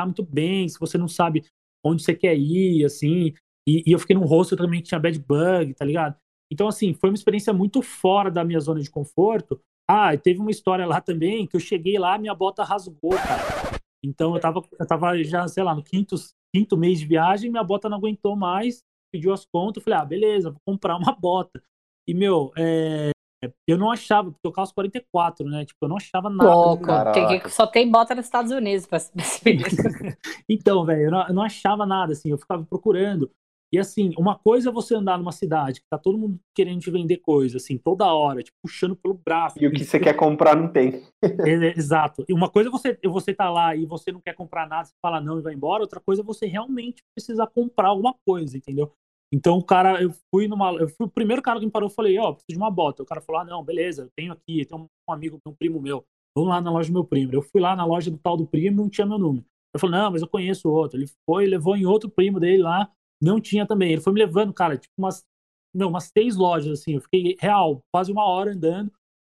muito 0.05 0.23
bem, 0.23 0.67
se 0.67 0.79
você 0.79 0.97
não 0.97 1.07
sabe 1.07 1.43
onde 1.83 2.03
você 2.03 2.13
quer 2.15 2.35
ir, 2.37 2.85
assim. 2.85 3.33
E, 3.67 3.83
e 3.85 3.91
eu 3.91 3.99
fiquei 3.99 4.15
num 4.15 4.25
rosto 4.25 4.55
também 4.55 4.81
que 4.81 4.87
tinha 4.87 4.99
bad 4.99 5.17
bug, 5.19 5.73
tá 5.73 5.85
ligado? 5.85 6.15
Então, 6.51 6.67
assim, 6.67 6.93
foi 6.93 7.09
uma 7.09 7.15
experiência 7.15 7.53
muito 7.53 7.81
fora 7.81 8.31
da 8.31 8.43
minha 8.43 8.59
zona 8.59 8.81
de 8.81 8.89
conforto. 8.89 9.61
Ah, 9.87 10.15
teve 10.17 10.39
uma 10.39 10.51
história 10.51 10.85
lá 10.85 11.01
também 11.01 11.45
que 11.45 11.55
eu 11.55 11.59
cheguei 11.59 11.97
lá, 11.97 12.17
minha 12.17 12.33
bota 12.33 12.63
rasgou, 12.63 13.11
cara. 13.11 13.79
Então 14.03 14.33
eu 14.33 14.39
tava, 14.39 14.61
eu 14.79 14.87
tava 14.87 15.23
já, 15.23 15.47
sei 15.47 15.63
lá, 15.63 15.75
no 15.75 15.83
quinto, 15.83 16.15
quinto 16.53 16.77
mês 16.77 16.99
de 16.99 17.05
viagem, 17.05 17.51
minha 17.51 17.63
bota 17.63 17.89
não 17.89 17.97
aguentou 17.97 18.35
mais, 18.35 18.81
pediu 19.11 19.33
as 19.33 19.45
contas, 19.45 19.81
eu 19.81 19.83
falei, 19.83 19.99
ah, 19.99 20.05
beleza, 20.05 20.51
vou 20.51 20.61
comprar 20.65 20.95
uma 20.95 21.11
bota. 21.11 21.61
E, 22.07 22.13
meu, 22.13 22.51
é, 22.57 23.11
eu 23.67 23.77
não 23.77 23.91
achava, 23.91 24.31
porque 24.31 24.45
eu 24.45 24.51
calço 24.51 24.73
44, 24.73 25.47
né? 25.47 25.65
Tipo, 25.65 25.77
eu 25.83 25.89
não 25.89 25.97
achava 25.97 26.29
nada. 26.29 26.49
Louco, 26.49 26.85
tem 27.13 27.39
que, 27.39 27.49
só 27.49 27.65
tem 27.65 27.89
bota 27.89 28.13
nos 28.13 28.25
Estados 28.25 28.51
Unidos 28.51 28.85
pra 28.85 28.99
se 28.99 29.11
Então, 30.49 30.83
velho, 30.85 31.03
eu, 31.03 31.27
eu, 31.27 31.33
não 31.33 31.43
achava 31.43 31.85
nada, 31.85 32.13
assim, 32.13 32.29
eu 32.29 32.37
ficava 32.37 32.65
procurando. 32.65 33.31
E 33.71 33.77
assim, 33.77 34.11
uma 34.17 34.37
coisa 34.37 34.69
é 34.69 34.73
você 34.73 34.95
andar 34.95 35.17
numa 35.19 35.31
cidade 35.31 35.79
que 35.79 35.87
tá 35.87 35.97
todo 35.97 36.17
mundo 36.17 36.39
querendo 36.55 36.81
te 36.81 36.89
vender 36.89 37.17
coisa, 37.17 37.57
assim, 37.57 37.77
toda 37.77 38.11
hora, 38.11 38.41
tipo, 38.41 38.57
puxando 38.63 38.95
pelo 38.95 39.13
braço. 39.13 39.61
E 39.61 39.67
o 39.67 39.71
que 39.71 39.85
você 39.85 39.99
quer 39.99 40.15
comprar 40.15 40.55
não 40.55 40.67
tem. 40.67 41.03
É, 41.47 41.77
exato. 41.77 42.25
E 42.27 42.33
uma 42.33 42.49
coisa 42.49 42.69
é 42.69 42.71
você, 42.71 42.99
você 43.05 43.33
tá 43.33 43.49
lá 43.49 43.75
e 43.75 43.85
você 43.85 44.11
não 44.11 44.19
quer 44.19 44.33
comprar 44.33 44.67
nada, 44.67 44.85
você 44.85 44.93
fala 45.01 45.21
não 45.21 45.37
e 45.37 45.41
vai 45.41 45.53
embora, 45.53 45.83
outra 45.83 45.99
coisa 45.99 46.21
é 46.21 46.25
você 46.25 46.47
realmente 46.47 47.03
precisar 47.15 47.47
comprar 47.47 47.89
alguma 47.89 48.15
coisa, 48.25 48.57
entendeu? 48.57 48.91
Então 49.31 49.57
o 49.57 49.63
cara, 49.63 50.01
eu 50.01 50.11
fui 50.33 50.47
numa. 50.47 50.71
Eu 50.73 50.89
fui 50.89 51.05
o 51.05 51.09
primeiro 51.09 51.41
cara 51.41 51.59
que 51.59 51.65
me 51.65 51.71
parou, 51.71 51.89
eu 51.89 51.93
falei, 51.93 52.17
ó, 52.17 52.29
oh, 52.29 52.33
preciso 52.33 52.57
de 52.57 52.57
uma 52.57 52.71
bota. 52.71 53.03
O 53.03 53.05
cara 53.05 53.21
falou, 53.21 53.41
ah, 53.41 53.45
não, 53.45 53.63
beleza, 53.63 54.03
eu 54.03 54.09
tenho 54.15 54.33
aqui, 54.33 54.65
tem 54.65 54.77
um 54.77 55.13
amigo, 55.13 55.39
um 55.45 55.53
primo 55.53 55.79
meu. 55.79 56.03
Vamos 56.35 56.49
lá 56.49 56.61
na 56.61 56.71
loja 56.71 56.89
do 56.89 56.93
meu 56.93 57.03
primo. 57.05 57.33
Eu 57.33 57.41
fui 57.41 57.61
lá 57.61 57.75
na 57.75 57.85
loja 57.85 58.09
do 58.09 58.17
tal 58.17 58.37
do 58.37 58.47
primo, 58.47 58.77
não 58.77 58.89
tinha 58.89 59.05
meu 59.05 59.17
número. 59.17 59.45
Eu 59.73 59.79
falei, 59.79 59.99
não, 59.99 60.11
mas 60.11 60.21
eu 60.21 60.27
conheço 60.27 60.69
outro. 60.69 60.97
Ele 60.99 61.07
foi, 61.25 61.45
levou 61.45 61.75
em 61.75 61.85
outro 61.85 62.09
primo 62.09 62.39
dele 62.39 62.63
lá, 62.63 62.91
não 63.21 63.39
tinha 63.39 63.67
também. 63.67 63.91
Ele 63.91 64.01
foi 64.01 64.13
me 64.13 64.19
levando, 64.19 64.53
cara, 64.53 64.77
tipo 64.77 64.93
umas, 64.97 65.23
não, 65.73 65.89
umas 65.89 66.05
seis 66.05 66.35
lojas, 66.35 66.79
assim. 66.79 66.95
Eu 66.95 67.01
fiquei 67.01 67.35
real, 67.39 67.83
quase 67.93 68.11
uma 68.11 68.25
hora 68.25 68.53
andando, 68.53 68.91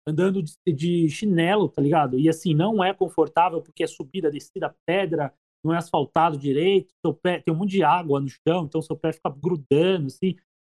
andando 0.07 0.41
de, 0.41 0.53
de 0.73 1.09
chinelo, 1.09 1.69
tá 1.69 1.81
ligado? 1.81 2.19
E 2.19 2.27
assim, 2.27 2.53
não 2.53 2.83
é 2.83 2.93
confortável 2.93 3.61
porque 3.61 3.83
é 3.83 3.87
subida, 3.87 4.31
descida, 4.31 4.75
pedra, 4.87 5.33
não 5.63 5.73
é 5.73 5.77
asfaltado 5.77 6.37
direito, 6.37 6.93
seu 7.05 7.13
pé 7.13 7.39
tem 7.39 7.53
um 7.53 7.57
monte 7.57 7.71
de 7.71 7.83
água 7.83 8.19
no 8.19 8.27
chão, 8.27 8.65
então 8.65 8.81
seu 8.81 8.97
pé 8.97 9.13
fica 9.13 9.29
grudando, 9.29 10.07
assim. 10.07 10.35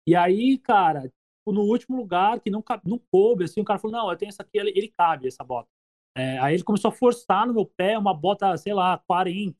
E 0.05 0.15
aí, 0.15 0.57
cara, 0.57 1.01
tipo, 1.03 1.53
no 1.53 1.61
último 1.61 1.97
lugar 1.97 2.39
que 2.39 2.49
não, 2.49 2.63
não 2.85 2.99
coube, 3.11 3.45
assim, 3.45 3.61
o 3.61 3.65
cara 3.65 3.79
falou, 3.79 3.97
não, 3.97 4.11
eu 4.11 4.17
tenho 4.17 4.29
essa 4.29 4.43
aqui, 4.43 4.57
ele, 4.57 4.73
ele 4.75 4.89
cabe, 4.89 5.27
essa 5.27 5.43
bota. 5.43 5.69
É, 6.15 6.37
aí 6.39 6.53
ele 6.53 6.63
começou 6.63 6.89
a 6.89 6.91
forçar 6.91 7.47
no 7.47 7.53
meu 7.53 7.65
pé 7.65 7.97
uma 7.97 8.13
bota, 8.13 8.55
sei 8.57 8.73
lá, 8.73 9.01
40. 9.07 9.55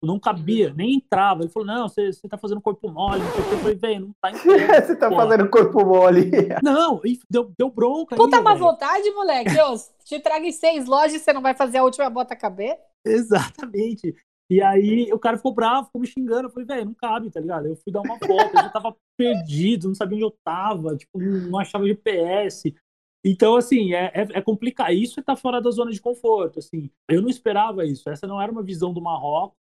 Não 0.00 0.18
cabia, 0.18 0.72
nem 0.72 0.94
entrava. 0.94 1.42
Ele 1.42 1.50
falou, 1.50 1.66
não, 1.66 1.88
você, 1.88 2.12
você 2.12 2.28
tá 2.28 2.38
fazendo 2.38 2.60
corpo 2.60 2.88
mole. 2.88 3.20
Eu 3.20 3.58
falei, 3.58 3.74
velho, 3.74 4.06
não 4.06 4.14
tá 4.20 4.30
entrando. 4.30 4.86
você 4.86 4.96
tá 4.96 5.08
porra. 5.08 5.26
fazendo 5.26 5.50
corpo 5.50 5.84
mole. 5.84 6.30
Não, 6.62 7.00
deu, 7.28 7.52
deu 7.58 7.68
bronca. 7.68 8.14
Puta 8.14 8.40
má 8.40 8.54
vontade, 8.54 9.10
moleque. 9.10 9.52
Deus, 9.52 9.90
te 10.04 10.20
traga 10.20 10.46
em 10.46 10.52
seis 10.52 10.86
lojas 10.86 11.14
e 11.14 11.18
você 11.18 11.32
não 11.32 11.42
vai 11.42 11.52
fazer 11.52 11.78
a 11.78 11.84
última 11.84 12.08
bota 12.08 12.36
caber? 12.36 12.78
Exatamente. 13.04 14.14
E 14.50 14.62
aí 14.62 15.12
o 15.12 15.18
cara 15.18 15.36
ficou 15.36 15.54
bravo, 15.54 15.86
ficou 15.86 16.00
me 16.00 16.06
xingando. 16.06 16.48
Eu 16.48 16.50
falei, 16.50 16.66
velho, 16.66 16.86
não 16.86 16.94
cabe, 16.94 17.30
tá 17.30 17.40
ligado? 17.40 17.66
Eu 17.66 17.76
fui 17.76 17.92
dar 17.92 18.00
uma 18.00 18.18
volta, 18.18 18.56
eu 18.56 18.62
já 18.62 18.70
tava 18.70 18.96
perdido, 19.16 19.88
não 19.88 19.94
sabia 19.94 20.16
onde 20.16 20.24
eu 20.24 20.34
tava, 20.42 20.96
tipo, 20.96 21.18
não 21.20 21.58
achava 21.58 21.86
GPS. 21.86 22.74
Então, 23.24 23.56
assim, 23.56 23.92
é, 23.92 24.06
é, 24.14 24.38
é 24.38 24.42
complicado. 24.42 24.92
Isso 24.92 25.20
é 25.20 25.22
tá 25.22 25.36
fora 25.36 25.60
da 25.60 25.70
zona 25.70 25.90
de 25.90 26.00
conforto, 26.00 26.60
assim. 26.60 26.90
Eu 27.08 27.20
não 27.20 27.28
esperava 27.28 27.84
isso. 27.84 28.08
Essa 28.08 28.26
não 28.26 28.40
era 28.40 28.50
uma 28.50 28.62
visão 28.62 28.92
do 28.92 29.02
Marrocos. 29.02 29.58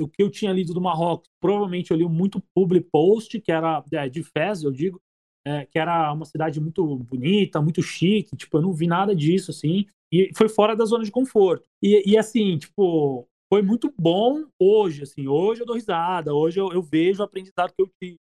O 0.00 0.06
que 0.06 0.22
eu 0.22 0.30
tinha 0.30 0.52
lido 0.52 0.74
do 0.74 0.80
Marrocos, 0.80 1.28
provavelmente 1.40 1.90
eu 1.90 1.96
li 1.96 2.04
muito 2.04 2.40
public 2.54 2.88
post, 2.92 3.40
que 3.40 3.50
era 3.50 3.82
é, 3.92 4.08
de 4.08 4.22
Fez, 4.22 4.62
eu 4.62 4.70
digo, 4.70 5.00
é, 5.44 5.66
que 5.66 5.76
era 5.78 6.12
uma 6.12 6.24
cidade 6.24 6.60
muito 6.60 6.84
bonita, 6.98 7.62
muito 7.62 7.82
chique. 7.82 8.36
Tipo, 8.36 8.58
eu 8.58 8.62
não 8.62 8.72
vi 8.72 8.86
nada 8.86 9.16
disso, 9.16 9.50
assim. 9.50 9.86
E 10.12 10.30
foi 10.36 10.48
fora 10.48 10.76
da 10.76 10.84
zona 10.84 11.04
de 11.04 11.10
conforto. 11.10 11.64
E, 11.82 12.12
e 12.12 12.18
assim, 12.18 12.58
tipo, 12.58 13.26
foi 13.52 13.62
muito 13.62 13.92
bom 13.98 14.44
hoje, 14.58 15.02
assim, 15.02 15.26
hoje 15.26 15.62
eu 15.62 15.66
dou 15.66 15.74
risada, 15.76 16.34
hoje 16.34 16.60
eu, 16.60 16.72
eu 16.72 16.82
vejo 16.82 17.20
o 17.20 17.24
aprendizado 17.24 17.72
que 17.72 17.82
eu 17.82 17.90
tive. 18.00 18.16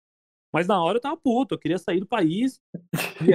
Mas 0.53 0.67
na 0.67 0.81
hora 0.81 0.97
eu 0.97 1.01
tava 1.01 1.17
puto, 1.17 1.53
eu 1.53 1.59
queria 1.59 1.77
sair 1.77 1.99
do 1.99 2.07
país. 2.07 2.61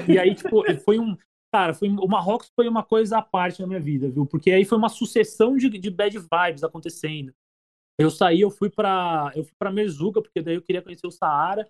E, 0.08 0.14
e 0.14 0.18
aí, 0.18 0.34
tipo, 0.34 0.62
foi 0.84 0.98
um. 0.98 1.16
Cara, 1.52 1.74
foi, 1.74 1.88
o 1.88 2.06
Marrocos 2.06 2.50
foi 2.54 2.68
uma 2.68 2.82
coisa 2.82 3.18
à 3.18 3.22
parte 3.22 3.60
na 3.60 3.66
minha 3.66 3.80
vida, 3.80 4.08
viu? 4.08 4.24
Porque 4.24 4.52
aí 4.52 4.64
foi 4.64 4.78
uma 4.78 4.88
sucessão 4.88 5.56
de, 5.56 5.68
de 5.68 5.90
bad 5.90 6.16
vibes 6.16 6.62
acontecendo. 6.62 7.32
Eu 7.98 8.10
saí, 8.10 8.40
eu 8.40 8.50
fui 8.50 8.70
para 8.70 9.32
eu 9.34 9.44
fui 9.44 9.52
para 9.58 9.70
Merzuga, 9.70 10.22
porque 10.22 10.40
daí 10.40 10.54
eu 10.54 10.62
queria 10.62 10.80
conhecer 10.80 11.06
o 11.06 11.10
Saara. 11.10 11.68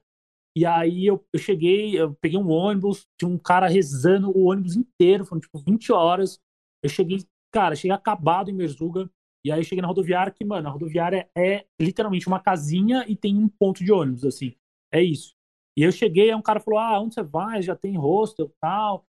E 0.56 0.66
aí 0.66 1.06
eu, 1.06 1.24
eu 1.32 1.38
cheguei, 1.40 1.98
eu 1.98 2.14
peguei 2.20 2.38
um 2.38 2.50
ônibus, 2.50 3.06
tinha 3.18 3.28
um 3.28 3.38
cara 3.38 3.66
rezando 3.68 4.30
o 4.30 4.44
ônibus 4.44 4.76
inteiro, 4.76 5.24
foram 5.24 5.40
tipo 5.40 5.58
20 5.58 5.90
horas. 5.92 6.38
Eu 6.82 6.88
cheguei, 6.88 7.24
cara, 7.52 7.74
cheguei 7.74 7.94
acabado 7.94 8.50
em 8.50 8.54
Merzuga. 8.54 9.10
E 9.44 9.50
aí 9.50 9.64
cheguei 9.64 9.80
na 9.80 9.88
rodoviária 9.88 10.32
que, 10.32 10.44
mano, 10.44 10.68
a 10.68 10.70
rodoviária 10.70 11.28
é 11.36 11.64
literalmente 11.80 12.26
uma 12.26 12.40
casinha 12.40 13.04
e 13.08 13.16
tem 13.16 13.36
um 13.36 13.48
ponto 13.48 13.82
de 13.82 13.90
ônibus, 13.92 14.24
assim. 14.24 14.54
É 14.92 15.02
isso. 15.02 15.34
E 15.76 15.82
eu 15.82 15.92
cheguei, 15.92 16.30
aí 16.30 16.34
um 16.34 16.42
cara 16.42 16.60
falou, 16.60 16.78
ah, 16.78 17.00
onde 17.00 17.14
você 17.14 17.22
vai? 17.22 17.62
Já 17.62 17.74
tem 17.74 17.96
hostel 17.96 18.52
tal. 18.60 19.06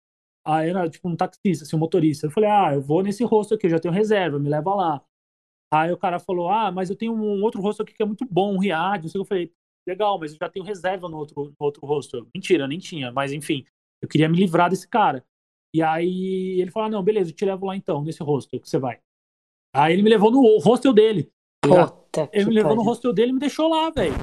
Aí 0.44 0.70
era 0.70 0.88
tipo 0.88 1.08
um 1.08 1.16
taxista, 1.16 1.64
assim, 1.64 1.76
um 1.76 1.78
motorista. 1.78 2.26
Eu 2.26 2.30
falei, 2.30 2.50
ah, 2.50 2.74
eu 2.74 2.80
vou 2.80 3.02
nesse 3.02 3.24
hostel 3.24 3.56
aqui, 3.56 3.66
eu 3.66 3.70
já 3.70 3.78
tenho 3.78 3.94
reserva, 3.94 4.38
me 4.38 4.48
leva 4.48 4.74
lá. 4.74 5.04
Aí 5.72 5.92
o 5.92 5.96
cara 5.96 6.18
falou, 6.18 6.48
ah, 6.48 6.70
mas 6.70 6.90
eu 6.90 6.96
tenho 6.96 7.12
um 7.12 7.42
outro 7.42 7.60
hostel 7.60 7.84
aqui 7.84 7.94
que 7.94 8.02
é 8.02 8.06
muito 8.06 8.24
bom, 8.24 8.54
um 8.54 8.58
Riad, 8.58 9.02
não 9.02 9.08
sei 9.08 9.20
o 9.20 9.24
que 9.24 9.26
eu 9.26 9.28
falei, 9.28 9.52
legal, 9.86 10.18
mas 10.18 10.32
eu 10.32 10.38
já 10.38 10.48
tenho 10.48 10.64
reserva 10.64 11.08
no 11.08 11.16
outro, 11.18 11.44
no 11.44 11.66
outro 11.66 11.84
hostel. 11.86 12.26
Mentira, 12.34 12.68
nem 12.68 12.78
tinha, 12.78 13.10
mas 13.12 13.32
enfim, 13.32 13.64
eu 14.00 14.08
queria 14.08 14.28
me 14.28 14.36
livrar 14.36 14.70
desse 14.70 14.88
cara. 14.88 15.24
E 15.74 15.82
aí 15.82 16.60
ele 16.60 16.70
falou, 16.70 16.86
ah, 16.88 16.90
não, 16.90 17.02
beleza, 17.02 17.30
eu 17.30 17.34
te 17.34 17.44
levo 17.44 17.66
lá 17.66 17.76
então, 17.76 18.02
nesse 18.02 18.22
hostel 18.22 18.60
que 18.60 18.68
você 18.68 18.78
vai. 18.78 19.00
Aí 19.76 19.92
ele 19.92 20.02
me 20.02 20.08
levou 20.08 20.30
no 20.30 20.58
hostel 20.58 20.92
dele. 20.92 21.30
Puta 21.62 22.30
ele 22.32 22.46
me 22.46 22.54
levou 22.54 22.74
no 22.74 22.82
hostel 22.82 23.12
dele 23.12 23.30
e 23.30 23.34
me 23.34 23.40
deixou 23.40 23.68
lá, 23.68 23.90
velho. 23.90 24.14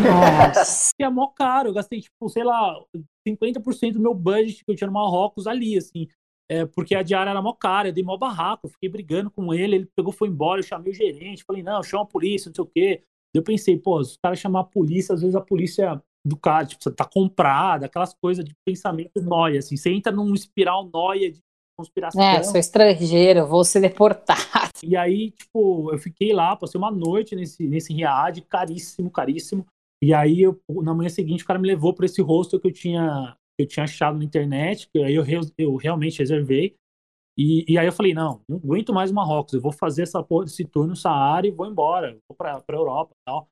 Nossa. 0.00 0.90
é 1.00 1.08
mó 1.08 1.26
caro. 1.28 1.70
Eu 1.70 1.74
gastei, 1.74 2.00
tipo, 2.00 2.28
sei 2.28 2.44
lá, 2.44 2.80
50% 3.26 3.94
do 3.94 4.00
meu 4.00 4.14
budget 4.14 4.64
que 4.64 4.70
eu 4.70 4.76
tinha 4.76 4.86
no 4.86 4.92
Marrocos 4.92 5.48
ali, 5.48 5.76
assim. 5.76 6.06
É, 6.48 6.64
porque 6.66 6.94
a 6.94 7.02
diária 7.02 7.30
era 7.30 7.42
mó 7.42 7.52
cara, 7.54 7.88
eu 7.88 7.92
dei 7.92 8.04
mó 8.04 8.18
barraco, 8.18 8.66
eu 8.66 8.70
fiquei 8.70 8.88
brigando 8.88 9.30
com 9.30 9.54
ele, 9.54 9.76
ele 9.76 9.88
pegou, 9.96 10.12
foi 10.12 10.28
embora, 10.28 10.60
eu 10.60 10.64
chamei 10.64 10.92
o 10.92 10.94
gerente, 10.94 11.42
falei, 11.42 11.62
não, 11.62 11.82
chama 11.82 12.02
a 12.02 12.06
polícia, 12.06 12.50
não 12.50 12.54
sei 12.54 12.64
o 12.64 12.66
quê. 12.66 13.02
Eu 13.34 13.42
pensei, 13.42 13.78
pô, 13.78 14.04
se 14.04 14.12
os 14.12 14.18
caras 14.22 14.38
chamar 14.38 14.60
a 14.60 14.64
polícia, 14.64 15.14
às 15.14 15.22
vezes 15.22 15.34
a 15.34 15.40
polícia 15.40 16.00
do 16.24 16.36
cara, 16.36 16.66
tipo, 16.66 16.84
você 16.84 16.92
tá 16.92 17.04
comprada, 17.04 17.86
aquelas 17.86 18.14
coisas 18.14 18.44
de 18.44 18.54
pensamento 18.64 19.20
nóia, 19.22 19.58
assim, 19.58 19.76
você 19.76 19.90
entra 19.90 20.12
num 20.12 20.32
espiral 20.34 20.88
nóia 20.92 21.32
de 21.32 21.40
conspiração. 21.76 22.22
É, 22.22 22.42
sou 22.42 22.58
estrangeiro, 22.58 23.46
vou 23.46 23.64
ser 23.64 23.80
deportado. 23.80 24.40
E 24.82 24.96
aí, 24.96 25.30
tipo, 25.30 25.92
eu 25.92 25.98
fiquei 25.98 26.32
lá, 26.32 26.54
passei 26.56 26.78
uma 26.78 26.90
noite 26.90 27.34
nesse, 27.34 27.66
nesse 27.66 27.92
riad, 27.92 28.40
caríssimo, 28.42 29.10
caríssimo. 29.10 29.66
E 30.02 30.12
aí, 30.12 30.42
eu, 30.42 30.60
na 30.82 30.94
manhã 30.94 31.08
seguinte, 31.08 31.44
o 31.44 31.46
cara 31.46 31.58
me 31.58 31.68
levou 31.68 31.94
para 31.94 32.06
esse 32.06 32.20
hostel 32.20 32.60
que 32.60 32.66
eu 32.66 32.72
tinha, 32.72 33.36
que 33.56 33.64
eu 33.64 33.68
tinha 33.68 33.84
achado 33.84 34.18
na 34.18 34.24
internet, 34.24 34.88
que 34.92 35.02
aí 35.02 35.14
eu, 35.14 35.24
eu 35.56 35.76
realmente 35.76 36.18
reservei. 36.18 36.76
E, 37.36 37.64
e 37.72 37.78
aí 37.78 37.86
eu 37.86 37.92
falei, 37.92 38.14
não, 38.14 38.40
não 38.48 38.58
aguento 38.58 38.92
mais 38.92 39.10
o 39.10 39.14
Marrocos, 39.14 39.54
eu 39.54 39.60
vou 39.60 39.72
fazer 39.72 40.02
essa 40.02 40.22
porra 40.22 40.44
desse 40.44 40.64
tour 40.64 40.86
no 40.86 40.94
Saara 40.94 41.46
e 41.46 41.50
vou 41.50 41.66
embora, 41.66 42.16
vou 42.28 42.36
pra, 42.36 42.60
pra 42.60 42.76
Europa 42.76 43.12
e 43.12 43.24
tal. 43.24 43.48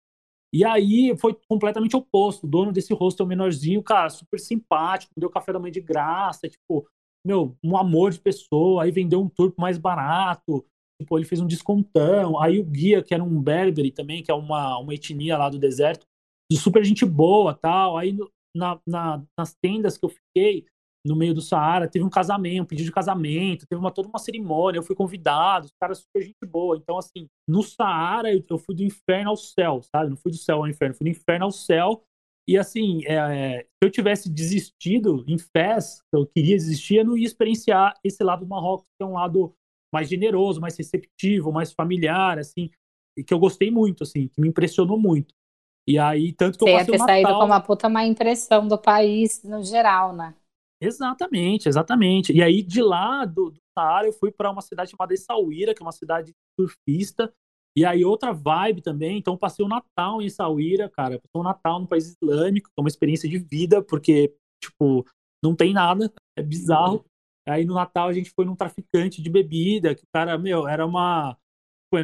E 0.55 0.65
aí 0.65 1.17
foi 1.17 1.35
completamente 1.49 1.97
oposto. 1.97 2.47
O 2.47 2.51
dono 2.51 2.73
desse 2.73 2.93
hostel 2.93 3.27
menorzinho, 3.27 3.83
cara, 3.83 4.11
super 4.11 4.39
simpático, 4.39 5.13
deu 5.17 5.31
café 5.31 5.53
da 5.53 5.59
manhã 5.59 5.73
de 5.73 5.81
graça, 5.81 6.49
tipo, 6.49 6.87
meu, 7.25 7.57
um 7.63 7.77
amor 7.77 8.11
de 8.11 8.21
pessoa, 8.21 8.83
aí 8.83 8.91
vendeu 8.91 9.21
um 9.21 9.29
tour 9.29 9.53
mais 9.59 9.79
barato. 9.79 10.65
tipo, 11.01 11.19
ele 11.19 11.27
fez 11.27 11.41
um 11.41 11.47
descontão. 11.47 12.41
Aí 12.41 12.59
o 12.59 12.65
guia, 12.65 13.03
que 13.03 13.15
era 13.15 13.23
um 13.23 13.41
berbere 13.41 13.91
também, 13.91 14.23
que 14.23 14.31
é 14.31 14.35
uma, 14.35 14.79
uma 14.79 14.95
etnia 14.95 15.39
lá 15.39 15.49
do 15.49 15.59
deserto, 15.59 16.07
super 16.53 16.85
gente 16.85 17.05
boa 17.05 17.55
tal. 17.55 17.97
Aí 17.97 18.17
na, 18.55 18.81
na, 18.87 19.25
nas 19.39 19.55
tendas 19.55 19.97
que 19.97 20.05
eu 20.05 20.11
fiquei, 20.11 20.67
no 21.05 21.17
meio 21.17 21.35
do 21.35 21.41
Saara, 21.41 21.89
teve 21.89 22.05
um 22.05 22.11
casamento, 22.11 22.63
um 22.63 22.67
pedido 22.67 22.87
de 22.87 22.93
casamento, 22.93 23.67
teve 23.67 23.81
uma, 23.81 23.91
toda 23.91 24.09
uma 24.09 24.19
cerimônia, 24.19 24.79
eu 24.79 24.85
fui 24.85 24.95
convidado, 24.95 25.67
os 25.67 25.73
caras 25.81 25.99
super 25.99 26.23
gente 26.23 26.47
boa. 26.47 26.77
Então, 26.77 26.97
assim, 26.97 27.27
no 27.49 27.63
Saara 27.63 28.33
eu, 28.33 28.45
eu, 28.49 28.59
fui 28.59 28.75
do 28.75 28.85
inferno 28.85 29.31
ao 29.31 29.37
céu, 29.37 29.83
sabe? 29.83 30.11
Não 30.11 30.17
fui 30.17 30.31
do 30.31 30.39
céu 30.39 30.59
ao 30.59 30.69
inferno, 30.69 30.95
fui 30.95 31.05
do 31.05 31.11
inferno 31.11 31.47
ao 31.47 31.51
céu. 31.51 32.05
E 32.49 32.59
assim, 32.59 33.03
é, 33.05 33.15
é, 33.15 33.61
se 33.61 33.69
eu 33.83 33.91
tivesse 33.91 34.29
desistido 34.29 35.25
em 35.29 35.39
Fez, 35.39 36.03
eu 36.13 36.27
queria 36.27 36.57
desistir, 36.57 36.97
eu 36.97 37.05
não 37.05 37.17
ia 37.17 37.27
experienciar 37.27 37.95
esse 38.03 38.23
lado 38.25 38.41
do 38.41 38.49
Marrocos, 38.49 38.87
que 38.99 39.03
é 39.03 39.07
um 39.07 39.15
lado 39.15 39.55
mais 39.93 40.09
generoso, 40.09 40.61
mais 40.61 40.77
receptivo, 40.77 41.53
mais 41.53 41.73
familiar, 41.73 42.39
assim, 42.39 42.71
e 43.17 43.23
que 43.23 43.33
eu 43.33 43.39
gostei 43.39 43.71
muito, 43.71 44.03
assim, 44.03 44.29
que 44.29 44.41
me 44.41 44.49
impressionou 44.49 44.99
muito. 44.99 45.35
E 45.87 45.99
aí, 45.99 46.33
tanto 46.33 46.59
que 46.59 46.65
Você 46.65 46.71
eu 46.71 46.79
passei 46.79 46.95
ia 46.95 46.99
ter 46.99 47.05
saído 47.05 47.39
com 47.39 47.45
uma 47.45 47.61
puta 47.61 47.89
má 47.89 48.05
impressão 48.05 48.67
do 48.67 48.79
país 48.79 49.43
no 49.43 49.63
geral, 49.63 50.15
né? 50.15 50.35
Exatamente, 50.81 51.69
exatamente. 51.69 52.33
E 52.33 52.43
aí, 52.43 52.63
de 52.63 52.83
lá 52.83 53.25
do, 53.25 53.51
do 53.51 53.61
Saara, 53.77 54.07
eu 54.07 54.13
fui 54.13 54.33
para 54.33 54.51
uma 54.51 54.63
cidade 54.63 54.91
chamada 54.91 55.15
Essaouira, 55.15 55.75
que 55.75 55.83
é 55.83 55.87
uma 55.87 55.93
cidade 55.93 56.33
surfista. 56.59 57.33
E 57.77 57.85
aí, 57.85 58.05
outra 58.05 58.33
vibe 58.33 58.83
também. 58.83 59.19
Então, 59.19 59.37
passei 59.37 59.65
o 59.65 59.69
Natal 59.69 60.21
em 60.21 60.27
Essaouira, 60.27 60.89
cara. 60.89 61.19
Passei 61.19 61.41
o 61.41 61.43
Natal 61.43 61.81
no 61.81 61.89
país 61.89 62.09
islâmico, 62.09 62.71
é 62.77 62.81
uma 62.81 62.89
experiência 62.89 63.29
de 63.29 63.39
vida, 63.39 63.83
porque, 63.83 64.35
tipo, 64.63 65.07
não 65.43 65.55
tem 65.55 65.73
nada, 65.73 66.13
é 66.37 66.43
bizarro. 66.43 67.05
Aí, 67.49 67.65
no 67.65 67.75
Natal, 67.75 68.09
a 68.09 68.13
gente 68.13 68.31
foi 68.31 68.45
num 68.45 68.55
traficante 68.55 69.23
de 69.23 69.31
bebida, 69.31 69.95
que 69.95 70.05
o 70.05 70.09
cara, 70.15 70.37
meu, 70.39 70.69
era 70.69 70.87
uma. 70.87 71.37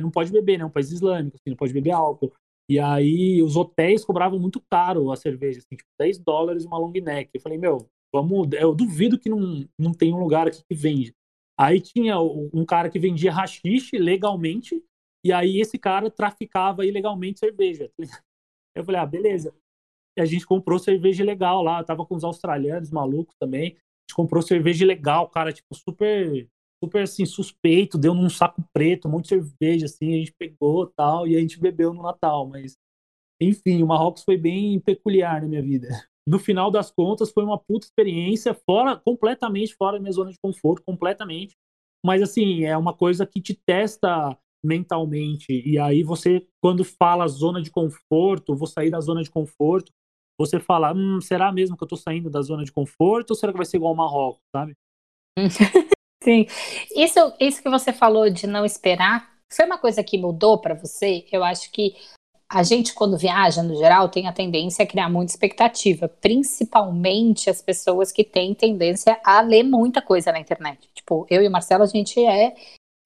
Não 0.02 0.10
pode 0.10 0.30
beber, 0.30 0.58
né? 0.58 0.64
Um 0.64 0.70
país 0.70 0.90
islâmico, 0.90 1.36
assim, 1.36 1.50
não 1.50 1.56
pode 1.56 1.72
beber 1.72 1.92
álcool. 1.92 2.32
E 2.68 2.78
aí, 2.78 3.42
os 3.42 3.56
hotéis 3.56 4.04
cobravam 4.04 4.38
muito 4.38 4.60
caro 4.70 5.10
a 5.10 5.16
cerveja, 5.16 5.60
assim, 5.60 5.76
tipo, 5.76 5.88
10 5.98 6.18
dólares 6.18 6.66
uma 6.66 6.78
long 6.78 6.92
neck. 6.92 7.30
Eu 7.32 7.40
falei, 7.40 7.56
meu, 7.56 7.88
Vamos, 8.12 8.48
eu 8.52 8.74
duvido 8.74 9.18
que 9.18 9.28
não, 9.28 9.68
não 9.78 9.92
tem 9.92 10.12
um 10.12 10.18
lugar 10.18 10.46
aqui 10.46 10.62
que 10.66 10.74
vende. 10.74 11.14
Aí 11.58 11.80
tinha 11.80 12.18
um 12.20 12.64
cara 12.64 12.88
que 12.88 12.98
vendia 12.98 13.32
rachixe 13.32 13.98
legalmente, 13.98 14.82
e 15.24 15.32
aí 15.32 15.60
esse 15.60 15.78
cara 15.78 16.10
traficava 16.10 16.86
ilegalmente 16.86 17.38
cerveja. 17.38 17.90
Eu 18.74 18.84
falei, 18.84 19.00
ah, 19.00 19.06
beleza. 19.06 19.54
E 20.16 20.20
a 20.20 20.24
gente 20.24 20.46
comprou 20.46 20.78
cerveja 20.78 21.24
legal 21.24 21.62
lá. 21.62 21.80
Eu 21.80 21.84
tava 21.84 22.06
com 22.06 22.14
os 22.14 22.24
australianos 22.24 22.90
malucos 22.90 23.34
também. 23.40 23.70
A 23.70 24.08
gente 24.08 24.14
comprou 24.14 24.42
cerveja 24.42 24.86
legal, 24.86 25.28
cara, 25.28 25.52
tipo, 25.52 25.74
super, 25.74 26.48
super 26.82 27.02
assim, 27.02 27.26
suspeito. 27.26 27.98
Deu 27.98 28.14
num 28.14 28.30
saco 28.30 28.62
preto, 28.72 29.08
um 29.08 29.12
monte 29.12 29.24
de 29.24 29.28
cerveja, 29.28 29.86
assim. 29.86 30.14
A 30.14 30.18
gente 30.18 30.32
pegou 30.38 30.86
tal, 30.86 31.26
e 31.26 31.36
a 31.36 31.40
gente 31.40 31.58
bebeu 31.58 31.92
no 31.92 32.02
Natal. 32.02 32.46
Mas, 32.46 32.76
enfim, 33.40 33.82
o 33.82 33.86
Marrocos 33.86 34.22
foi 34.22 34.36
bem 34.36 34.78
peculiar 34.80 35.42
na 35.42 35.48
minha 35.48 35.62
vida 35.62 35.88
no 36.28 36.38
final 36.38 36.70
das 36.70 36.90
contas, 36.90 37.30
foi 37.30 37.42
uma 37.42 37.58
puta 37.58 37.86
experiência, 37.86 38.52
fora, 38.52 38.94
completamente 38.96 39.74
fora 39.74 39.96
da 39.96 40.02
minha 40.02 40.12
zona 40.12 40.30
de 40.30 40.38
conforto, 40.38 40.84
completamente. 40.84 41.56
Mas, 42.04 42.20
assim, 42.20 42.64
é 42.64 42.76
uma 42.76 42.92
coisa 42.92 43.26
que 43.26 43.40
te 43.40 43.54
testa 43.54 44.38
mentalmente. 44.64 45.46
E 45.50 45.78
aí 45.78 46.02
você, 46.02 46.46
quando 46.60 46.84
fala 46.84 47.26
zona 47.28 47.62
de 47.62 47.70
conforto, 47.70 48.56
vou 48.56 48.66
sair 48.66 48.90
da 48.90 49.00
zona 49.00 49.22
de 49.22 49.30
conforto, 49.30 49.92
você 50.38 50.60
fala, 50.60 50.92
hum, 50.92 51.20
será 51.20 51.50
mesmo 51.52 51.76
que 51.76 51.82
eu 51.82 51.88
tô 51.88 51.96
saindo 51.96 52.30
da 52.30 52.40
zona 52.42 52.64
de 52.64 52.72
conforto 52.72 53.30
ou 53.30 53.36
será 53.36 53.52
que 53.52 53.58
vai 53.58 53.66
ser 53.66 53.78
igual 53.78 53.90
ao 53.90 53.96
Marrocos, 53.96 54.42
sabe? 54.54 54.76
Sim. 56.22 56.46
Isso, 56.94 57.32
isso 57.40 57.62
que 57.62 57.70
você 57.70 57.92
falou 57.92 58.28
de 58.30 58.46
não 58.46 58.64
esperar, 58.64 59.28
foi 59.52 59.64
uma 59.64 59.78
coisa 59.78 60.02
que 60.04 60.18
mudou 60.18 60.60
para 60.60 60.74
você? 60.74 61.26
Eu 61.32 61.42
acho 61.42 61.70
que 61.72 61.94
a 62.50 62.62
gente, 62.62 62.94
quando 62.94 63.18
viaja, 63.18 63.62
no 63.62 63.76
geral, 63.76 64.08
tem 64.08 64.26
a 64.26 64.32
tendência 64.32 64.82
a 64.82 64.86
criar 64.86 65.10
muita 65.10 65.32
expectativa, 65.32 66.08
principalmente 66.08 67.50
as 67.50 67.60
pessoas 67.60 68.10
que 68.10 68.24
têm 68.24 68.54
tendência 68.54 69.20
a 69.22 69.40
ler 69.40 69.62
muita 69.62 70.00
coisa 70.00 70.32
na 70.32 70.40
internet. 70.40 70.88
Tipo, 70.94 71.26
eu 71.28 71.42
e 71.42 71.48
o 71.48 71.50
Marcelo, 71.50 71.82
a 71.82 71.86
gente 71.86 72.24
é 72.24 72.54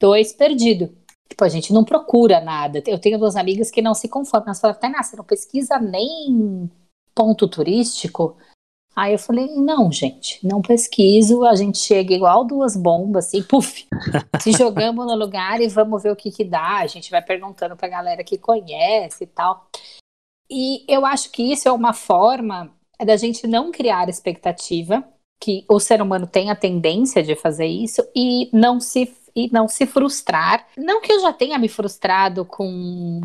dois 0.00 0.32
perdidos. 0.32 0.90
Tipo, 1.32 1.44
a 1.44 1.48
gente 1.48 1.72
não 1.72 1.82
procura 1.82 2.42
nada. 2.42 2.82
Eu 2.86 2.98
tenho 2.98 3.18
duas 3.18 3.36
amigas 3.36 3.70
que 3.70 3.80
não 3.80 3.94
se 3.94 4.06
conformam. 4.06 4.48
Elas 4.48 4.60
falam, 4.60 4.78
Tainá, 4.78 5.02
você 5.02 5.16
não 5.16 5.24
pesquisa 5.24 5.78
nem 5.78 6.70
ponto 7.14 7.48
turístico? 7.48 8.36
Aí 8.94 9.14
eu 9.14 9.18
falei, 9.18 9.46
não, 9.56 9.90
gente, 9.90 10.46
não 10.46 10.60
pesquiso, 10.60 11.42
a 11.46 11.54
gente 11.54 11.78
chega 11.78 12.12
igual 12.12 12.44
duas 12.44 12.76
bombas, 12.76 13.28
assim, 13.28 13.42
puf, 13.42 13.86
se 14.38 14.52
jogamos 14.52 15.06
no 15.06 15.14
lugar 15.14 15.62
e 15.62 15.68
vamos 15.68 16.02
ver 16.02 16.12
o 16.12 16.16
que 16.16 16.30
que 16.30 16.44
dá, 16.44 16.80
a 16.80 16.86
gente 16.86 17.10
vai 17.10 17.22
perguntando 17.22 17.74
pra 17.74 17.88
galera 17.88 18.22
que 18.22 18.36
conhece 18.36 19.24
e 19.24 19.26
tal. 19.26 19.66
E 20.50 20.84
eu 20.86 21.06
acho 21.06 21.32
que 21.32 21.42
isso 21.42 21.66
é 21.66 21.72
uma 21.72 21.94
forma 21.94 22.70
da 23.02 23.16
gente 23.16 23.46
não 23.46 23.72
criar 23.72 24.10
expectativa, 24.10 25.02
que 25.42 25.64
o 25.70 25.80
ser 25.80 26.02
humano 26.02 26.26
tem 26.26 26.50
a 26.50 26.56
tendência 26.56 27.22
de 27.22 27.34
fazer 27.34 27.64
isso, 27.66 28.06
e 28.14 28.50
não 28.52 28.78
se, 28.78 29.10
e 29.34 29.50
não 29.52 29.68
se 29.68 29.86
frustrar. 29.86 30.66
Não 30.76 31.00
que 31.00 31.12
eu 31.12 31.20
já 31.20 31.32
tenha 31.32 31.58
me 31.58 31.68
frustrado 31.68 32.44
com, 32.44 33.20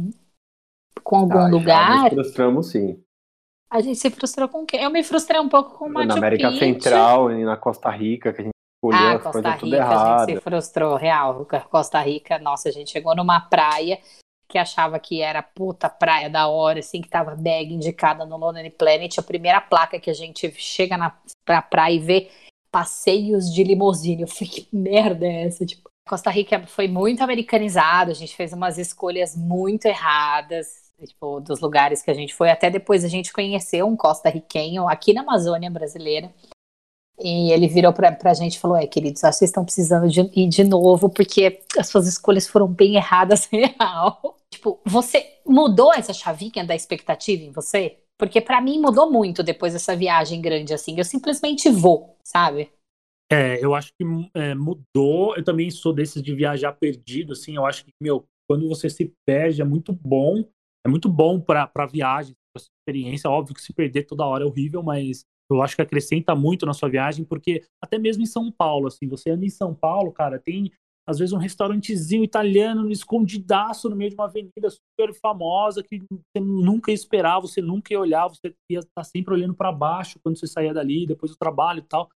com 1.04 1.18
algum 1.18 1.40
ah, 1.40 1.48
lugar. 1.48 1.88
Já 1.88 2.02
nos 2.04 2.10
frustramos 2.14 2.72
sim. 2.72 3.04
A 3.70 3.82
gente 3.82 4.00
se 4.00 4.10
frustrou 4.10 4.48
com 4.48 4.64
o 4.64 4.66
quê? 4.66 4.78
Eu 4.78 4.90
me 4.90 5.04
frustrei 5.04 5.40
um 5.40 5.50
pouco 5.50 5.78
com 5.78 5.86
o 5.86 5.94
Machu 5.94 6.08
Na 6.08 6.16
América 6.16 6.50
Picchu. 6.50 6.60
Central 6.60 7.32
e 7.32 7.44
na 7.44 7.58
Costa 7.58 7.90
Rica, 7.90 8.32
que 8.32 8.42
a 8.42 8.44
gente 8.46 8.54
escolheu 8.78 9.08
ah, 9.08 9.14
as 9.14 9.24
Costa 9.24 9.32
coisas 9.32 9.52
Rica, 9.52 9.60
tudo 9.60 9.76
errado. 9.76 10.22
a 10.22 10.26
gente 10.26 10.36
se 10.36 10.42
frustrou, 10.42 10.96
real. 10.96 11.46
Costa 11.70 12.02
Rica, 12.02 12.40
nossa, 12.40 12.70
a 12.70 12.72
gente 12.72 12.92
chegou 12.92 13.16
numa 13.16 13.42
praia 13.42 14.00
que 14.48 14.58
achava 14.58 14.98
que 14.98 15.22
era 15.22 15.44
puta 15.44 15.90
praia 15.90 16.30
da 16.30 16.48
hora, 16.48 16.80
assim, 16.80 17.02
que 17.02 17.10
tava 17.10 17.36
bag 17.36 17.74
indicada 17.74 18.26
no 18.26 18.38
Lonely 18.38 18.70
Planet. 18.70 19.18
A 19.18 19.24
primeira 19.24 19.60
placa 19.60 20.00
que 20.00 20.10
a 20.10 20.14
gente 20.14 20.50
chega 20.54 20.96
na 20.98 21.18
pra 21.44 21.62
praia 21.62 21.94
e 21.94 22.00
vê 22.00 22.32
passeios 22.72 23.54
de 23.54 23.64
limusine. 23.64 24.22
Eu 24.22 24.28
falei, 24.28 24.48
que 24.48 24.68
merda 24.72 25.26
é 25.26 25.46
essa? 25.46 25.66
Tipo, 25.66 25.90
Costa 26.08 26.30
Rica 26.30 26.66
foi 26.66 26.88
muito 26.88 27.22
americanizado, 27.22 28.12
a 28.12 28.14
gente 28.16 28.36
fez 28.36 28.54
umas 28.54 28.78
escolhas 28.78 29.36
muito 29.36 29.86
erradas 29.86 30.88
tipo, 31.06 31.40
dos 31.40 31.60
lugares 31.60 32.02
que 32.02 32.10
a 32.10 32.14
gente 32.14 32.34
foi. 32.34 32.50
Até 32.50 32.70
depois 32.70 33.04
a 33.04 33.08
gente 33.08 33.32
conheceu 33.32 33.86
um 33.86 33.96
costa-riquenho 33.96 34.88
aqui 34.88 35.14
na 35.14 35.22
Amazônia 35.22 35.70
brasileira. 35.70 36.34
E 37.20 37.52
ele 37.52 37.68
virou 37.68 37.92
pra, 37.94 38.12
pra 38.12 38.34
gente 38.34 38.56
e 38.56 38.60
falou: 38.60 38.78
É, 38.78 38.86
queridos, 38.88 39.24
acho 39.24 39.34
que 39.34 39.40
vocês 39.40 39.50
estão 39.50 39.66
precisando 39.66 40.08
de 40.08 40.22
ir 40.36 40.48
de 40.48 40.64
novo, 40.64 41.10
porque 41.10 41.62
as 41.78 41.88
suas 41.88 42.08
escolhas 42.08 42.48
foram 42.48 42.68
bem 42.68 42.96
erradas, 42.96 43.46
real. 43.52 44.38
Tipo, 44.52 44.80
você 44.86 45.26
mudou 45.46 45.94
essa 45.94 46.14
chavinha 46.14 46.66
da 46.66 46.76
expectativa 46.76 47.44
em 47.44 47.52
você? 47.52 47.98
Porque 48.18 48.42
para 48.42 48.62
mim 48.62 48.80
mudou 48.80 49.12
muito 49.12 49.44
depois 49.44 49.74
dessa 49.74 49.96
viagem 49.96 50.42
grande, 50.42 50.74
assim. 50.74 50.98
Eu 50.98 51.04
simplesmente 51.04 51.70
vou, 51.70 52.16
sabe? 52.24 52.72
É, 53.32 53.64
eu 53.64 53.76
acho 53.76 53.92
que 53.94 54.06
é, 54.34 54.56
mudou. 54.56 55.36
Eu 55.36 55.44
também 55.44 55.70
sou 55.70 55.94
desses 55.94 56.22
de 56.22 56.34
viajar 56.34 56.74
perdido, 56.74 57.34
assim. 57.34 57.56
Eu 57.56 57.66
acho 57.66 57.84
que, 57.86 57.92
meu, 58.02 58.26
quando 58.50 58.68
você 58.68 58.90
se 58.90 59.14
perde 59.26 59.62
é 59.62 59.66
muito 59.66 59.92
bom 59.92 60.46
é 60.88 60.90
muito 60.90 61.10
bom 61.10 61.40
para 61.40 61.86
viagem, 61.86 62.34
para 62.54 62.64
experiência. 62.64 63.30
Óbvio 63.30 63.54
que 63.54 63.62
se 63.62 63.74
perder 63.74 64.04
toda 64.04 64.26
hora 64.26 64.46
é 64.46 64.48
horrível, 64.48 64.82
mas 64.82 65.26
eu 65.52 65.62
acho 65.62 65.76
que 65.76 65.82
acrescenta 65.82 66.34
muito 66.34 66.66
na 66.66 66.74
sua 66.74 66.90
viagem, 66.90 67.26
porque 67.26 67.64
até 67.84 68.00
mesmo 68.00 68.24
em 68.24 68.26
São 68.26 68.50
Paulo, 68.50 68.88
assim, 68.88 69.08
você 69.08 69.32
anda 69.32 69.46
em 69.46 69.50
São 69.50 69.76
Paulo, 69.76 70.14
cara, 70.14 70.40
tem 70.40 70.72
às 71.06 71.20
vezes 71.20 71.32
um 71.32 71.38
restaurantezinho 71.38 72.24
italiano 72.24 72.90
escondidaço 72.92 73.90
no 73.90 73.96
meio 73.96 74.10
de 74.10 74.16
uma 74.16 74.26
avenida 74.26 74.70
super 74.70 75.14
famosa 75.14 75.82
que 75.82 76.00
você 76.10 76.42
nunca 76.42 76.92
ia 76.92 76.96
esperar, 76.96 77.40
você 77.40 77.62
nunca 77.62 77.94
ia 77.94 78.00
olhar, 78.00 78.28
você 78.28 78.54
ia 78.70 78.80
estar 78.80 79.04
sempre 79.06 79.34
olhando 79.34 79.54
para 79.54 79.72
baixo 79.72 80.20
quando 80.22 80.38
você 80.38 80.48
saía 80.48 80.74
dali, 80.74 81.06
depois 81.06 81.32
do 81.32 81.38
trabalho 81.38 81.80
e 81.80 81.88
tal. 81.88 82.10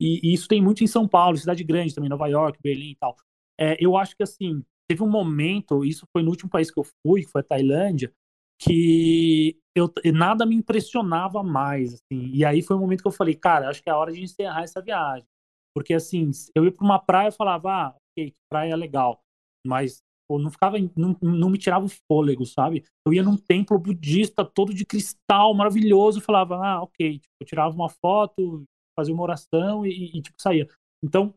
E, 0.00 0.32
isso 0.32 0.48
tem 0.48 0.62
muito 0.62 0.84
em 0.84 0.86
São 0.86 1.06
Paulo, 1.08 1.36
cidade 1.36 1.64
grande 1.64 1.94
também, 1.94 2.10
Nova 2.10 2.26
York, 2.26 2.58
Berlim 2.62 2.90
e 2.90 2.96
tal. 2.96 3.16
É, 3.58 3.76
eu 3.84 3.96
acho 3.96 4.16
que 4.16 4.22
assim, 4.22 4.62
teve 4.88 5.02
um 5.02 5.10
momento, 5.10 5.84
isso 5.84 6.06
foi 6.12 6.22
no 6.22 6.30
último 6.30 6.50
país 6.50 6.70
que 6.70 6.78
eu 6.78 6.84
fui, 7.06 7.22
que 7.22 7.30
foi 7.30 7.40
a 7.40 7.44
Tailândia, 7.44 8.12
que 8.60 9.56
eu, 9.74 9.92
nada 10.12 10.44
me 10.44 10.56
impressionava 10.56 11.42
mais, 11.42 11.94
assim. 11.94 12.30
E 12.32 12.44
aí 12.44 12.62
foi 12.62 12.76
um 12.76 12.80
momento 12.80 13.02
que 13.02 13.08
eu 13.08 13.12
falei, 13.12 13.34
cara, 13.34 13.68
acho 13.68 13.82
que 13.82 13.90
é 13.90 13.94
hora 13.94 14.12
de 14.12 14.22
encerrar 14.22 14.62
essa 14.62 14.82
viagem. 14.82 15.26
Porque, 15.74 15.94
assim, 15.94 16.30
eu 16.54 16.64
ia 16.64 16.72
para 16.72 16.84
uma 16.84 16.98
praia 16.98 17.28
e 17.28 17.32
falava, 17.32 17.70
ah, 17.70 17.96
ok, 17.96 18.34
praia 18.50 18.72
é 18.72 18.76
legal. 18.76 19.20
Mas 19.64 20.02
pô, 20.28 20.38
não 20.38 20.50
ficava, 20.50 20.76
não, 20.96 21.16
não 21.22 21.48
me 21.48 21.56
tirava 21.56 21.86
o 21.86 21.88
fôlego, 22.06 22.44
sabe? 22.44 22.84
Eu 23.06 23.14
ia 23.14 23.22
num 23.22 23.36
templo 23.36 23.78
budista 23.78 24.44
todo 24.44 24.74
de 24.74 24.84
cristal, 24.84 25.54
maravilhoso, 25.54 26.20
falava, 26.20 26.56
ah, 26.56 26.82
ok. 26.82 27.18
Tipo, 27.18 27.34
eu 27.40 27.46
tirava 27.46 27.74
uma 27.74 27.88
foto, 27.88 28.64
fazia 28.98 29.14
uma 29.14 29.22
oração 29.22 29.86
e, 29.86 30.16
e, 30.16 30.20
tipo, 30.20 30.40
saía. 30.42 30.66
Então, 31.04 31.32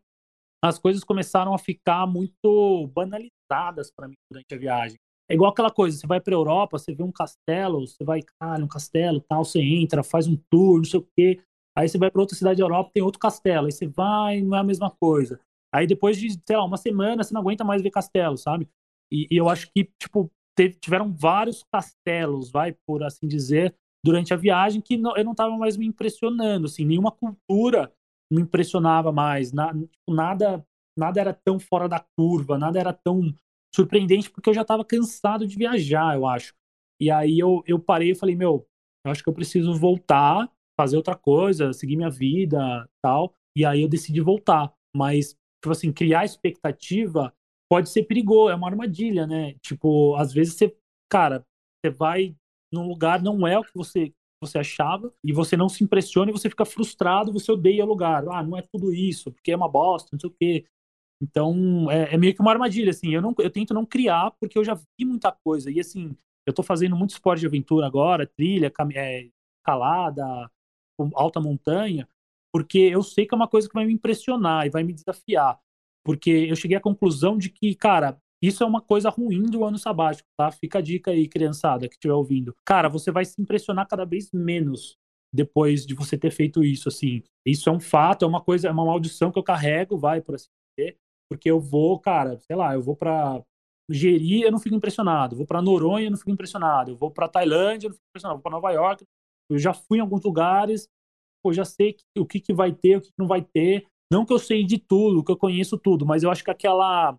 as 0.63 0.79
coisas 0.79 1.03
começaram 1.03 1.53
a 1.53 1.59
ficar 1.59 2.07
muito 2.07 2.87
banalizadas 2.87 3.91
para 3.95 4.07
mim 4.07 4.15
durante 4.31 4.53
a 4.53 4.57
viagem. 4.57 4.97
É 5.29 5.33
igual 5.33 5.51
aquela 5.51 5.71
coisa, 5.71 5.97
você 5.97 6.07
vai 6.07 6.19
para 6.19 6.33
Europa, 6.33 6.77
você 6.77 6.93
vê 6.93 7.03
um 7.03 7.11
castelo, 7.11 7.87
você 7.87 8.03
vai, 8.03 8.21
cara, 8.39 8.63
um 8.63 8.67
castelo, 8.67 9.21
tal, 9.21 9.45
você 9.45 9.61
entra, 9.61 10.03
faz 10.03 10.27
um 10.27 10.35
tour, 10.49 10.77
não 10.77 10.83
sei 10.83 10.99
o 10.99 11.07
quê. 11.15 11.39
Aí 11.77 11.87
você 11.87 11.97
vai 11.97 12.11
para 12.11 12.21
outra 12.21 12.35
cidade 12.35 12.57
da 12.57 12.65
Europa, 12.65 12.91
tem 12.93 13.01
outro 13.03 13.19
castelo, 13.19 13.67
aí 13.67 13.71
você 13.71 13.87
vai, 13.87 14.41
não 14.41 14.57
é 14.57 14.59
a 14.59 14.63
mesma 14.63 14.91
coisa. 14.91 15.39
Aí 15.73 15.87
depois 15.87 16.17
de, 16.17 16.31
sei 16.31 16.57
lá, 16.57 16.65
uma 16.65 16.77
semana, 16.77 17.23
você 17.23 17.33
não 17.33 17.41
aguenta 17.41 17.63
mais 17.63 17.81
ver 17.81 17.91
castelo, 17.91 18.37
sabe? 18.37 18.67
E, 19.09 19.27
e 19.31 19.37
eu 19.37 19.47
acho 19.47 19.71
que, 19.71 19.89
tipo, 19.97 20.29
teve, 20.55 20.75
tiveram 20.75 21.13
vários 21.13 21.63
castelos, 21.71 22.51
vai, 22.51 22.75
por 22.85 23.03
assim 23.03 23.27
dizer, 23.27 23.73
durante 24.03 24.33
a 24.33 24.37
viagem 24.37 24.81
que 24.81 24.97
não, 24.97 25.15
eu 25.15 25.23
não 25.23 25.31
estava 25.31 25.55
mais 25.57 25.77
me 25.77 25.85
impressionando, 25.85 26.65
assim, 26.65 26.85
nenhuma 26.85 27.11
cultura 27.11 27.91
me 28.31 28.41
impressionava 28.41 29.11
mais, 29.11 29.51
na, 29.51 29.73
tipo, 29.73 30.13
nada, 30.13 30.65
nada 30.97 31.19
era 31.19 31.33
tão 31.33 31.59
fora 31.59 31.87
da 31.87 32.03
curva, 32.17 32.57
nada 32.57 32.79
era 32.79 32.93
tão 32.93 33.33
surpreendente, 33.73 34.29
porque 34.29 34.49
eu 34.49 34.53
já 34.53 34.61
estava 34.61 34.83
cansado 34.85 35.45
de 35.47 35.57
viajar, 35.57 36.15
eu 36.15 36.25
acho. 36.25 36.53
E 36.99 37.09
aí 37.09 37.39
eu, 37.39 37.63
eu 37.65 37.79
parei 37.79 38.11
e 38.11 38.15
falei, 38.15 38.35
meu, 38.35 38.65
eu 39.05 39.11
acho 39.11 39.23
que 39.23 39.29
eu 39.29 39.33
preciso 39.33 39.73
voltar, 39.73 40.49
fazer 40.79 40.97
outra 40.97 41.15
coisa, 41.15 41.73
seguir 41.73 41.95
minha 41.95 42.09
vida, 42.09 42.87
tal. 43.01 43.33
E 43.55 43.65
aí 43.65 43.81
eu 43.81 43.89
decidi 43.89 44.21
voltar. 44.21 44.73
Mas, 44.95 45.35
tipo 45.61 45.71
assim, 45.71 45.91
criar 45.91 46.25
expectativa 46.25 47.33
pode 47.69 47.89
ser 47.89 48.03
perigoso, 48.03 48.51
é 48.51 48.55
uma 48.55 48.67
armadilha, 48.67 49.25
né? 49.25 49.55
Tipo, 49.61 50.15
às 50.15 50.33
vezes 50.33 50.55
você, 50.55 50.75
cara, 51.09 51.45
você 51.83 51.91
vai 51.91 52.35
num 52.71 52.87
lugar, 52.87 53.21
não 53.21 53.47
é 53.47 53.57
o 53.57 53.63
que 53.63 53.75
você, 53.75 54.13
você 54.41 54.57
achava, 54.57 55.11
e 55.23 55.33
você 55.33 55.57
não 55.57 55.69
se 55.69 55.83
impressiona 55.83 56.31
e 56.31 56.33
você 56.33 56.49
fica 56.49 56.65
frustrado, 56.65 57.33
você 57.33 57.51
odeia 57.51 57.83
o 57.83 57.87
lugar. 57.87 58.27
Ah, 58.29 58.43
não 58.43 58.57
é 58.57 58.61
tudo 58.61 58.93
isso, 58.93 59.31
porque 59.31 59.51
é 59.51 59.55
uma 59.55 59.69
bosta, 59.69 60.09
não 60.11 60.19
sei 60.19 60.29
o 60.29 60.33
quê. 60.33 60.65
Então, 61.21 61.89
é, 61.91 62.15
é 62.15 62.17
meio 62.17 62.33
que 62.33 62.41
uma 62.41 62.51
armadilha, 62.51 62.89
assim. 62.89 63.13
Eu, 63.13 63.21
não, 63.21 63.35
eu 63.37 63.49
tento 63.51 63.73
não 63.73 63.85
criar, 63.85 64.31
porque 64.39 64.57
eu 64.57 64.63
já 64.63 64.73
vi 64.73 65.05
muita 65.05 65.31
coisa. 65.31 65.69
E, 65.69 65.79
assim, 65.79 66.15
eu 66.45 66.53
tô 66.53 66.63
fazendo 66.63 66.95
muito 66.95 67.11
esporte 67.11 67.41
de 67.41 67.47
aventura 67.47 67.85
agora, 67.85 68.25
trilha, 68.25 68.71
é, 68.95 69.29
escalada, 69.59 70.49
alta 71.13 71.39
montanha, 71.39 72.07
porque 72.51 72.79
eu 72.79 73.03
sei 73.03 73.25
que 73.25 73.33
é 73.33 73.37
uma 73.37 73.47
coisa 73.47 73.67
que 73.67 73.73
vai 73.73 73.85
me 73.85 73.93
impressionar 73.93 74.65
e 74.65 74.69
vai 74.69 74.83
me 74.83 74.93
desafiar. 74.93 75.59
Porque 76.03 76.29
eu 76.29 76.55
cheguei 76.55 76.75
à 76.77 76.81
conclusão 76.81 77.37
de 77.37 77.49
que, 77.49 77.75
cara, 77.75 78.19
isso 78.41 78.63
é 78.63 78.65
uma 78.65 78.81
coisa 78.81 79.09
ruim 79.09 79.43
do 79.43 79.63
ano 79.63 79.77
sabático, 79.77 80.27
tá? 80.37 80.51
Fica 80.51 80.79
a 80.79 80.81
dica 80.81 81.11
aí, 81.11 81.27
criançada, 81.27 81.87
que 81.87 81.95
estiver 81.95 82.13
ouvindo. 82.13 82.55
Cara, 82.65 82.89
você 82.89 83.11
vai 83.11 83.23
se 83.25 83.41
impressionar 83.41 83.87
cada 83.87 84.05
vez 84.05 84.29
menos 84.33 84.97
depois 85.33 85.85
de 85.85 85.93
você 85.93 86.17
ter 86.17 86.31
feito 86.31 86.63
isso, 86.63 86.89
assim. 86.89 87.23
Isso 87.45 87.69
é 87.69 87.71
um 87.71 87.79
fato, 87.79 88.25
é 88.25 88.27
uma 88.27 88.41
coisa, 88.41 88.67
é 88.67 88.71
uma 88.71 88.85
maldição 88.85 89.31
que 89.31 89.39
eu 89.39 89.43
carrego, 89.43 89.97
vai, 89.97 90.21
por 90.21 90.35
assim 90.35 90.49
dizer, 90.77 90.97
porque 91.29 91.49
eu 91.49 91.59
vou, 91.59 91.99
cara, 91.99 92.39
sei 92.39 92.55
lá, 92.55 92.73
eu 92.73 92.81
vou 92.81 92.95
para 92.95 93.41
Jeri, 93.89 94.41
eu 94.41 94.51
não 94.51 94.59
fico 94.59 94.75
impressionado. 94.75 95.35
Vou 95.35 95.45
para 95.45 95.61
Noronha, 95.61 96.07
eu 96.07 96.11
não 96.11 96.17
fico 96.17 96.31
impressionado. 96.31 96.91
Eu 96.91 96.97
vou 96.97 97.11
para 97.11 97.27
Tailândia, 97.27 97.87
eu 97.87 97.89
não 97.89 97.95
fico 97.95 98.07
impressionado. 98.09 98.37
Vou 98.37 98.43
para 98.43 98.51
Nova 98.51 98.71
York, 98.71 99.05
eu 99.49 99.57
já 99.57 99.73
fui 99.73 99.97
em 99.97 100.01
alguns 100.01 100.23
lugares, 100.23 100.87
eu 101.45 101.53
já 101.53 101.65
sei 101.65 101.95
o 102.17 102.25
que, 102.25 102.39
que 102.39 102.53
vai 102.53 102.71
ter, 102.71 102.97
o 102.97 103.01
que, 103.01 103.07
que 103.07 103.19
não 103.19 103.27
vai 103.27 103.41
ter. 103.41 103.85
Não 104.11 104.25
que 104.25 104.33
eu 104.33 104.39
sei 104.39 104.65
de 104.65 104.77
tudo, 104.77 105.23
que 105.23 105.31
eu 105.31 105.37
conheço 105.37 105.77
tudo, 105.77 106.05
mas 106.05 106.21
eu 106.23 106.29
acho 106.29 106.43
que 106.43 106.51
aquela 106.51 107.17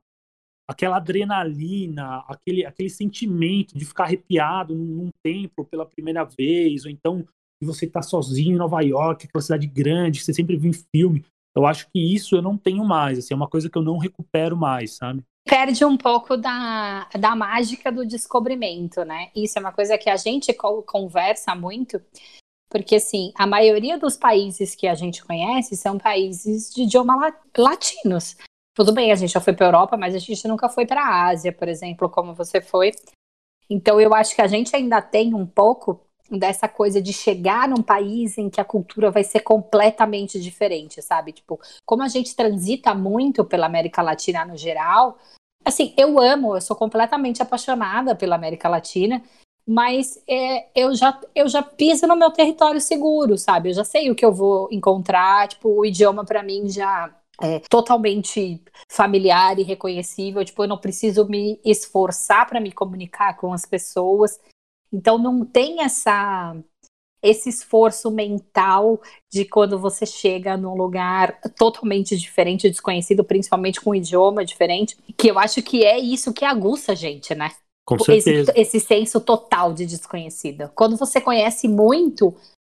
aquela 0.72 0.96
adrenalina, 0.96 2.24
aquele, 2.28 2.66
aquele 2.66 2.90
sentimento 2.90 3.76
de 3.76 3.84
ficar 3.84 4.04
arrepiado 4.04 4.74
num, 4.74 4.84
num 4.84 5.10
templo 5.24 5.64
pela 5.64 5.86
primeira 5.86 6.24
vez, 6.24 6.84
ou 6.84 6.90
então 6.90 7.24
você 7.62 7.86
estar 7.86 8.00
tá 8.00 8.06
sozinho 8.06 8.54
em 8.54 8.58
Nova 8.58 8.80
York, 8.80 9.26
aquela 9.26 9.42
cidade 9.42 9.66
grande, 9.66 10.18
que 10.18 10.24
você 10.24 10.34
sempre 10.34 10.56
viu 10.56 10.70
em 10.70 10.86
filme. 10.94 11.24
Eu 11.56 11.66
acho 11.66 11.86
que 11.92 12.00
isso 12.14 12.34
eu 12.34 12.42
não 12.42 12.56
tenho 12.56 12.84
mais, 12.84 13.18
assim, 13.18 13.34
é 13.34 13.36
uma 13.36 13.48
coisa 13.48 13.70
que 13.70 13.78
eu 13.78 13.82
não 13.82 13.98
recupero 13.98 14.56
mais, 14.56 14.96
sabe? 14.96 15.22
perde 15.44 15.84
um 15.84 15.96
pouco 15.96 16.36
da, 16.36 17.08
da 17.18 17.34
mágica 17.34 17.90
do 17.90 18.06
descobrimento, 18.06 19.04
né? 19.04 19.30
Isso 19.34 19.58
é 19.58 19.60
uma 19.60 19.72
coisa 19.72 19.98
que 19.98 20.08
a 20.08 20.16
gente 20.16 20.54
conversa 20.86 21.54
muito, 21.54 22.00
porque 22.70 22.96
assim, 22.96 23.32
a 23.36 23.46
maioria 23.46 23.98
dos 23.98 24.16
países 24.16 24.74
que 24.74 24.86
a 24.86 24.94
gente 24.94 25.24
conhece 25.24 25.76
são 25.76 25.98
países 25.98 26.72
de 26.72 26.82
idioma 26.82 27.34
latinos. 27.56 28.36
Tudo 28.74 28.92
bem, 28.92 29.12
a 29.12 29.14
gente 29.14 29.32
já 29.32 29.40
foi 29.40 29.52
para 29.52 29.66
a 29.66 29.68
Europa, 29.68 29.96
mas 29.96 30.14
a 30.14 30.18
gente 30.18 30.48
nunca 30.48 30.68
foi 30.68 30.86
para 30.86 31.02
a 31.02 31.26
Ásia, 31.26 31.52
por 31.52 31.68
exemplo, 31.68 32.08
como 32.08 32.34
você 32.34 32.60
foi. 32.60 32.92
Então 33.68 34.00
eu 34.00 34.14
acho 34.14 34.34
que 34.34 34.42
a 34.42 34.46
gente 34.46 34.74
ainda 34.74 35.00
tem 35.02 35.34
um 35.34 35.46
pouco 35.46 36.00
dessa 36.30 36.66
coisa 36.66 37.00
de 37.00 37.12
chegar 37.12 37.68
num 37.68 37.82
país 37.82 38.38
em 38.38 38.48
que 38.48 38.60
a 38.60 38.64
cultura 38.64 39.10
vai 39.10 39.22
ser 39.22 39.40
completamente 39.40 40.40
diferente, 40.40 41.02
sabe? 41.02 41.32
Tipo, 41.32 41.60
como 41.84 42.02
a 42.02 42.08
gente 42.08 42.34
transita 42.34 42.94
muito 42.94 43.44
pela 43.44 43.66
América 43.66 44.00
Latina 44.00 44.44
no 44.44 44.56
geral, 44.56 45.18
assim, 45.64 45.92
eu 45.96 46.18
amo, 46.18 46.56
eu 46.56 46.60
sou 46.60 46.74
completamente 46.74 47.42
apaixonada 47.42 48.14
pela 48.14 48.36
América 48.36 48.68
Latina, 48.68 49.22
mas 49.66 50.22
é, 50.26 50.68
eu, 50.74 50.94
já, 50.94 51.20
eu 51.34 51.46
já 51.48 51.62
piso 51.62 52.06
no 52.06 52.16
meu 52.16 52.30
território 52.30 52.80
seguro, 52.80 53.36
sabe? 53.36 53.68
Eu 53.70 53.74
já 53.74 53.84
sei 53.84 54.10
o 54.10 54.14
que 54.14 54.24
eu 54.24 54.32
vou 54.32 54.68
encontrar, 54.72 55.48
tipo, 55.48 55.68
o 55.68 55.84
idioma 55.84 56.24
para 56.24 56.42
mim 56.42 56.68
já 56.68 57.14
é 57.42 57.58
totalmente 57.68 58.62
familiar 58.88 59.58
e 59.58 59.64
reconhecível, 59.64 60.44
tipo, 60.44 60.62
eu 60.62 60.68
não 60.68 60.78
preciso 60.78 61.26
me 61.26 61.60
esforçar 61.64 62.46
para 62.46 62.60
me 62.60 62.70
comunicar 62.70 63.36
com 63.36 63.52
as 63.52 63.66
pessoas. 63.66 64.38
Então 64.92 65.18
não 65.18 65.44
tem 65.44 65.82
essa 65.82 66.56
esse 67.24 67.48
esforço 67.48 68.10
mental 68.10 69.00
de 69.32 69.44
quando 69.44 69.78
você 69.78 70.04
chega 70.04 70.56
num 70.56 70.74
lugar 70.74 71.40
totalmente 71.56 72.16
diferente, 72.16 72.68
desconhecido, 72.68 73.22
principalmente 73.22 73.80
com 73.80 73.90
um 73.90 73.94
idioma 73.94 74.44
diferente, 74.44 74.96
que 75.16 75.28
eu 75.28 75.38
acho 75.38 75.62
que 75.62 75.84
é 75.84 76.00
isso 76.00 76.32
que 76.32 76.44
aguça 76.44 76.92
a 76.92 76.94
gente, 76.96 77.32
né? 77.32 77.52
Com 77.86 77.96
certeza. 77.96 78.50
Esse, 78.50 78.76
esse 78.76 78.80
senso 78.80 79.20
total 79.20 79.72
de 79.72 79.86
desconhecido. 79.86 80.68
Quando 80.74 80.96
você 80.96 81.20
conhece 81.20 81.68
muito, 81.68 82.34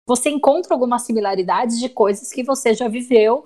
você 0.07 0.29
encontra 0.29 0.75
algumas 0.75 1.01
similaridades 1.01 1.79
de 1.79 1.89
coisas 1.89 2.31
que 2.31 2.43
você 2.43 2.75
já 2.75 2.87
viveu 2.87 3.45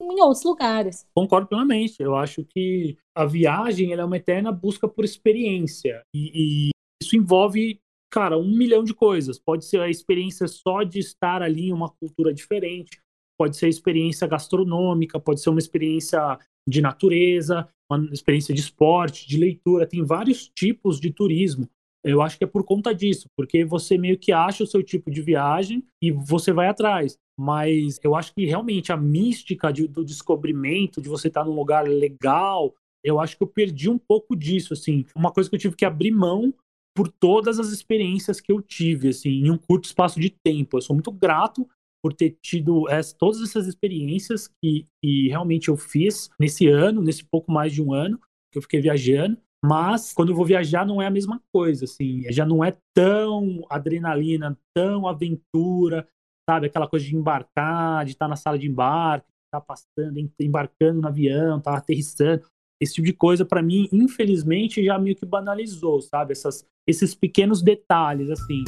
em 0.00 0.22
outros 0.22 0.44
lugares. 0.44 1.06
Concordo 1.14 1.48
plenamente. 1.48 2.02
Eu 2.02 2.16
acho 2.16 2.44
que 2.44 2.96
a 3.14 3.24
viagem 3.24 3.92
é 3.92 4.04
uma 4.04 4.16
eterna 4.16 4.50
busca 4.50 4.88
por 4.88 5.04
experiência. 5.04 6.02
E, 6.14 6.68
e, 6.68 6.70
isso 7.02 7.16
envolve 7.16 7.80
cara, 8.10 8.36
um 8.36 8.56
milhão 8.56 8.82
de 8.82 8.92
coisas. 8.92 9.38
Pode 9.38 9.64
ser 9.64 9.80
a 9.80 9.88
experiência 9.88 10.48
só 10.48 10.82
de 10.82 10.98
estar 10.98 11.42
ali 11.42 11.68
em 11.68 11.72
uma 11.72 11.88
cultura 11.88 12.34
diferente, 12.34 13.00
pode 13.38 13.56
ser 13.56 13.66
a 13.66 13.70
experiência 13.70 14.26
gastronômica, 14.26 15.20
pode 15.20 15.40
ser 15.40 15.50
uma 15.50 15.60
experiência 15.60 16.38
de 16.68 16.82
natureza, 16.82 17.68
uma 17.90 18.04
experiência 18.12 18.52
de 18.52 18.60
esporte, 18.60 19.26
de 19.26 19.38
leitura. 19.38 19.86
Tem 19.86 20.04
vários 20.04 20.48
tipos 20.48 21.00
de 21.00 21.12
turismo. 21.12 21.68
Eu 22.04 22.22
acho 22.22 22.38
que 22.38 22.44
é 22.44 22.46
por 22.46 22.64
conta 22.64 22.94
disso, 22.94 23.28
porque 23.36 23.64
você 23.64 23.98
meio 23.98 24.18
que 24.18 24.32
acha 24.32 24.64
o 24.64 24.66
seu 24.66 24.82
tipo 24.82 25.10
de 25.10 25.20
viagem 25.20 25.84
e 26.02 26.10
você 26.10 26.52
vai 26.52 26.68
atrás. 26.68 27.18
Mas 27.38 27.98
eu 28.02 28.14
acho 28.14 28.34
que 28.34 28.46
realmente 28.46 28.92
a 28.92 28.96
mística 28.96 29.72
de, 29.72 29.86
do 29.86 30.04
descobrimento, 30.04 31.00
de 31.00 31.08
você 31.08 31.28
estar 31.28 31.44
num 31.44 31.54
lugar 31.54 31.86
legal, 31.86 32.74
eu 33.04 33.20
acho 33.20 33.36
que 33.36 33.42
eu 33.42 33.46
perdi 33.46 33.88
um 33.88 33.98
pouco 33.98 34.36
disso, 34.36 34.72
assim. 34.72 35.04
Uma 35.14 35.32
coisa 35.32 35.48
que 35.48 35.56
eu 35.56 35.60
tive 35.60 35.76
que 35.76 35.84
abrir 35.84 36.10
mão 36.10 36.54
por 36.94 37.08
todas 37.08 37.58
as 37.58 37.68
experiências 37.68 38.40
que 38.40 38.52
eu 38.52 38.60
tive, 38.60 39.08
assim, 39.08 39.30
em 39.30 39.50
um 39.50 39.56
curto 39.56 39.84
espaço 39.84 40.18
de 40.20 40.30
tempo. 40.30 40.76
Eu 40.76 40.82
sou 40.82 40.94
muito 40.94 41.12
grato 41.12 41.68
por 42.02 42.12
ter 42.14 42.36
tido 42.42 42.88
essa, 42.88 43.14
todas 43.16 43.42
essas 43.42 43.66
experiências 43.66 44.48
que, 44.48 44.86
que 45.02 45.28
realmente 45.28 45.68
eu 45.68 45.76
fiz 45.76 46.30
nesse 46.38 46.66
ano, 46.66 47.02
nesse 47.02 47.24
pouco 47.24 47.52
mais 47.52 47.72
de 47.72 47.82
um 47.82 47.92
ano 47.92 48.18
que 48.50 48.58
eu 48.58 48.62
fiquei 48.62 48.80
viajando. 48.80 49.38
Mas 49.64 50.12
quando 50.12 50.30
eu 50.30 50.34
vou 50.34 50.44
viajar 50.44 50.86
não 50.86 51.02
é 51.02 51.06
a 51.06 51.10
mesma 51.10 51.40
coisa, 51.52 51.84
assim, 51.84 52.22
já 52.32 52.46
não 52.46 52.64
é 52.64 52.76
tão 52.94 53.64
adrenalina, 53.68 54.58
tão 54.74 55.06
aventura, 55.06 56.08
sabe? 56.48 56.66
Aquela 56.66 56.88
coisa 56.88 57.04
de 57.04 57.14
embarcar, 57.14 58.04
de 58.04 58.12
estar 58.12 58.26
na 58.26 58.36
sala 58.36 58.58
de 58.58 58.66
embarque, 58.66 59.26
estar 59.46 59.60
passando, 59.60 60.18
embarcando 60.40 61.02
no 61.02 61.08
avião, 61.08 61.58
estar 61.58 61.76
aterrissando 61.76 62.42
esse 62.80 62.94
tipo 62.94 63.06
de 63.06 63.12
coisa, 63.12 63.44
para 63.44 63.62
mim, 63.62 63.88
infelizmente, 63.92 64.82
já 64.82 64.98
meio 64.98 65.14
que 65.14 65.26
banalizou, 65.26 66.00
sabe? 66.00 66.32
Essas, 66.32 66.66
esses 66.86 67.14
pequenos 67.14 67.60
detalhes, 67.60 68.30
assim. 68.30 68.64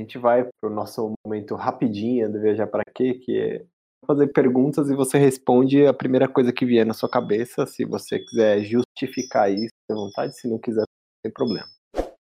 Gente 0.00 0.18
vai 0.18 0.44
para 0.44 0.70
o 0.70 0.74
nosso 0.74 1.12
momento 1.24 1.54
rapidinho 1.54 2.30
do 2.30 2.40
Viajar 2.40 2.66
para 2.66 2.84
Quê, 2.94 3.14
que 3.14 3.38
é 3.38 3.64
fazer 4.06 4.28
perguntas 4.28 4.90
e 4.90 4.94
você 4.94 5.18
responde 5.18 5.86
a 5.86 5.92
primeira 5.92 6.28
coisa 6.28 6.52
que 6.52 6.66
vier 6.66 6.84
na 6.84 6.94
sua 6.94 7.08
cabeça. 7.08 7.66
Se 7.66 7.84
você 7.84 8.18
quiser 8.18 8.64
justificar 8.64 9.52
isso, 9.52 9.70
à 9.90 9.94
vontade. 9.94 10.38
Se 10.38 10.48
não 10.48 10.58
quiser, 10.58 10.80
não 10.80 10.86
tem 11.22 11.32
problema. 11.32 11.68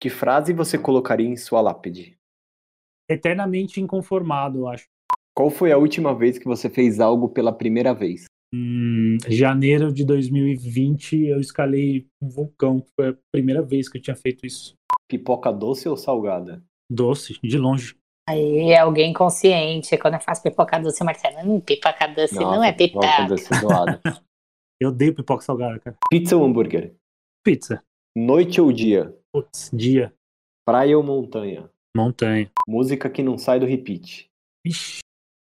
Que 0.02 0.10
frase 0.10 0.54
você 0.54 0.78
colocaria 0.78 1.28
em 1.28 1.38
sua 1.38 1.62
lápide? 1.62 2.18
Eternamente 3.10 3.82
inconformado, 3.82 4.60
eu 4.60 4.68
acho. 4.68 4.86
Qual 5.36 5.50
foi 5.50 5.72
a 5.72 5.78
última 5.78 6.14
vez 6.14 6.38
que 6.38 6.46
você 6.46 6.70
fez 6.70 7.00
algo 7.00 7.30
pela 7.30 7.52
primeira 7.52 7.94
vez? 7.94 8.26
Hum, 8.54 9.18
janeiro 9.28 9.94
de 9.94 10.04
2020, 10.06 11.28
eu 11.28 11.40
escalei 11.40 12.08
um 12.22 12.30
vulcão. 12.30 12.84
Foi 12.96 13.10
a 13.10 13.18
primeira 13.32 13.62
vez 13.62 13.88
que 13.88 13.98
eu 13.98 14.02
tinha 14.02 14.16
feito 14.16 14.46
isso. 14.46 14.74
Pipoca 15.08 15.52
doce 15.52 15.88
ou 15.88 15.98
salgada? 15.98 16.64
Doce, 16.90 17.40
de 17.44 17.58
longe. 17.58 17.96
Aí 18.28 18.72
é 18.72 18.80
alguém 18.80 19.14
consciente. 19.14 19.98
Quando 19.98 20.16
eu 20.16 20.20
faço 20.20 20.44
pipoca 20.44 20.80
doce, 20.80 21.04
Marcelo, 21.04 21.38
hum, 21.40 21.60
pipoca 21.60 22.08
doce 22.08 22.36
Nossa, 22.36 22.56
não 22.56 22.64
é 22.64 22.72
pipoca. 22.72 23.08
Pipoca 23.08 23.28
doce 23.28 23.50
do 23.62 23.68
lado. 23.68 24.00
Eu 24.82 24.90
odeio 24.90 25.14
pipoca 25.14 25.44
salgada, 25.44 25.78
cara. 25.78 25.98
Pizza 26.10 26.38
ou 26.38 26.46
hambúrguer? 26.46 26.96
Pizza. 27.44 27.84
Noite 28.16 28.62
ou 28.62 28.72
dia? 28.72 29.14
Putz, 29.30 29.70
dia. 29.74 30.14
Praia 30.66 30.98
ou 30.98 31.04
montanha? 31.04 31.70
Montanha. 31.96 32.50
Música 32.66 33.10
que 33.10 33.22
não 33.22 33.38
sai 33.38 33.60
do 33.60 33.66
repeat. 33.66 34.30
Ixi, 34.66 35.00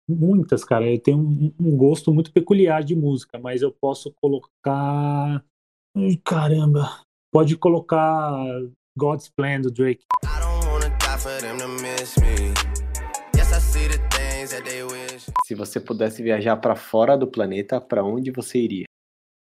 muitas, 0.09 0.65
cara. 0.65 0.91
Eu 0.91 0.99
tenho 0.99 1.19
um, 1.19 1.55
um 1.61 1.77
gosto 1.77 2.13
muito 2.13 2.33
peculiar 2.33 2.83
de 2.83 2.97
música, 2.97 3.39
mas 3.39 3.63
eu 3.63 3.71
posso 3.71 4.13
colocar. 4.21 5.45
Ai, 5.97 6.17
caramba. 6.25 7.05
Pode 7.33 7.57
colocar 7.57 8.33
God's 8.99 9.29
Plan 9.29 9.61
do 9.61 9.71
Drake. 9.71 10.05
I 10.25 10.40
Se 15.45 15.55
você 15.55 15.81
pudesse 15.81 16.23
viajar 16.23 16.57
pra 16.57 16.77
fora 16.77 17.17
do 17.17 17.27
planeta, 17.27 17.81
pra 17.81 18.05
onde 18.05 18.31
você 18.31 18.59
iria? 18.59 18.85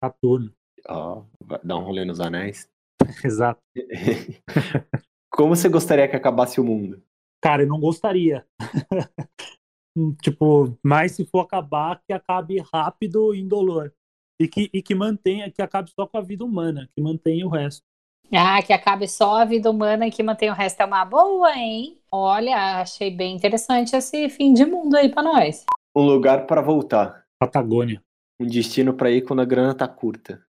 Saturno. 0.03 0.51
Ó, 0.87 1.23
vai 1.43 1.59
dar 1.63 1.77
um 1.77 1.83
rolê 1.83 2.05
nos 2.05 2.19
anéis. 2.19 2.67
Exato. 3.23 3.61
Como 5.31 5.55
você 5.55 5.69
gostaria 5.69 6.07
que 6.07 6.15
acabasse 6.15 6.59
o 6.59 6.63
mundo? 6.63 7.01
Cara, 7.41 7.63
eu 7.63 7.67
não 7.67 7.79
gostaria. 7.79 8.45
tipo, 10.21 10.77
mas 10.83 11.13
se 11.13 11.25
for 11.25 11.41
acabar, 11.41 12.01
que 12.05 12.13
acabe 12.13 12.59
rápido 12.73 13.33
e 13.33 13.39
indolor. 13.39 13.93
E 14.41 14.47
que, 14.47 14.69
e 14.73 14.81
que 14.81 14.95
mantenha, 14.95 15.51
que 15.51 15.61
acabe 15.61 15.91
só 15.91 16.07
com 16.07 16.17
a 16.17 16.21
vida 16.21 16.43
humana, 16.43 16.89
que 16.95 17.01
mantenha 17.01 17.45
o 17.45 17.49
resto. 17.49 17.83
Ah, 18.31 18.61
que 18.61 18.71
acabe 18.71 19.07
só 19.07 19.41
a 19.41 19.45
vida 19.45 19.71
humana 19.71 20.05
e 20.07 20.11
que 20.11 20.21
mantém 20.21 20.49
o 20.49 20.53
resto 20.53 20.81
é 20.81 20.85
uma 20.85 21.03
boa, 21.03 21.51
hein? 21.57 21.99
Olha, 22.11 22.81
achei 22.81 23.09
bem 23.09 23.35
interessante 23.35 23.95
esse 23.95 24.29
fim 24.29 24.53
de 24.53 24.65
mundo 24.65 24.95
aí 24.95 25.09
pra 25.09 25.23
nós. 25.23 25.65
Um 25.95 26.03
lugar 26.03 26.45
pra 26.45 26.61
voltar. 26.61 27.23
Patagônia. 27.39 28.01
Um 28.39 28.45
destino 28.45 28.93
pra 28.93 29.09
ir 29.09 29.23
quando 29.23 29.41
a 29.41 29.45
grana 29.45 29.73
tá 29.73 29.87
curta. 29.87 30.43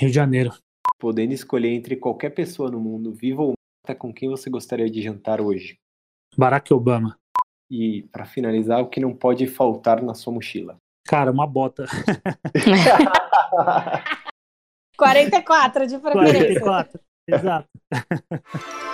Rio 0.00 0.10
de 0.10 0.14
Janeiro. 0.14 0.52
Podendo 0.98 1.32
escolher 1.32 1.70
entre 1.70 1.96
qualquer 1.96 2.30
pessoa 2.30 2.70
no 2.70 2.80
mundo, 2.80 3.12
viva 3.12 3.42
ou 3.42 3.54
morta, 3.86 3.98
com 3.98 4.12
quem 4.12 4.28
você 4.28 4.50
gostaria 4.50 4.90
de 4.90 5.00
jantar 5.00 5.40
hoje? 5.40 5.78
Barack 6.36 6.72
Obama. 6.74 7.16
E, 7.70 8.02
pra 8.10 8.26
finalizar, 8.26 8.80
o 8.80 8.88
que 8.88 8.98
não 9.00 9.14
pode 9.14 9.46
faltar 9.46 10.02
na 10.02 10.14
sua 10.14 10.32
mochila? 10.32 10.76
Cara, 11.06 11.30
uma 11.30 11.46
bota. 11.46 11.86
44 14.98 15.86
de 15.86 15.98
preferência. 15.98 16.60
44. 16.60 17.00
Exato. 17.34 17.68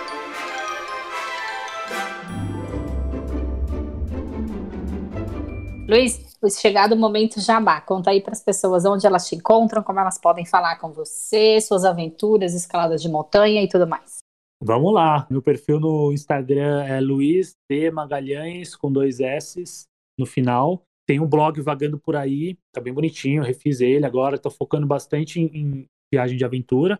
Luiz, 5.87 6.19
chegado 6.59 6.93
o 6.95 6.97
momento 6.97 7.39
jabá, 7.39 7.79
conta 7.79 8.09
aí 8.09 8.19
para 8.21 8.33
as 8.33 8.43
pessoas 8.43 8.83
onde 8.83 9.07
elas 9.07 9.25
te 9.25 9.35
encontram, 9.35 9.81
como 9.81 9.99
elas 9.99 10.19
podem 10.19 10.45
falar 10.45 10.77
com 10.79 10.91
você, 10.91 11.61
suas 11.61 11.85
aventuras, 11.85 12.53
escaladas 12.53 13.01
de 13.01 13.07
montanha 13.07 13.63
e 13.63 13.69
tudo 13.69 13.87
mais. 13.87 14.17
Vamos 14.61 14.93
lá. 14.93 15.25
Meu 15.29 15.41
perfil 15.41 15.79
no 15.79 16.11
Instagram 16.11 16.83
é 16.83 16.99
Luiz 16.99 17.53
D 17.69 17.89
Magalhães 17.89 18.75
com 18.75 18.91
dois 18.91 19.21
S 19.21 19.85
no 20.19 20.25
final. 20.25 20.83
Tem 21.07 21.21
um 21.21 21.27
blog 21.27 21.61
vagando 21.61 21.97
por 21.97 22.17
aí, 22.17 22.57
tá 22.73 22.81
bem 22.81 22.93
bonitinho, 22.93 23.41
refiz 23.41 23.79
ele 23.79 24.05
agora, 24.05 24.37
tô 24.37 24.49
focando 24.49 24.85
bastante 24.85 25.39
em, 25.39 25.45
em 25.55 25.85
viagem 26.13 26.37
de 26.37 26.43
aventura, 26.43 26.99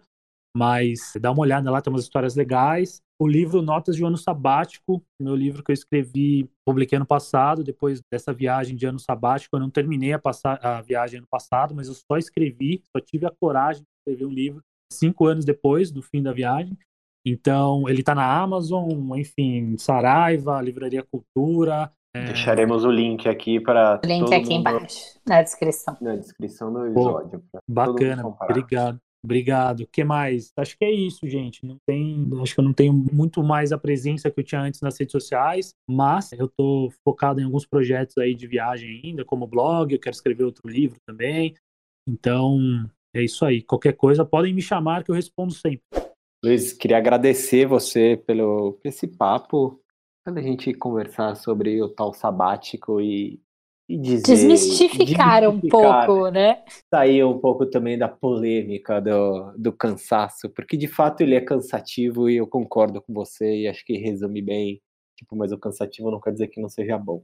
mas 0.57 1.13
dá 1.21 1.31
uma 1.31 1.41
olhada 1.41 1.69
lá, 1.69 1.79
tem 1.79 1.93
umas 1.93 2.01
histórias 2.01 2.35
legais. 2.35 2.99
O 3.21 3.27
livro 3.27 3.61
Notas 3.61 3.95
de 3.95 4.03
um 4.03 4.07
Ano 4.07 4.17
Sabático, 4.17 5.03
meu 5.21 5.35
livro 5.35 5.63
que 5.63 5.71
eu 5.71 5.73
escrevi, 5.73 6.49
publiquei 6.65 6.95
ano 6.95 7.05
passado, 7.05 7.63
depois 7.63 8.01
dessa 8.11 8.33
viagem 8.33 8.75
de 8.75 8.85
ano 8.87 8.99
sabático, 8.99 9.55
eu 9.55 9.59
não 9.59 9.69
terminei 9.69 10.13
a, 10.13 10.19
passar, 10.19 10.59
a 10.63 10.81
viagem 10.81 11.19
ano 11.19 11.27
passado, 11.29 11.75
mas 11.75 11.87
eu 11.87 11.93
só 11.93 12.17
escrevi, 12.17 12.81
só 12.95 12.99
tive 12.99 13.27
a 13.27 13.31
coragem 13.39 13.83
de 13.83 13.87
escrever 13.99 14.25
um 14.25 14.33
livro 14.33 14.61
cinco 14.91 15.27
anos 15.27 15.45
depois 15.45 15.91
do 15.91 16.01
fim 16.01 16.23
da 16.23 16.33
viagem. 16.33 16.75
Então, 17.25 17.87
ele 17.87 17.99
está 17.99 18.15
na 18.15 18.39
Amazon, 18.41 18.89
enfim, 19.15 19.77
Saraiva, 19.77 20.59
Livraria 20.61 21.03
Cultura. 21.03 21.91
é, 22.15 22.25
Deixaremos 22.25 22.83
o 22.83 22.89
link 22.89 23.27
aqui 23.29 23.59
para 23.59 23.99
Link 24.03 24.25
todo 24.25 24.33
aqui 24.33 24.49
mundo 24.49 24.59
embaixo, 24.59 25.19
na 25.27 25.41
descrição. 25.43 25.97
na 26.01 26.15
descrição 26.15 26.73
do 26.73 26.87
episódio. 26.87 27.43
Bacana, 27.67 28.25
obrigado. 28.41 28.99
Obrigado. 29.28 29.82
O 29.82 29.88
que 29.88 30.05
mais? 30.05 30.53
Acho 30.55 30.78
que 30.78 30.86
é 30.86 30.91
isso, 30.91 31.28
gente. 31.28 31.65
Não 31.65 31.78
tem, 31.86 32.25
acho 32.41 32.53
que 32.53 32.59
eu 32.61 32.63
não 32.63 32.71
tenho 32.71 32.93
muito 32.93 33.43
mais 33.43 33.73
a 33.73 33.78
presença 33.78 34.32
que 34.32 34.39
eu 34.39 34.43
tinha 34.43 34.61
antes 34.61 34.80
nas 34.80 34.97
redes 34.97 35.11
sociais, 35.11 35.75
mas 35.86 36.32
eu 36.32 36.47
tô 36.47 36.89
focado 37.03 37.41
em 37.41 37.43
alguns 37.43 37.65
projetos 37.65 38.17
aí 38.17 38.34
de 38.34 38.47
viagem 38.47 39.01
ainda, 39.03 39.25
como 39.25 39.45
blog, 39.45 39.91
eu 39.91 39.99
quero 39.99 40.15
escrever 40.15 40.45
outro 40.45 40.69
livro 40.69 40.97
também. 41.05 41.53
Então, 42.07 42.57
é 43.13 43.21
isso 43.21 43.43
aí. 43.43 43.61
Qualquer 43.61 43.97
coisa, 43.97 44.23
podem 44.23 44.53
me 44.53 44.61
chamar 44.61 45.03
que 45.03 45.11
eu 45.11 45.15
respondo 45.15 45.53
sempre. 45.53 45.84
Luiz, 46.41 46.71
queria 46.71 46.97
agradecer 46.97 47.65
você 47.65 48.15
pelo 48.25 48.73
por 48.73 48.88
esse 48.88 49.07
papo, 49.07 49.84
pela 50.23 50.41
gente 50.41 50.73
conversar 50.73 51.36
sobre 51.36 51.82
o 51.82 51.89
tal 51.89 52.13
sabático 52.13 53.01
e 53.01 53.41
dizer, 53.89 54.23
Desmistificar 54.23 55.49
um 55.49 55.59
pouco, 55.59 56.29
né? 56.29 56.63
sair 56.93 57.23
um 57.23 57.39
pouco 57.39 57.65
também 57.65 57.97
da 57.97 58.09
polêmica 58.09 58.99
do, 58.99 59.53
do 59.57 59.71
cansaço, 59.71 60.49
porque 60.49 60.75
de 60.75 60.88
fato 60.88 61.21
ele 61.21 61.35
é 61.35 61.41
cansativo 61.41 62.29
e 62.29 62.38
eu 62.38 62.47
concordo 62.47 63.01
com 63.01 63.13
você 63.13 63.61
e 63.61 63.67
acho 63.67 63.85
que 63.85 63.97
resume 63.97 64.41
bem. 64.41 64.81
Tipo, 65.17 65.35
mas 65.35 65.51
o 65.51 65.57
cansativo 65.57 66.11
não 66.11 66.19
quer 66.19 66.31
dizer 66.31 66.47
que 66.47 66.61
não 66.61 66.69
seja 66.69 66.97
bom. 66.97 67.23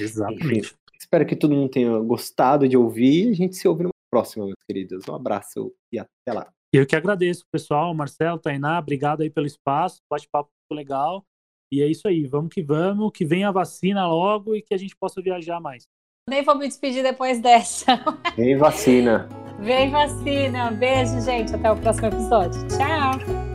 Exatamente. 0.00 0.74
Espero 0.98 1.24
que 1.24 1.36
todo 1.36 1.54
mundo 1.54 1.70
tenha 1.70 1.96
gostado 2.00 2.68
de 2.68 2.76
ouvir 2.76 3.28
e 3.28 3.30
a 3.30 3.34
gente 3.34 3.56
se 3.56 3.68
ouve 3.68 3.84
numa 3.84 3.92
próxima, 4.10 4.46
meus 4.46 4.58
queridos. 4.66 5.06
Um 5.08 5.14
abraço 5.14 5.72
e 5.92 5.98
até 5.98 6.32
lá. 6.32 6.52
Eu 6.72 6.86
que 6.86 6.96
agradeço, 6.96 7.44
pessoal. 7.50 7.94
Marcelo, 7.94 8.38
Tainá, 8.38 8.78
obrigado 8.78 9.22
aí 9.22 9.30
pelo 9.30 9.46
espaço. 9.46 10.00
Bate-papo 10.10 10.50
muito 10.70 10.76
legal. 10.76 11.24
E 11.70 11.82
é 11.82 11.86
isso 11.86 12.08
aí. 12.08 12.26
Vamos 12.26 12.52
que 12.52 12.62
vamos. 12.62 13.12
Que 13.14 13.24
venha 13.24 13.48
a 13.48 13.52
vacina 13.52 14.06
logo 14.06 14.56
e 14.56 14.62
que 14.62 14.74
a 14.74 14.76
gente 14.76 14.96
possa 14.96 15.22
viajar 15.22 15.60
mais. 15.60 15.86
Nem 16.28 16.42
vou 16.44 16.56
me 16.56 16.68
despedir 16.68 17.02
depois 17.02 17.40
dessa. 17.40 17.98
Vem 18.36 18.56
vacina. 18.58 19.26
Vem 19.58 19.90
vacina. 19.90 20.70
Beijo, 20.70 21.20
gente. 21.22 21.54
Até 21.54 21.72
o 21.72 21.76
próximo 21.76 22.08
episódio. 22.08 22.68
Tchau. 22.68 23.48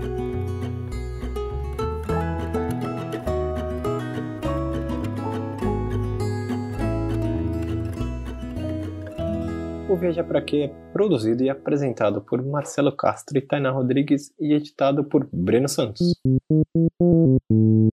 O 9.88 9.95
Viaja 9.95 10.24
Pra 10.24 10.41
Quê 10.41 10.57
é 10.63 10.91
produzido 10.91 11.43
e 11.43 11.51
apresentado 11.51 12.19
por 12.21 12.43
Marcelo 12.43 12.91
Castro 12.91 13.38
e 13.38 13.41
Tainá 13.41 13.69
Rodrigues 13.69 14.34
e 14.39 14.51
editado 14.51 15.03
por 15.03 15.30
Breno 15.32 15.69
Santos. 15.69 16.15